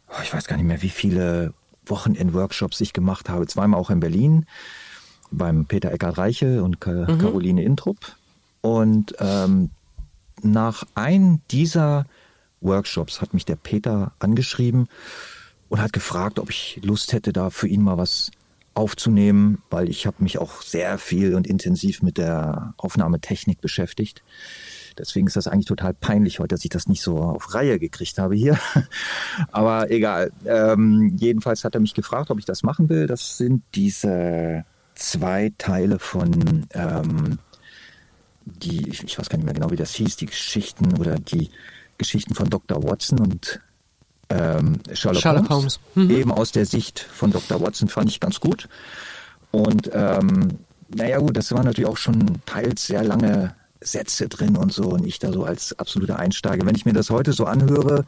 oh, 0.10 0.21
ich 0.23 0.34
weiß 0.34 0.45
gar 0.45 0.58
nicht 0.58 0.65
mehr, 0.65 0.82
wie 0.82 0.89
viele 0.89 1.54
Wochenend-Workshops 1.86 2.82
ich 2.82 2.93
gemacht 2.93 3.30
habe. 3.30 3.47
Zweimal 3.47 3.80
auch 3.80 3.89
in 3.89 3.99
Berlin 3.99 4.45
beim 5.38 5.65
Peter 5.65 5.91
Eckart 5.91 6.17
Reiche 6.17 6.63
und 6.63 6.80
Ka 6.80 7.06
Caroline 7.06 7.63
Intrup. 7.63 7.98
Und 8.62 9.15
ähm, 9.19 9.69
nach 10.41 10.84
einem 10.95 11.41
dieser 11.52 12.06
Workshops 12.62 13.21
hat 13.21 13.34
mich 13.34 13.45
der 13.45 13.56
Peter 13.56 14.13
angeschrieben 14.19 14.88
und 15.69 15.82
hat 15.82 15.93
gefragt, 15.93 16.39
ob 16.39 16.50
ich 16.50 16.80
Lust 16.84 17.13
hätte, 17.13 17.34
da 17.34 17.50
für 17.50 17.67
ihn 17.67 17.82
mal 17.82 17.98
was 17.98 18.32
aufzunehmen, 18.74 19.62
weil 19.69 19.89
ich 19.89 20.06
habe 20.06 20.21
mich 20.21 20.38
auch 20.38 20.62
sehr 20.62 20.98
viel 20.98 21.36
und 21.36 21.48
intensiv 21.48 22.02
mit 22.02 22.17
der 22.17 22.74
Aufnahmetechnik 22.78 23.62
beschäftigt. 23.62 24.21
Deswegen 24.98 25.28
ist 25.28 25.36
das 25.36 25.48
eigentlich 25.48 25.65
total 25.65 25.93
peinlich 25.93 26.39
heute, 26.39 26.56
dass 26.56 26.63
ich 26.63 26.69
das 26.69 26.88
nicht 26.88 27.02
so 27.02 27.17
auf 27.17 27.54
Reihe 27.54 27.80
gekriegt 27.80 28.17
habe 28.17 28.36
hier. 28.36 28.58
Aber 29.52 29.91
egal. 29.91 30.32
Ähm, 30.45 31.15
jedenfalls 31.17 31.63
hat 31.63 31.76
er 31.76 31.82
mich 31.82 31.93
gefragt, 31.93 32.32
ob 32.32 32.39
ich 32.39 32.45
das 32.45 32.63
machen 32.63 32.89
will. 32.89 33.08
Das 33.08 33.38
sind 33.38 33.63
diese 33.76 34.65
zwei 34.95 35.51
Teile 35.58 35.99
von 35.99 36.67
ähm, 36.73 37.39
die, 38.45 38.89
ich, 38.89 39.03
ich 39.03 39.17
weiß 39.17 39.29
gar 39.29 39.38
nicht 39.38 39.45
mehr 39.45 39.53
genau, 39.53 39.71
wie 39.71 39.75
das 39.75 39.93
hieß, 39.93 40.17
die 40.17 40.27
Geschichten 40.27 40.97
oder 40.97 41.17
die 41.17 41.49
Geschichten 41.97 42.36
von 42.36 42.49
Dr. 42.49 42.84
Watson 42.84 43.19
und 43.19 43.60
ähm, 44.29 44.79
Sherlock, 44.93 45.21
Sherlock 45.21 45.49
Holmes. 45.49 45.79
Holmes. 45.95 46.10
Mhm. 46.10 46.15
Eben 46.15 46.31
aus 46.31 46.51
der 46.51 46.65
Sicht 46.65 46.99
von 46.99 47.31
Dr. 47.31 47.62
Watson 47.62 47.89
fand 47.89 48.10
ich 48.10 48.19
ganz 48.19 48.39
gut. 48.39 48.67
Und 49.51 49.89
ähm, 49.93 50.60
naja 50.93 51.19
gut, 51.19 51.38
das 51.38 51.51
waren 51.51 51.65
natürlich 51.65 51.89
auch 51.89 51.97
schon 51.97 52.41
teils 52.45 52.88
sehr 52.88 53.03
lange 53.03 53.55
Sätze 53.81 54.27
drin 54.27 54.58
und 54.58 54.73
so 54.73 54.84
und 54.89 55.05
ich 55.05 55.19
da 55.19 55.31
so 55.31 55.43
als 55.43 55.77
absoluter 55.77 56.19
Einsteiger. 56.19 56.65
Wenn 56.65 56.75
ich 56.75 56.86
mir 56.86 56.93
das 56.93 57.10
heute 57.10 57.34
so 57.34 57.45
anhöre, 57.45 58.05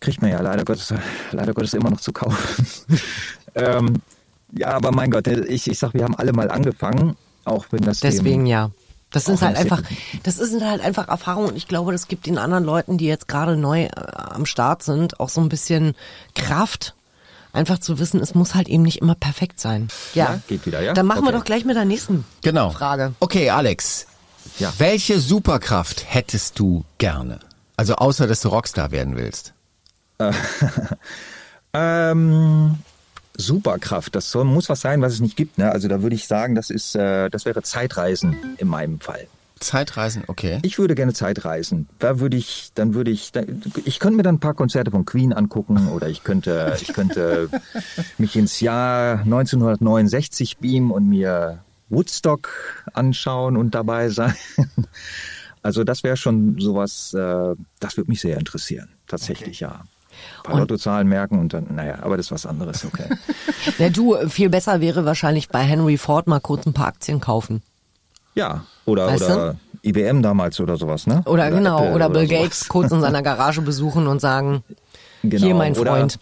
kriegt 0.00 0.20
man 0.20 0.30
ja 0.30 0.40
leider 0.40 0.64
Gottes, 0.64 0.92
leider 1.30 1.54
Gottes 1.54 1.74
immer 1.74 1.90
noch 1.90 2.00
zu 2.00 2.12
kaufen. 2.12 2.66
ähm, 3.54 4.02
ja, 4.56 4.68
aber 4.68 4.92
mein 4.92 5.10
Gott, 5.10 5.26
ich, 5.26 5.68
ich 5.70 5.78
sag, 5.78 5.94
wir 5.94 6.04
haben 6.04 6.16
alle 6.16 6.32
mal 6.32 6.50
angefangen, 6.50 7.16
auch 7.44 7.66
wenn 7.70 7.82
das 7.82 8.00
Deswegen 8.00 8.44
dem, 8.44 8.46
ja. 8.46 8.70
Das 9.10 9.26
sind 9.26 9.42
halt 9.42 9.56
einfach, 9.58 9.82
das 10.22 10.36
sind 10.36 10.64
halt 10.64 10.80
einfach 10.80 11.08
Erfahrungen 11.08 11.48
und 11.50 11.56
ich 11.56 11.68
glaube, 11.68 11.92
das 11.92 12.08
gibt 12.08 12.24
den 12.26 12.38
anderen 12.38 12.64
Leuten, 12.64 12.96
die 12.96 13.04
jetzt 13.06 13.28
gerade 13.28 13.56
neu 13.58 13.82
äh, 13.84 13.90
am 14.16 14.46
Start 14.46 14.82
sind, 14.82 15.20
auch 15.20 15.28
so 15.28 15.40
ein 15.42 15.48
bisschen 15.50 15.94
Kraft. 16.34 16.94
Einfach 17.54 17.78
zu 17.78 17.98
wissen, 17.98 18.18
es 18.20 18.34
muss 18.34 18.54
halt 18.54 18.68
eben 18.70 18.82
nicht 18.82 19.02
immer 19.02 19.14
perfekt 19.14 19.60
sein. 19.60 19.88
Ja, 20.14 20.24
Ja, 20.24 20.40
geht 20.48 20.64
wieder, 20.64 20.80
ja? 20.80 20.94
Dann 20.94 21.04
machen 21.04 21.24
wir 21.24 21.28
Okay. 21.28 21.36
doch 21.38 21.44
gleich 21.44 21.66
mit 21.66 21.76
der 21.76 21.84
nächsten 21.84 22.24
Genau. 22.40 22.70
Frage. 22.70 23.12
Okay, 23.20 23.50
Alex. 23.50 24.06
Ja. 24.58 24.72
Welche 24.78 25.20
Superkraft 25.20 26.06
hättest 26.08 26.58
du 26.58 26.86
gerne? 26.96 27.38
Also 27.76 27.96
außer, 27.96 28.26
dass 28.26 28.40
du 28.40 28.48
Rockstar 28.48 28.90
werden 28.90 29.16
willst. 29.16 29.52
Ähm, 31.74 32.76
Superkraft, 33.36 34.14
das 34.14 34.30
soll, 34.30 34.44
muss 34.44 34.68
was 34.68 34.80
sein, 34.80 35.00
was 35.00 35.14
es 35.14 35.20
nicht 35.20 35.36
gibt. 35.36 35.58
Ne? 35.58 35.70
Also 35.70 35.88
da 35.88 36.02
würde 36.02 36.14
ich 36.14 36.26
sagen, 36.26 36.54
das 36.54 36.70
ist, 36.70 36.94
äh, 36.94 37.30
das 37.30 37.44
wäre 37.44 37.62
Zeitreisen 37.62 38.36
in 38.58 38.68
meinem 38.68 39.00
Fall. 39.00 39.26
Zeitreisen, 39.62 40.24
okay. 40.26 40.58
Ich 40.62 40.78
würde 40.78 40.94
gerne 40.94 41.12
Zeitreisen. 41.12 41.88
Da 41.98 42.18
würde 42.18 42.36
ich, 42.36 42.72
dann 42.74 42.94
würde 42.94 43.10
ich, 43.10 43.30
ich 43.84 43.98
könnte 44.00 44.16
mir 44.16 44.22
dann 44.24 44.36
ein 44.36 44.40
paar 44.40 44.54
Konzerte 44.54 44.90
von 44.90 45.04
Queen 45.04 45.32
angucken 45.32 45.88
oder 45.88 46.08
ich 46.08 46.24
könnte, 46.24 46.76
ich 46.80 46.92
könnte 46.92 47.48
mich 48.18 48.36
ins 48.36 48.60
Jahr 48.60 49.20
1969 49.20 50.58
beamen 50.58 50.90
und 50.90 51.08
mir 51.08 51.60
Woodstock 51.88 52.50
anschauen 52.92 53.56
und 53.56 53.74
dabei 53.74 54.08
sein. 54.08 54.34
Also 55.64 55.84
das 55.84 56.02
wäre 56.02 56.16
schon 56.16 56.58
sowas, 56.58 57.14
äh, 57.14 57.54
das 57.78 57.96
würde 57.96 58.10
mich 58.10 58.20
sehr 58.20 58.36
interessieren. 58.36 58.88
Tatsächlich, 59.06 59.64
okay. 59.64 59.74
ja. 59.74 59.84
Ein 60.38 60.50
paar 60.50 60.60
Lottozahlen 60.60 61.08
merken 61.08 61.38
und 61.38 61.52
dann, 61.52 61.66
naja, 61.74 61.98
aber 62.02 62.16
das 62.16 62.26
ist 62.26 62.32
was 62.32 62.46
anderes, 62.46 62.84
okay. 62.84 63.04
ja, 63.78 63.88
du, 63.90 64.16
viel 64.28 64.48
besser 64.48 64.80
wäre 64.80 65.04
wahrscheinlich 65.04 65.48
bei 65.48 65.60
Henry 65.60 65.96
Ford 65.96 66.26
mal 66.26 66.40
kurz 66.40 66.66
ein 66.66 66.72
paar 66.72 66.88
Aktien 66.88 67.20
kaufen. 67.20 67.62
Ja, 68.34 68.64
oder, 68.86 69.06
weißt 69.08 69.24
oder 69.24 69.56
IBM 69.82 70.22
damals 70.22 70.58
oder 70.60 70.76
sowas, 70.76 71.06
ne? 71.06 71.22
Oder, 71.26 71.32
oder 71.32 71.50
genau, 71.50 71.78
Apple 71.78 71.94
oder 71.94 72.08
Bill 72.08 72.24
oder 72.26 72.42
Gates 72.42 72.68
kurz 72.68 72.92
in 72.92 73.00
seiner 73.00 73.22
Garage 73.22 73.62
besuchen 73.62 74.06
und 74.06 74.20
sagen, 74.20 74.62
genau. 75.22 75.44
hier 75.44 75.54
mein 75.54 75.74
Freund. 75.74 76.18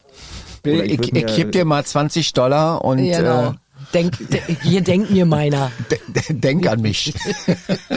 Bill, 0.63 0.83
ich, 0.83 1.01
ich, 1.01 1.15
ich 1.15 1.37
gebe 1.37 1.51
dir 1.51 1.65
mal 1.65 1.85
20 1.85 2.33
Dollar 2.33 2.85
und 2.85 2.99
genau. 2.99 3.51
äh, 3.51 3.55
Denk, 3.95 4.17
hier 4.63 4.83
denkt 4.83 5.11
mir 5.11 5.27
meiner. 5.27 5.73
Denk 6.29 6.69
an 6.69 6.81
mich. 6.81 7.13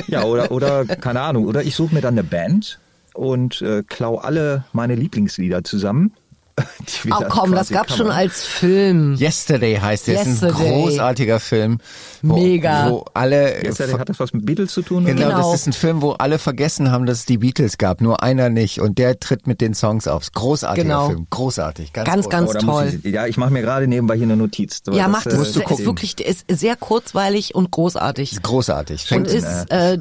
Ja, 0.08 0.24
oder, 0.24 0.52
oder, 0.52 0.86
keine 0.86 1.22
Ahnung, 1.22 1.46
oder 1.46 1.62
ich 1.62 1.76
suche 1.76 1.94
mir 1.94 2.02
dann 2.02 2.16
eine 2.16 2.24
Band 2.24 2.80
und 3.14 3.62
äh, 3.62 3.84
klau 3.84 4.18
alle 4.18 4.66
meine 4.74 4.96
Lieblingslieder 4.96 5.64
zusammen 5.64 6.14
Oh 7.10 7.24
komm, 7.30 7.54
das 7.54 7.70
gab's 7.70 7.96
schon 7.96 8.12
als 8.12 8.44
Film. 8.44 9.16
Yesterday 9.16 9.76
heißt 9.76 10.08
der. 10.08 10.16
Yesterday. 10.16 10.34
ist 10.34 10.44
ein 10.44 10.54
großartiger 10.54 11.40
Film. 11.40 11.80
Wo, 12.22 12.36
Mega. 12.36 12.90
Wo 12.90 13.06
alle. 13.14 13.64
Yesterday 13.64 13.98
hat 13.98 14.10
das 14.10 14.20
was 14.20 14.34
mit 14.34 14.46
Beatles 14.46 14.74
zu 14.74 14.82
tun? 14.82 15.06
Genau, 15.06 15.30
genau, 15.30 15.52
das 15.52 15.62
ist 15.62 15.68
ein 15.68 15.74
Film, 15.74 16.02
wo 16.02 16.12
alle 16.12 16.38
vergessen 16.38 16.92
haben, 16.92 17.06
dass 17.06 17.20
es 17.20 17.26
die 17.26 17.40
Beatles 17.40 17.78
gab. 17.78 18.02
Nur 18.02 18.22
einer 18.22 18.50
nicht. 18.50 18.80
Und 18.80 18.98
der 18.98 19.20
tritt 19.20 19.48
mit 19.48 19.62
den 19.62 19.74
Songs 19.74 20.08
auf. 20.08 20.32
Großartiger 20.32 20.84
genau. 20.84 21.08
Film. 21.08 21.28
Großartig. 21.30 21.94
Ganz, 21.94 22.08
ganz, 22.08 22.30
ganz 22.30 22.56
oh, 22.56 22.60
toll. 22.60 23.00
Ich, 23.02 23.14
ja, 23.14 23.26
ich 23.28 23.38
mache 23.38 23.52
mir 23.52 23.62
gerade 23.62 23.88
nebenbei 23.88 24.16
hier 24.16 24.24
eine 24.24 24.38
Notiz. 24.38 24.82
Ja, 24.92 25.08
mach 25.08 25.24
das. 25.24 25.54
das 25.54 25.56
ist 25.56 25.86
wirklich, 25.86 26.20
ist 26.22 26.46
sehr 26.50 26.76
kurzweilig 26.76 27.56
und 27.56 27.72
großartig. 27.72 28.34
Ist 28.34 28.44
großartig. 28.44 29.06
Fängt 29.06 29.28
und 29.28 29.34
ist, 29.34 29.72
äh, 29.72 29.98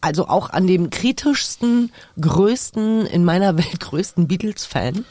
also 0.00 0.28
auch 0.28 0.50
an 0.50 0.66
dem 0.66 0.90
kritischsten, 0.90 1.92
größten, 2.20 3.06
in 3.06 3.24
meiner 3.24 3.56
Welt 3.58 3.80
größten 3.80 4.28
Beatles-Fan 4.28 5.04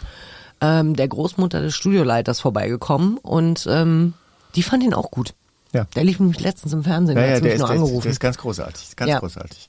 ähm, 0.61 0.95
der 0.95 1.07
Großmutter 1.07 1.61
des 1.61 1.75
Studioleiters 1.75 2.39
vorbeigekommen 2.39 3.17
und 3.17 3.67
ähm, 3.69 4.13
die 4.55 4.63
fand 4.63 4.83
ihn 4.83 4.93
auch 4.93 5.11
gut. 5.11 5.33
Ja. 5.73 5.85
Der 5.95 6.03
lief 6.03 6.19
nämlich 6.19 6.39
letztens 6.39 6.73
im 6.73 6.83
Fernsehen, 6.83 7.17
ja, 7.17 7.25
ja, 7.25 7.35
hat 7.35 7.43
mich 7.43 7.53
ist, 7.53 7.59
nur 7.59 7.69
angerufen. 7.69 8.03
Der 8.03 8.11
ist 8.11 8.19
ganz 8.19 8.37
großartig, 8.37 8.95
ganz 8.95 9.09
ja. 9.09 9.19
großartig. 9.19 9.67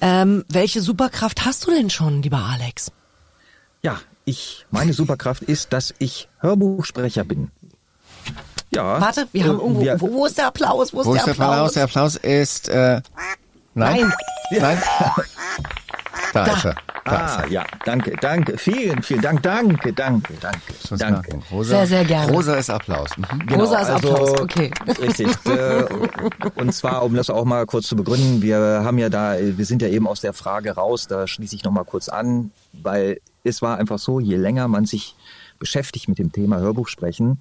Ähm, 0.00 0.44
welche 0.48 0.80
Superkraft 0.80 1.44
hast 1.44 1.66
du 1.66 1.70
denn 1.70 1.90
schon, 1.90 2.22
lieber 2.22 2.38
Alex? 2.38 2.90
Ja, 3.82 4.00
ich, 4.24 4.66
meine 4.70 4.92
Superkraft 4.92 5.42
ist, 5.42 5.72
dass 5.72 5.94
ich 5.98 6.28
Hörbuchsprecher 6.38 7.24
bin. 7.24 7.50
Ja. 8.70 9.00
Warte, 9.00 9.28
wir 9.32 9.44
haben 9.44 9.60
irgendwo, 9.60 9.80
wir, 9.80 10.00
wo, 10.00 10.12
wo, 10.12 10.26
ist 10.26 10.38
der 10.38 10.48
Applaus? 10.48 10.92
Wo 10.92 11.00
ist, 11.00 11.06
wo 11.06 11.14
der, 11.14 11.20
ist 11.20 11.26
der 11.26 11.46
Applaus? 11.46 11.72
Der 11.72 11.84
Applaus 11.84 12.16
ist, 12.16 12.68
äh, 12.68 13.00
nein. 13.74 14.12
Nein. 14.50 14.60
nein. 14.60 14.82
Da, 16.36 16.44
da, 16.44 16.52
ist 16.52 16.64
er. 16.64 16.74
Da 17.04 17.10
ah, 17.12 17.24
ist 17.24 17.38
er. 17.38 17.48
ja, 17.50 17.64
danke, 17.84 18.16
danke, 18.20 18.58
vielen, 18.58 19.02
vielen 19.02 19.22
Dank, 19.22 19.42
danke, 19.42 19.92
danke, 19.92 20.34
danke, 20.40 20.96
danke. 20.98 21.38
Rosa, 21.50 21.76
sehr, 21.78 21.86
sehr 21.86 22.04
gerne. 22.04 22.32
Rosa 22.32 22.54
ist 22.56 22.70
Applaus. 22.70 23.10
Mhm. 23.16 23.46
Genau, 23.46 23.60
Rosa 23.60 23.80
ist 23.80 23.90
also, 23.90 24.10
Applaus, 24.10 24.40
okay. 24.40 24.70
Richtig. 25.00 25.28
Äh, 25.46 25.84
und 26.56 26.74
zwar, 26.74 27.04
um 27.04 27.14
das 27.14 27.30
auch 27.30 27.44
mal 27.44 27.64
kurz 27.66 27.86
zu 27.86 27.96
begründen, 27.96 28.42
wir 28.42 28.58
haben 28.84 28.98
ja 28.98 29.08
da, 29.08 29.36
wir 29.40 29.64
sind 29.64 29.82
ja 29.82 29.88
eben 29.88 30.06
aus 30.06 30.20
der 30.20 30.32
Frage 30.32 30.72
raus, 30.72 31.06
da 31.06 31.26
schließe 31.26 31.56
ich 31.56 31.64
nochmal 31.64 31.84
kurz 31.84 32.08
an, 32.08 32.50
weil 32.72 33.20
es 33.44 33.62
war 33.62 33.78
einfach 33.78 33.98
so, 33.98 34.20
je 34.20 34.36
länger 34.36 34.68
man 34.68 34.84
sich 34.84 35.14
beschäftigt 35.58 36.08
mit 36.08 36.18
dem 36.18 36.32
Thema 36.32 36.58
Hörbuch 36.58 36.88
sprechen, 36.88 37.40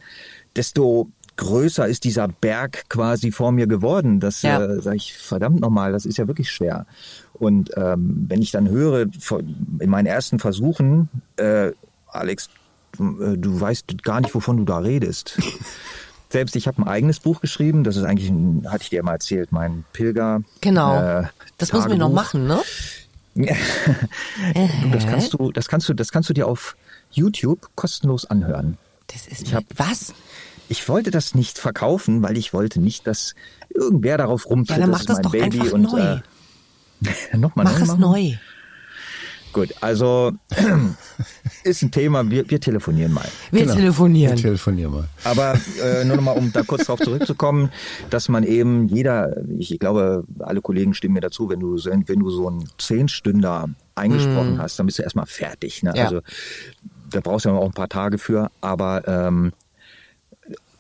desto 0.56 1.10
größer 1.38 1.88
ist 1.88 2.04
dieser 2.04 2.28
Berg 2.28 2.86
quasi 2.90 3.32
vor 3.32 3.52
mir 3.52 3.68
geworden. 3.68 4.20
Das 4.20 4.42
ja. 4.42 4.64
äh, 4.64 4.82
sage 4.82 4.98
ich 4.98 5.14
verdammt 5.14 5.60
nochmal, 5.60 5.92
das 5.92 6.06
ist 6.06 6.18
ja 6.18 6.28
wirklich 6.28 6.52
schwer. 6.52 6.86
Und 7.34 7.72
ähm, 7.76 8.26
wenn 8.28 8.42
ich 8.42 8.52
dann 8.52 8.70
höre 8.70 9.08
in 9.80 9.90
meinen 9.90 10.06
ersten 10.06 10.40
Versuchen, 10.40 11.10
äh, 11.38 11.72
Alex, 12.08 12.50
du, 12.98 13.22
äh, 13.22 13.38
du 13.38 13.60
weißt 13.60 14.04
gar 14.04 14.22
nicht, 14.22 14.34
wovon 14.34 14.58
du 14.58 14.64
da 14.64 14.80
redest. 14.80 15.38
Selbst 16.30 16.56
ich 16.56 16.68
habe 16.68 16.82
ein 16.82 16.88
eigenes 16.88 17.20
Buch 17.20 17.42
geschrieben, 17.42 17.84
das 17.84 17.98
ist 17.98 18.04
eigentlich, 18.04 18.30
ein, 18.30 18.66
hatte 18.70 18.84
ich 18.84 18.90
dir 18.90 19.04
mal 19.04 19.14
erzählt, 19.14 19.52
mein 19.52 19.86
Pilger. 19.94 20.42
Genau. 20.62 21.00
Äh, 21.00 21.24
das 21.58 21.72
müssen 21.72 21.90
wir 21.90 21.98
noch 21.98 22.12
machen, 22.12 22.48
ne? 22.48 22.62
das 24.92 25.06
kannst 25.06 25.34
du, 25.34 25.52
das 25.52 25.68
kannst 25.68 25.90
du, 25.90 25.94
das 25.94 26.12
kannst 26.12 26.30
du 26.30 26.34
dir 26.34 26.48
auf 26.48 26.76
YouTube 27.12 27.70
kostenlos 27.76 28.26
anhören. 28.26 28.78
Das 29.08 29.28
ist 29.28 29.44
ich 29.44 29.54
hab, 29.54 29.64
was? 29.76 30.14
Ich 30.70 30.88
wollte 30.90 31.12
das 31.12 31.36
nicht 31.36 31.58
verkaufen, 31.58 32.22
weil 32.24 32.38
ich 32.38 32.54
wollte 32.54 32.80
nicht, 32.82 33.08
dass 33.08 33.36
irgendwer 33.70 34.18
darauf 34.18 34.50
rumtritt. 34.50 34.78
Ja, 34.78 34.82
dann 34.82 34.92
mach 34.92 35.06
das, 35.06 35.18
das 35.18 35.22
doch 35.22 35.32
Baby 35.32 35.60
einfach 35.62 35.74
und 35.74 35.82
neu. 35.84 36.00
Äh, 36.00 37.38
Nochmal 37.38 37.66
Mach 37.66 37.80
neu 37.80 37.86
es 37.86 37.98
neu. 37.98 38.38
Gut, 39.56 39.74
also 39.80 40.34
ist 41.64 41.82
ein 41.82 41.90
Thema, 41.90 42.30
wir, 42.30 42.50
wir 42.50 42.60
telefonieren 42.60 43.14
mal. 43.14 43.26
Wir 43.52 43.62
genau. 43.62 43.76
telefonieren. 43.76 44.36
Wir 44.36 44.42
telefonieren 44.42 44.92
mal. 44.92 45.08
Aber 45.24 45.58
äh, 45.82 46.04
nur 46.04 46.18
nochmal, 46.18 46.38
um 46.38 46.52
da 46.52 46.64
kurz 46.64 46.88
drauf 46.88 47.00
zurückzukommen, 47.00 47.72
dass 48.10 48.28
man 48.28 48.44
eben 48.44 48.90
jeder, 48.90 49.38
ich 49.58 49.80
glaube, 49.80 50.26
alle 50.40 50.60
Kollegen 50.60 50.94
stimmen 50.94 51.14
mir 51.14 51.22
dazu, 51.22 51.50
wenn 51.50 51.62
du, 51.62 51.78
wenn 51.78 52.20
du 52.20 52.30
so 52.32 52.50
einen 52.50 52.68
Zehnstünder 52.78 53.70
eingesprochen 53.96 54.58
mm. 54.58 54.60
hast, 54.60 54.78
dann 54.78 54.88
bist 54.88 55.00
du 55.00 55.04
erstmal 55.04 55.26
fertig. 55.26 55.84
Ne? 55.84 55.94
Ja. 55.96 56.04
Also 56.04 56.20
da 57.12 57.22
brauchst 57.22 57.46
du 57.46 57.50
ja 57.50 57.56
auch 57.56 57.66
ein 57.66 57.72
paar 57.72 57.88
Tage 57.88 58.18
für, 58.18 58.52
aber 58.60 59.08
ähm, 59.08 59.54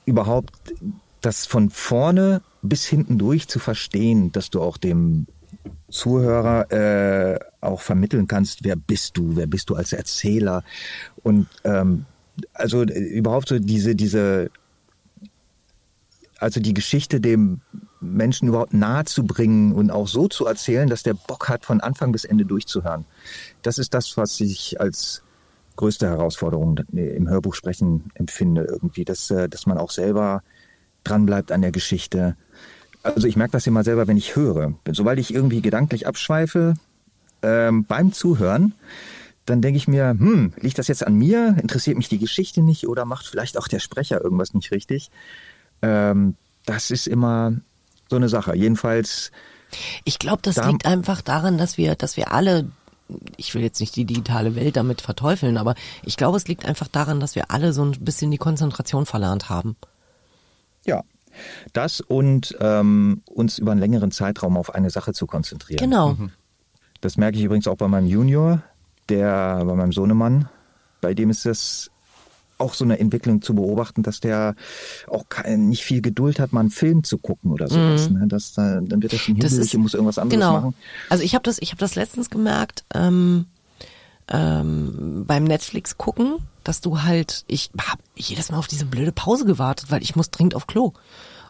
überhaupt 0.05 0.73
das 1.21 1.45
von 1.45 1.69
vorne 1.69 2.41
bis 2.61 2.85
hinten 2.85 3.17
durch 3.17 3.47
zu 3.47 3.59
verstehen, 3.59 4.31
dass 4.31 4.49
du 4.49 4.61
auch 4.61 4.77
dem 4.77 5.27
Zuhörer 5.89 6.71
äh, 6.71 7.39
auch 7.61 7.81
vermitteln 7.81 8.27
kannst, 8.27 8.63
wer 8.63 8.75
bist 8.75 9.17
du, 9.17 9.35
wer 9.35 9.47
bist 9.47 9.69
du 9.69 9.75
als 9.75 9.93
Erzähler 9.93 10.63
und 11.23 11.47
ähm, 11.63 12.05
also 12.53 12.83
äh, 12.83 12.99
überhaupt 12.99 13.47
so 13.47 13.59
diese 13.59 13.95
diese 13.95 14.51
also 16.39 16.59
die 16.59 16.73
Geschichte 16.73 17.21
dem 17.21 17.61
Menschen 18.01 18.49
überhaupt 18.49 18.73
nahe 18.73 19.05
zu 19.05 19.25
bringen 19.25 19.71
und 19.71 19.89
auch 19.89 20.07
so 20.07 20.27
zu 20.27 20.45
erzählen, 20.45 20.89
dass 20.89 21.03
der 21.03 21.13
Bock 21.13 21.49
hat, 21.49 21.65
von 21.65 21.81
Anfang 21.81 22.11
bis 22.11 22.25
Ende 22.25 22.45
durchzuhören. 22.45 23.05
Das 23.61 23.77
ist 23.77 23.93
das, 23.93 24.17
was 24.17 24.39
ich 24.41 24.79
als 24.79 25.23
größte 25.75 26.07
Herausforderung 26.07 26.77
im 26.93 27.29
Hörbuch 27.29 27.55
sprechen 27.55 28.11
empfinde, 28.15 28.63
irgendwie, 28.63 29.05
dass, 29.05 29.29
äh, 29.31 29.49
dass 29.49 29.65
man 29.65 29.77
auch 29.77 29.91
selber 29.91 30.43
dranbleibt 31.03 31.51
an 31.51 31.61
der 31.61 31.71
Geschichte, 31.71 32.35
also 33.03 33.27
ich 33.27 33.35
merke 33.35 33.51
das 33.51 33.67
immer 33.67 33.83
selber, 33.83 34.07
wenn 34.07 34.17
ich 34.17 34.35
höre. 34.35 34.73
Sobald 34.91 35.19
ich 35.19 35.33
irgendwie 35.33 35.61
gedanklich 35.61 36.07
abschweife 36.07 36.73
ähm, 37.43 37.85
beim 37.85 38.11
Zuhören, 38.11 38.73
dann 39.45 39.61
denke 39.61 39.77
ich 39.77 39.87
mir, 39.87 40.09
hm, 40.09 40.53
liegt 40.59 40.79
das 40.79 40.87
jetzt 40.87 41.05
an 41.05 41.13
mir? 41.13 41.55
Interessiert 41.61 41.97
mich 41.97 42.09
die 42.09 42.17
Geschichte 42.17 42.61
nicht 42.61 42.87
oder 42.87 43.05
macht 43.05 43.27
vielleicht 43.27 43.57
auch 43.57 43.67
der 43.67 43.79
Sprecher 43.79 44.21
irgendwas 44.23 44.55
nicht 44.55 44.71
richtig? 44.71 45.11
Ähm, 45.83 46.35
das 46.65 46.89
ist 46.89 47.07
immer 47.07 47.53
so 48.09 48.15
eine 48.15 48.27
Sache. 48.29 48.55
Jedenfalls. 48.55 49.31
Ich 50.03 50.17
glaube, 50.17 50.41
das 50.41 50.55
da 50.55 50.67
liegt 50.67 50.85
einfach 50.87 51.21
daran, 51.21 51.59
dass 51.59 51.77
wir, 51.77 51.95
dass 51.95 52.17
wir 52.17 52.31
alle 52.31 52.71
ich 53.37 53.53
will 53.53 53.61
jetzt 53.61 53.79
nicht 53.79 53.95
die 53.95 54.05
digitale 54.05 54.55
Welt 54.55 54.77
damit 54.77 55.01
verteufeln, 55.01 55.57
aber 55.57 55.75
ich 56.03 56.17
glaube, 56.17 56.37
es 56.37 56.47
liegt 56.47 56.65
einfach 56.65 56.87
daran, 56.87 57.19
dass 57.19 57.35
wir 57.35 57.51
alle 57.51 57.73
so 57.73 57.83
ein 57.83 57.91
bisschen 57.91 58.31
die 58.31 58.37
Konzentration 58.37 59.05
verlernt 59.05 59.49
haben. 59.49 59.75
Ja, 60.85 61.03
das 61.73 62.01
und 62.01 62.55
ähm, 62.59 63.21
uns 63.25 63.57
über 63.57 63.71
einen 63.71 63.81
längeren 63.81 64.11
Zeitraum 64.11 64.57
auf 64.57 64.73
eine 64.73 64.89
Sache 64.89 65.13
zu 65.13 65.27
konzentrieren. 65.27 65.79
Genau. 65.79 66.13
Mhm. 66.13 66.31
Das 67.01 67.17
merke 67.17 67.37
ich 67.37 67.43
übrigens 67.43 67.67
auch 67.67 67.77
bei 67.77 67.87
meinem 67.87 68.07
Junior, 68.07 68.63
der 69.09 69.63
bei 69.65 69.75
meinem 69.75 69.91
Sohnemann, 69.91 70.49
bei 71.01 71.13
dem 71.13 71.29
ist 71.29 71.45
es 71.45 71.91
auch 72.57 72.73
so 72.73 72.85
eine 72.85 72.99
Entwicklung 72.99 73.41
zu 73.41 73.55
beobachten, 73.55 74.03
dass 74.03 74.19
der 74.19 74.55
auch 75.07 75.25
kein, 75.29 75.67
nicht 75.67 75.83
viel 75.83 76.01
Geduld 76.01 76.39
hat, 76.39 76.53
mal 76.53 76.61
einen 76.61 76.69
Film 76.69 77.03
zu 77.03 77.17
gucken 77.17 77.51
oder 77.51 77.67
sowas. 77.67 78.09
Mm. 78.09 78.13
Ne? 78.13 78.27
Das, 78.27 78.53
dann 78.53 79.01
wird 79.01 79.13
er 79.13 79.19
schon 79.19 79.35
hibbelig 79.35 79.75
und 79.75 79.81
muss 79.81 79.93
irgendwas 79.93 80.17
anderes 80.17 80.39
genau. 80.39 80.53
machen. 80.53 80.75
Also 81.09 81.23
ich 81.23 81.35
habe 81.35 81.43
das, 81.43 81.59
ich 81.59 81.71
habe 81.71 81.79
das 81.79 81.95
letztens 81.95 82.29
gemerkt 82.29 82.85
ähm, 82.93 83.45
ähm, 84.29 85.25
beim 85.27 85.43
Netflix 85.43 85.97
gucken 85.97 86.37
dass 86.65 86.81
du 86.81 87.03
halt, 87.03 87.45
ich 87.47 87.71
habe 87.79 88.01
jedes 88.15 88.51
Mal 88.51 88.57
auf 88.57 88.67
diese 88.67 88.85
blöde 88.85 89.11
Pause 89.11 89.45
gewartet, 89.45 89.91
weil 89.91 90.03
ich 90.03 90.15
muss 90.15 90.31
dringend 90.31 90.55
auf 90.55 90.67
Klo. 90.67 90.93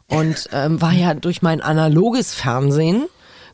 Und 0.07 0.49
ähm, 0.53 0.81
war 0.81 0.93
ja 0.93 1.13
durch 1.13 1.41
mein 1.41 1.61
analoges 1.61 2.33
Fernsehen 2.33 3.05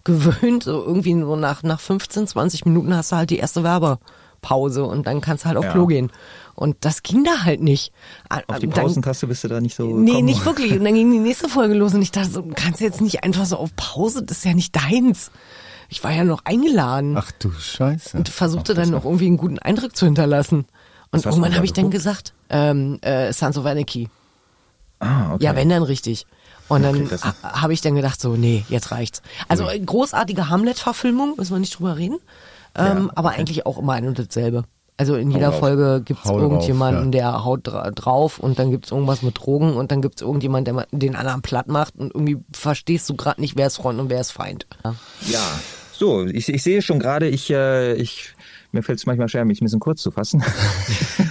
gewöhnt, 0.04 0.64
so 0.64 0.84
irgendwie 0.84 1.14
so 1.20 1.36
nach, 1.36 1.64
nach 1.64 1.80
15, 1.80 2.28
20 2.28 2.66
Minuten 2.66 2.96
hast 2.96 3.12
du 3.12 3.16
halt 3.16 3.30
die 3.30 3.38
erste 3.38 3.64
Werbe. 3.64 4.00
Pause 4.42 4.86
und 4.86 5.06
dann 5.06 5.22
kannst 5.22 5.44
du 5.44 5.50
halt 5.50 5.58
auf 5.58 5.66
Ja. 5.66 5.72
Klo 5.72 5.86
gehen. 5.86 6.12
Und 6.56 6.78
das 6.82 7.04
ging 7.04 7.24
da 7.24 7.44
halt 7.44 7.62
nicht. 7.62 7.92
Auf 8.48 8.60
die 8.60 8.68
Pausentaste 8.68 9.28
bist 9.28 9.44
du 9.44 9.48
da 9.48 9.62
nicht 9.62 9.76
so 9.76 9.86
Nee, 9.98 10.08
gekommen? 10.12 10.26
nicht 10.26 10.46
wirklich. 10.46 10.74
Und 10.74 10.84
dann 10.86 10.94
ging 10.94 11.12
die 11.12 11.20
nächste 11.20 11.50
Folge 11.50 11.74
los 11.74 11.94
und 11.94 12.02
ich 12.02 12.12
dachte 12.12 12.30
so, 12.30 12.42
du 12.42 12.54
kannst 12.54 12.82
jetzt 12.82 13.02
nicht 13.02 13.24
einfach 13.24 13.46
so 13.46 13.58
auf 13.58 13.76
Pause, 13.76 14.24
das 14.24 14.40
ist 14.40 14.46
ja 14.46 14.54
nicht 14.54 14.76
deins. 14.76 15.32
Ich 15.90 16.04
war 16.04 16.12
ja 16.12 16.24
noch 16.24 16.46
eingeladen 16.46 17.18
Ach 17.18 17.32
du 17.40 17.52
Scheiße. 17.52 18.18
und 18.18 18.30
versuchte 18.30 18.74
dann 18.74 18.90
noch 18.92 19.04
irgendwie 19.06 19.28
einen 19.28 19.38
guten 19.38 19.60
Eindruck 19.60 19.96
zu 19.96 20.06
hinterlassen. 20.06 20.66
Und 21.12 21.26
du 21.26 21.30
irgendwann 21.30 21.56
habe 21.56 21.66
ich 21.66 21.74
dann 21.74 21.90
gesagt, 21.92 22.34
ähm, 22.50 23.00
äh, 23.02 23.34
Sons 23.34 23.58
of 23.58 23.66
Anarchy. 23.66 24.08
Ah, 25.00 25.34
okay. 25.34 25.44
Ja, 25.44 25.56
wenn 25.56 25.68
dann 25.70 25.84
richtig. 25.84 26.26
Und 26.70 26.84
dann 26.84 27.06
Okay, 27.08 27.18
habe 27.44 27.74
ich 27.74 27.82
dann 27.82 27.96
gedacht 27.96 28.22
so, 28.22 28.38
nee, 28.38 28.64
jetzt 28.70 28.92
reicht's. 28.92 29.22
Also 29.50 29.66
großartige 29.86 30.48
Hamlet-Verfilmung, 30.48 31.36
müssen 31.38 31.54
wir 31.54 31.60
nicht 31.60 31.78
drüber 31.78 31.98
reden. 31.98 32.20
Ähm, 32.76 33.12
aber 33.14 33.32
eigentlich 33.32 33.66
auch 33.66 33.78
immer 33.78 33.92
ein 33.94 34.08
und 34.08 34.18
dasselbe. 34.20 34.64
Also 35.02 35.16
in 35.16 35.32
jeder. 35.32 35.52
Folge 35.52 36.02
gibt's 36.06 36.26
Hau 36.26 36.34
drauf, 36.40 36.42
irgendjemanden, 36.44 37.06
ja. 37.06 37.10
der 37.32 37.44
haut 37.46 37.62
dra 37.64 37.90
drauf 37.92 38.38
und 38.40 38.60
dann 38.60 38.70
gibt's 38.72 38.92
irgendwas 38.92 39.22
mit 39.24 39.38
Drogen 39.40 39.74
und 39.74 39.92
dann 39.92 40.02
gibt's 40.02 40.22
irgendjemand, 40.22 40.68
der 40.68 40.74
ma- 40.76 40.86
den 40.92 41.16
anderen 41.16 41.42
platt 41.42 41.68
macht 41.68 41.96
und 41.98 42.14
irgendwie 42.14 42.38
verstehst 42.54 43.10
du 43.10 43.16
gerade 43.16 43.42
nicht, 43.42 43.58
wer 43.58 43.68
ist 43.68 43.78
Freund 43.78 44.00
und 44.00 44.10
wer 44.10 44.22
ist 44.22 44.32
Feind. 44.32 44.68
Ja. 44.84 44.96
Ja, 45.28 45.60
so, 45.94 46.26
ich, 46.26 46.50
ich 46.50 46.62
sehe 46.64 46.82
schon 46.82 47.00
gerade, 47.00 47.28
ich, 47.28 47.50
äh, 47.50 47.94
ich, 47.96 48.34
mir 48.72 48.84
fällt 48.84 49.00
es 49.00 49.06
manchmal 49.06 49.28
schwer, 49.30 49.44
mich 49.46 49.60
ein 49.62 49.66
bisschen 49.66 49.80
kurz 49.80 50.02
zu 50.02 50.12
fassen. 50.12 50.44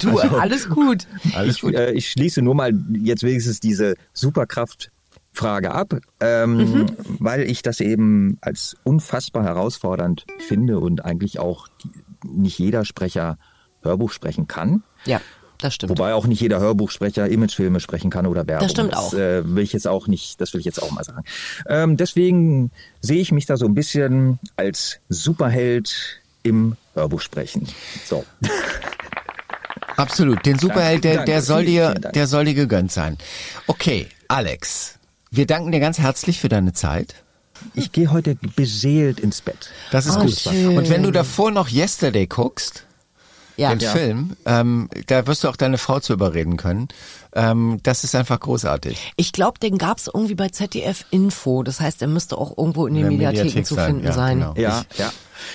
Du, 0.02 0.18
alles 0.18 0.68
gut. 0.70 1.06
Alles 1.34 1.56
ich, 1.56 1.60
gut. 1.62 1.74
Äh, 1.74 1.92
ich 1.92 2.10
schließe 2.10 2.40
nur 2.40 2.54
mal 2.54 2.72
jetzt 3.02 3.22
wenigstens 3.22 3.60
diese 3.60 3.94
Superkraftfrage 4.14 5.72
ab, 5.72 5.94
ähm, 6.20 6.56
Mhm. 6.56 6.86
weil 7.18 7.42
ich 7.42 7.62
das 7.62 7.80
eben 7.80 8.38
als 8.40 8.76
unfassbar 8.84 9.44
herausfordernd 9.44 10.24
finde 10.38 10.78
und 10.78 11.04
eigentlich 11.04 11.38
auch 11.38 11.68
die, 11.82 11.90
nicht 12.28 12.58
jeder 12.58 12.84
Sprecher 12.84 13.38
Hörbuch 13.82 14.12
sprechen 14.12 14.46
kann. 14.48 14.82
Ja, 15.06 15.20
das 15.58 15.74
stimmt. 15.74 15.90
Wobei 15.90 16.14
auch 16.14 16.26
nicht 16.26 16.40
jeder 16.40 16.58
Hörbuchsprecher 16.60 17.28
Imagefilme 17.28 17.80
sprechen 17.80 18.10
kann 18.10 18.26
oder 18.26 18.46
Werbung. 18.46 18.66
Das 18.66 18.72
stimmt 18.72 18.96
auch. 18.96 19.12
äh, 19.14 19.42
will 19.54 19.62
ich 19.62 19.72
jetzt 19.72 19.86
auch 19.86 20.06
nicht, 20.06 20.40
das 20.40 20.52
will 20.52 20.60
ich 20.60 20.66
jetzt 20.66 20.82
auch 20.82 20.90
mal 20.90 21.04
sagen. 21.04 21.24
Ähm, 21.68 21.96
deswegen 21.96 22.70
sehe 23.00 23.20
ich 23.20 23.32
mich 23.32 23.46
da 23.46 23.56
so 23.56 23.66
ein 23.66 23.74
bisschen 23.74 24.38
als 24.56 25.00
Superheld 25.08 26.20
im 26.42 26.76
Hörbuch 26.94 27.20
sprechen. 27.20 27.66
So. 28.06 28.24
Absolut. 29.96 30.46
Den 30.46 30.58
Superheld, 30.58 31.04
der, 31.04 31.24
der 31.24 31.42
soll 31.42 31.64
dir, 31.66 31.94
der 31.94 32.26
soll 32.26 32.46
dir 32.46 32.54
gegönnt 32.54 32.90
sein. 32.90 33.18
Okay, 33.66 34.06
Alex. 34.28 34.98
Wir 35.30 35.46
danken 35.46 35.70
dir 35.72 35.80
ganz 35.80 35.98
herzlich 35.98 36.40
für 36.40 36.48
deine 36.48 36.72
Zeit. 36.72 37.14
Ich 37.74 37.92
gehe 37.92 38.10
heute 38.10 38.36
beseelt 38.56 39.20
ins 39.20 39.42
Bett. 39.42 39.70
Das 39.90 40.06
ist 40.06 40.16
Oh, 40.16 40.20
gut. 40.22 40.32
schön. 40.38 40.78
Und 40.78 40.88
wenn 40.88 41.02
du 41.02 41.10
davor 41.10 41.50
noch 41.50 41.68
Yesterday 41.68 42.26
guckst, 42.26 42.86
ja. 43.60 43.74
den 43.74 43.80
Film, 43.80 44.36
ähm, 44.46 44.88
da 45.06 45.26
wirst 45.26 45.44
du 45.44 45.48
auch 45.48 45.56
deine 45.56 45.78
Frau 45.78 46.00
zu 46.00 46.12
überreden 46.12 46.56
können. 46.56 46.88
Ähm, 47.34 47.78
das 47.82 48.04
ist 48.04 48.14
einfach 48.14 48.40
großartig. 48.40 49.12
Ich 49.16 49.32
glaube, 49.32 49.58
den 49.58 49.78
gab's 49.78 50.08
irgendwie 50.12 50.34
bei 50.34 50.48
ZDF 50.48 51.04
Info. 51.10 51.62
Das 51.62 51.80
heißt, 51.80 52.02
er 52.02 52.08
müsste 52.08 52.36
auch 52.38 52.56
irgendwo 52.56 52.86
in 52.86 52.94
den 52.94 53.04
In 53.04 53.08
Mediatheken 53.10 53.44
Mediathek 53.44 53.66
zu 53.66 53.74
sein, 53.74 53.86
finden 53.86 54.06
ja, 54.06 54.12
sein. 54.12 54.38
genau. 54.38 54.54
Ja, 54.56 54.82
ja. 54.96 55.12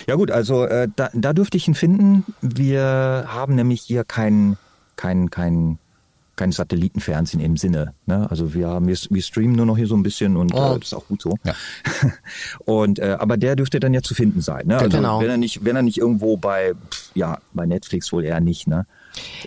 Ja 0.08 0.16
gut, 0.16 0.32
also 0.32 0.66
äh, 0.66 0.88
da, 0.96 1.10
da 1.14 1.34
dürfte 1.34 1.58
ich 1.58 1.68
ihn 1.68 1.76
finden. 1.76 2.26
Wir 2.42 3.26
haben 3.28 3.56
nämlich 3.56 3.82
hier 3.82 4.04
kein, 4.04 4.58
kein, 4.96 5.30
kein, 5.30 5.78
kein 6.36 6.52
Satellitenfernsehen 6.52 7.42
im 7.42 7.58
Sinne. 7.58 7.94
Ne? 8.06 8.28
Also 8.30 8.54
wir 8.54 8.68
haben, 8.68 8.88
wir, 8.88 8.98
wir 9.10 9.22
streamen 9.22 9.56
nur 9.56 9.66
noch 9.66 9.78
hier 9.78 9.88
so 9.88 9.96
ein 9.96 10.04
bisschen 10.04 10.36
und 10.38 10.54
Oh. 10.54 10.76
äh, 10.76 10.80
das 10.80 10.88
ist 10.90 10.94
auch 10.94 11.08
gut 11.08 11.22
so. 11.22 11.36
Ja. 11.44 11.54
und 12.66 13.00
äh, 13.00 13.18
aber 13.20 13.38
der 13.38 13.56
dürfte 13.56 13.80
dann 13.80 13.94
ja 13.94 14.02
zu 14.02 14.14
finden 14.14 14.42
sein. 14.42 14.68
Ne? 14.68 14.78
Also 14.78 14.98
Genau. 14.98 15.20
wenn 15.22 15.30
er 15.30 15.38
nicht, 15.38 15.64
wenn 15.66 15.76
er 15.76 15.82
nicht 15.82 15.98
irgendwo 15.98 16.38
bei, 16.38 16.74
pff, 16.90 17.12
ja, 17.16 17.40
bei 17.54 17.66
Netflix 17.66 18.12
wohl 18.12 18.24
eher 18.26 18.40
nicht. 18.42 18.68
Ne? 18.68 18.86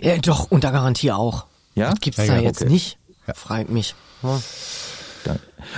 Ja, 0.01 0.17
doch, 0.17 0.49
unter 0.51 0.71
Garantie 0.71 1.11
auch. 1.11 1.45
Ja? 1.75 1.91
Das 1.91 1.99
gibt's 2.01 2.17
Ja, 2.19 2.25
da 2.27 2.35
ja, 2.35 2.41
jetzt 2.41 2.61
okay. 2.61 2.71
nicht. 2.71 2.97
Freut 3.35 3.69
mich. 3.69 3.93
Ja. 4.23 4.39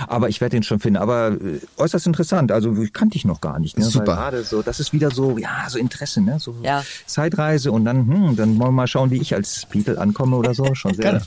Aber 0.06 0.28
ich 0.28 0.40
werde 0.40 0.56
den 0.56 0.62
schon 0.62 0.80
finden. 0.80 0.96
Aber 0.98 1.32
äh, 1.32 1.60
äußerst 1.76 2.06
interessant. 2.06 2.52
Also 2.52 2.74
kannte 2.92 3.16
ich 3.16 3.24
noch 3.24 3.40
gar 3.40 3.58
nicht. 3.58 3.78
Ne? 3.78 3.84
Super. 3.84 4.06
Weil 4.06 4.16
gerade 4.16 4.44
so, 4.44 4.62
das 4.62 4.80
ist 4.80 4.92
wieder 4.92 5.10
so, 5.10 5.38
ja, 5.38 5.64
so 5.68 5.78
Interesse, 5.78 6.20
ne? 6.20 6.38
So 6.38 6.54
Ja. 6.62 6.84
Zeitreise 7.06 7.72
und 7.72 7.84
dann, 7.84 8.06
hm, 8.06 8.36
dann 8.36 8.50
wollen 8.58 8.68
wir 8.68 8.72
mal 8.72 8.86
schauen, 8.86 9.10
wie 9.10 9.20
ich 9.20 9.34
als 9.34 9.66
Beatle 9.66 9.98
ankomme 9.98 10.36
oder 10.36 10.54
so. 10.54 10.74
Schon 10.74 10.94
sehr. 10.94 11.02
Gerne. 11.12 11.22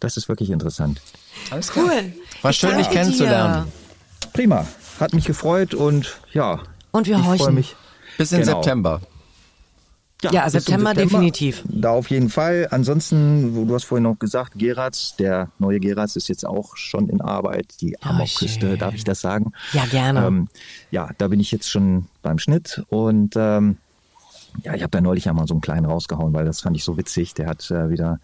Das 0.00 0.16
ist 0.16 0.28
wirklich 0.28 0.50
interessant. 0.50 1.00
Alles 1.50 1.70
klar. 1.70 1.86
Cool. 1.86 2.12
War 2.42 2.50
Ich 2.50 2.56
schön, 2.58 2.76
dich 2.78 2.90
kennenzulernen. 2.90 3.66
Prima. 4.32 4.66
Hat 5.00 5.12
mich 5.14 5.24
gefreut 5.24 5.74
und 5.74 6.18
ja. 6.32 6.60
Und 6.92 7.06
wir 7.06 7.16
ich 7.16 7.22
freue 7.24 7.38
horchen. 7.38 7.54
mich. 7.54 7.76
Bis 8.18 8.32
in 8.32 8.40
Genau. 8.40 8.52
September. 8.62 9.00
Ja, 10.32 10.44
bis 10.44 10.52
zum 10.52 10.60
September 10.60 10.94
definitiv. 10.94 11.62
Da 11.68 11.90
auf 11.90 12.10
jeden 12.10 12.28
Fall. 12.30 12.68
Ansonsten, 12.70 13.54
wo- 13.56 13.64
du 13.64 13.74
hast 13.74 13.84
vorhin 13.84 14.04
noch 14.04 14.18
gesagt, 14.18 14.52
Geratz, 14.56 15.16
der 15.16 15.50
neue 15.58 15.80
Geratz 15.80 16.16
ist 16.16 16.28
jetzt 16.28 16.46
auch 16.46 16.76
schon 16.76 17.08
in 17.08 17.20
Arbeit. 17.20 17.80
Die 17.80 18.00
Amokküste, 18.02 18.68
schön. 18.70 18.78
darf 18.78 18.94
ich 18.94 19.04
das 19.04 19.20
sagen? 19.20 19.52
Ja, 19.72 19.84
gerne. 19.86 20.26
Ähm, 20.26 20.48
ja, 20.90 21.10
da 21.18 21.28
bin 21.28 21.40
ich 21.40 21.50
jetzt 21.52 21.68
schon 21.70 22.06
beim 22.22 22.38
Schnitt 22.38 22.82
und 22.88 23.34
ähm, 23.36 23.78
ja, 24.62 24.74
ich 24.74 24.82
habe 24.82 24.90
da 24.90 25.00
neulich 25.00 25.28
einmal 25.28 25.46
so 25.48 25.54
einen 25.54 25.60
kleinen 25.60 25.86
rausgehauen, 25.86 26.32
weil 26.32 26.44
das 26.44 26.60
fand 26.60 26.76
ich 26.76 26.84
so 26.84 26.96
witzig. 26.96 27.34
Der 27.34 27.46
hat 27.48 27.70
äh, 27.70 27.90
wieder 27.90 28.20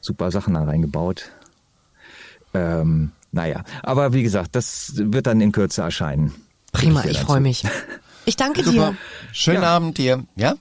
super 0.00 0.30
Sachen 0.30 0.54
da 0.54 0.64
reingebaut. 0.64 1.30
Ähm, 2.52 3.12
naja, 3.32 3.64
aber 3.82 4.12
wie 4.12 4.22
gesagt, 4.22 4.54
das 4.54 4.92
wird 4.96 5.26
dann 5.26 5.40
in 5.40 5.50
Kürze 5.52 5.82
erscheinen. 5.82 6.34
Prima, 6.72 7.04
ich 7.04 7.16
dann 7.16 7.26
freue 7.26 7.40
mich. 7.40 7.64
Ich 8.26 8.36
danke 8.36 8.64
Super. 8.64 8.92
dir. 8.92 8.96
Schönen 9.32 9.60
Ja. 9.62 9.76
Abend 9.76 9.98
dir. 9.98 10.24
Ja? 10.34 10.54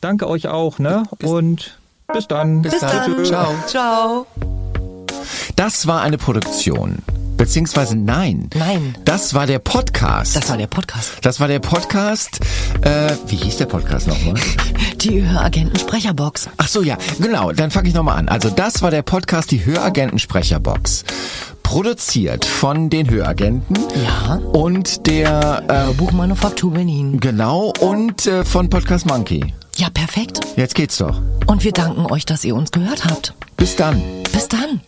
Danke 0.00 0.28
euch 0.28 0.48
auch, 0.48 0.78
ne? 0.78 1.04
Und 1.22 1.78
bis 2.12 2.28
dann. 2.28 2.62
Bis 2.62 2.78
dann. 2.78 3.14
Tschüss. 3.16 3.28
Ciao. 3.28 3.54
Ciao. 3.66 4.26
Das 5.56 5.86
war 5.86 6.00
eine 6.02 6.18
Produktion. 6.18 6.98
Beziehungsweise 7.36 7.96
nein. 7.96 8.50
Nein. 8.54 8.96
Das 9.04 9.32
war 9.32 9.46
der 9.46 9.60
Podcast. 9.60 10.34
Das 10.34 10.48
war 10.48 10.56
der 10.56 10.66
Podcast. 10.66 11.12
Das 11.22 11.38
war 11.38 11.46
der 11.46 11.60
Podcast. 11.60 12.40
Äh, 12.82 13.12
wie 13.28 13.36
hieß 13.36 13.58
der 13.58 13.66
Podcast 13.66 14.08
nochmal? 14.08 14.34
Die 14.96 15.22
Höragenten-Sprecherbox. 15.24 16.48
Ach 16.56 16.66
so, 16.66 16.82
ja, 16.82 16.96
genau. 17.20 17.52
Dann 17.52 17.70
fange 17.70 17.88
ich 17.88 17.94
nochmal 17.94 18.18
an. 18.18 18.28
Also 18.28 18.50
das 18.50 18.82
war 18.82 18.90
der 18.90 19.02
Podcast, 19.02 19.52
die 19.52 19.64
Höragenten-Sprecherbox. 19.64 21.04
Produziert 21.62 22.44
von 22.44 22.90
den 22.90 23.08
Höragenten. 23.08 23.76
Ja. 24.02 24.36
Und 24.36 25.06
der, 25.06 25.62
äh, 25.68 25.92
Buchmanufaktur 25.94 26.72
Berlin. 26.72 27.20
genau, 27.20 27.72
und 27.80 28.26
äh, 28.26 28.44
von 28.44 28.68
Podcast 28.68 29.06
Monkey. 29.06 29.54
Ja, 29.78 29.90
perfekt. 29.90 30.40
Jetzt 30.56 30.74
geht's 30.74 30.98
doch. 30.98 31.22
Und 31.46 31.62
wir 31.62 31.70
danken 31.70 32.06
euch, 32.10 32.26
dass 32.26 32.44
ihr 32.44 32.56
uns 32.56 32.72
gehört 32.72 33.04
habt. 33.04 33.32
Bis 33.56 33.76
dann. 33.76 34.02
Bis 34.32 34.48
dann. 34.48 34.80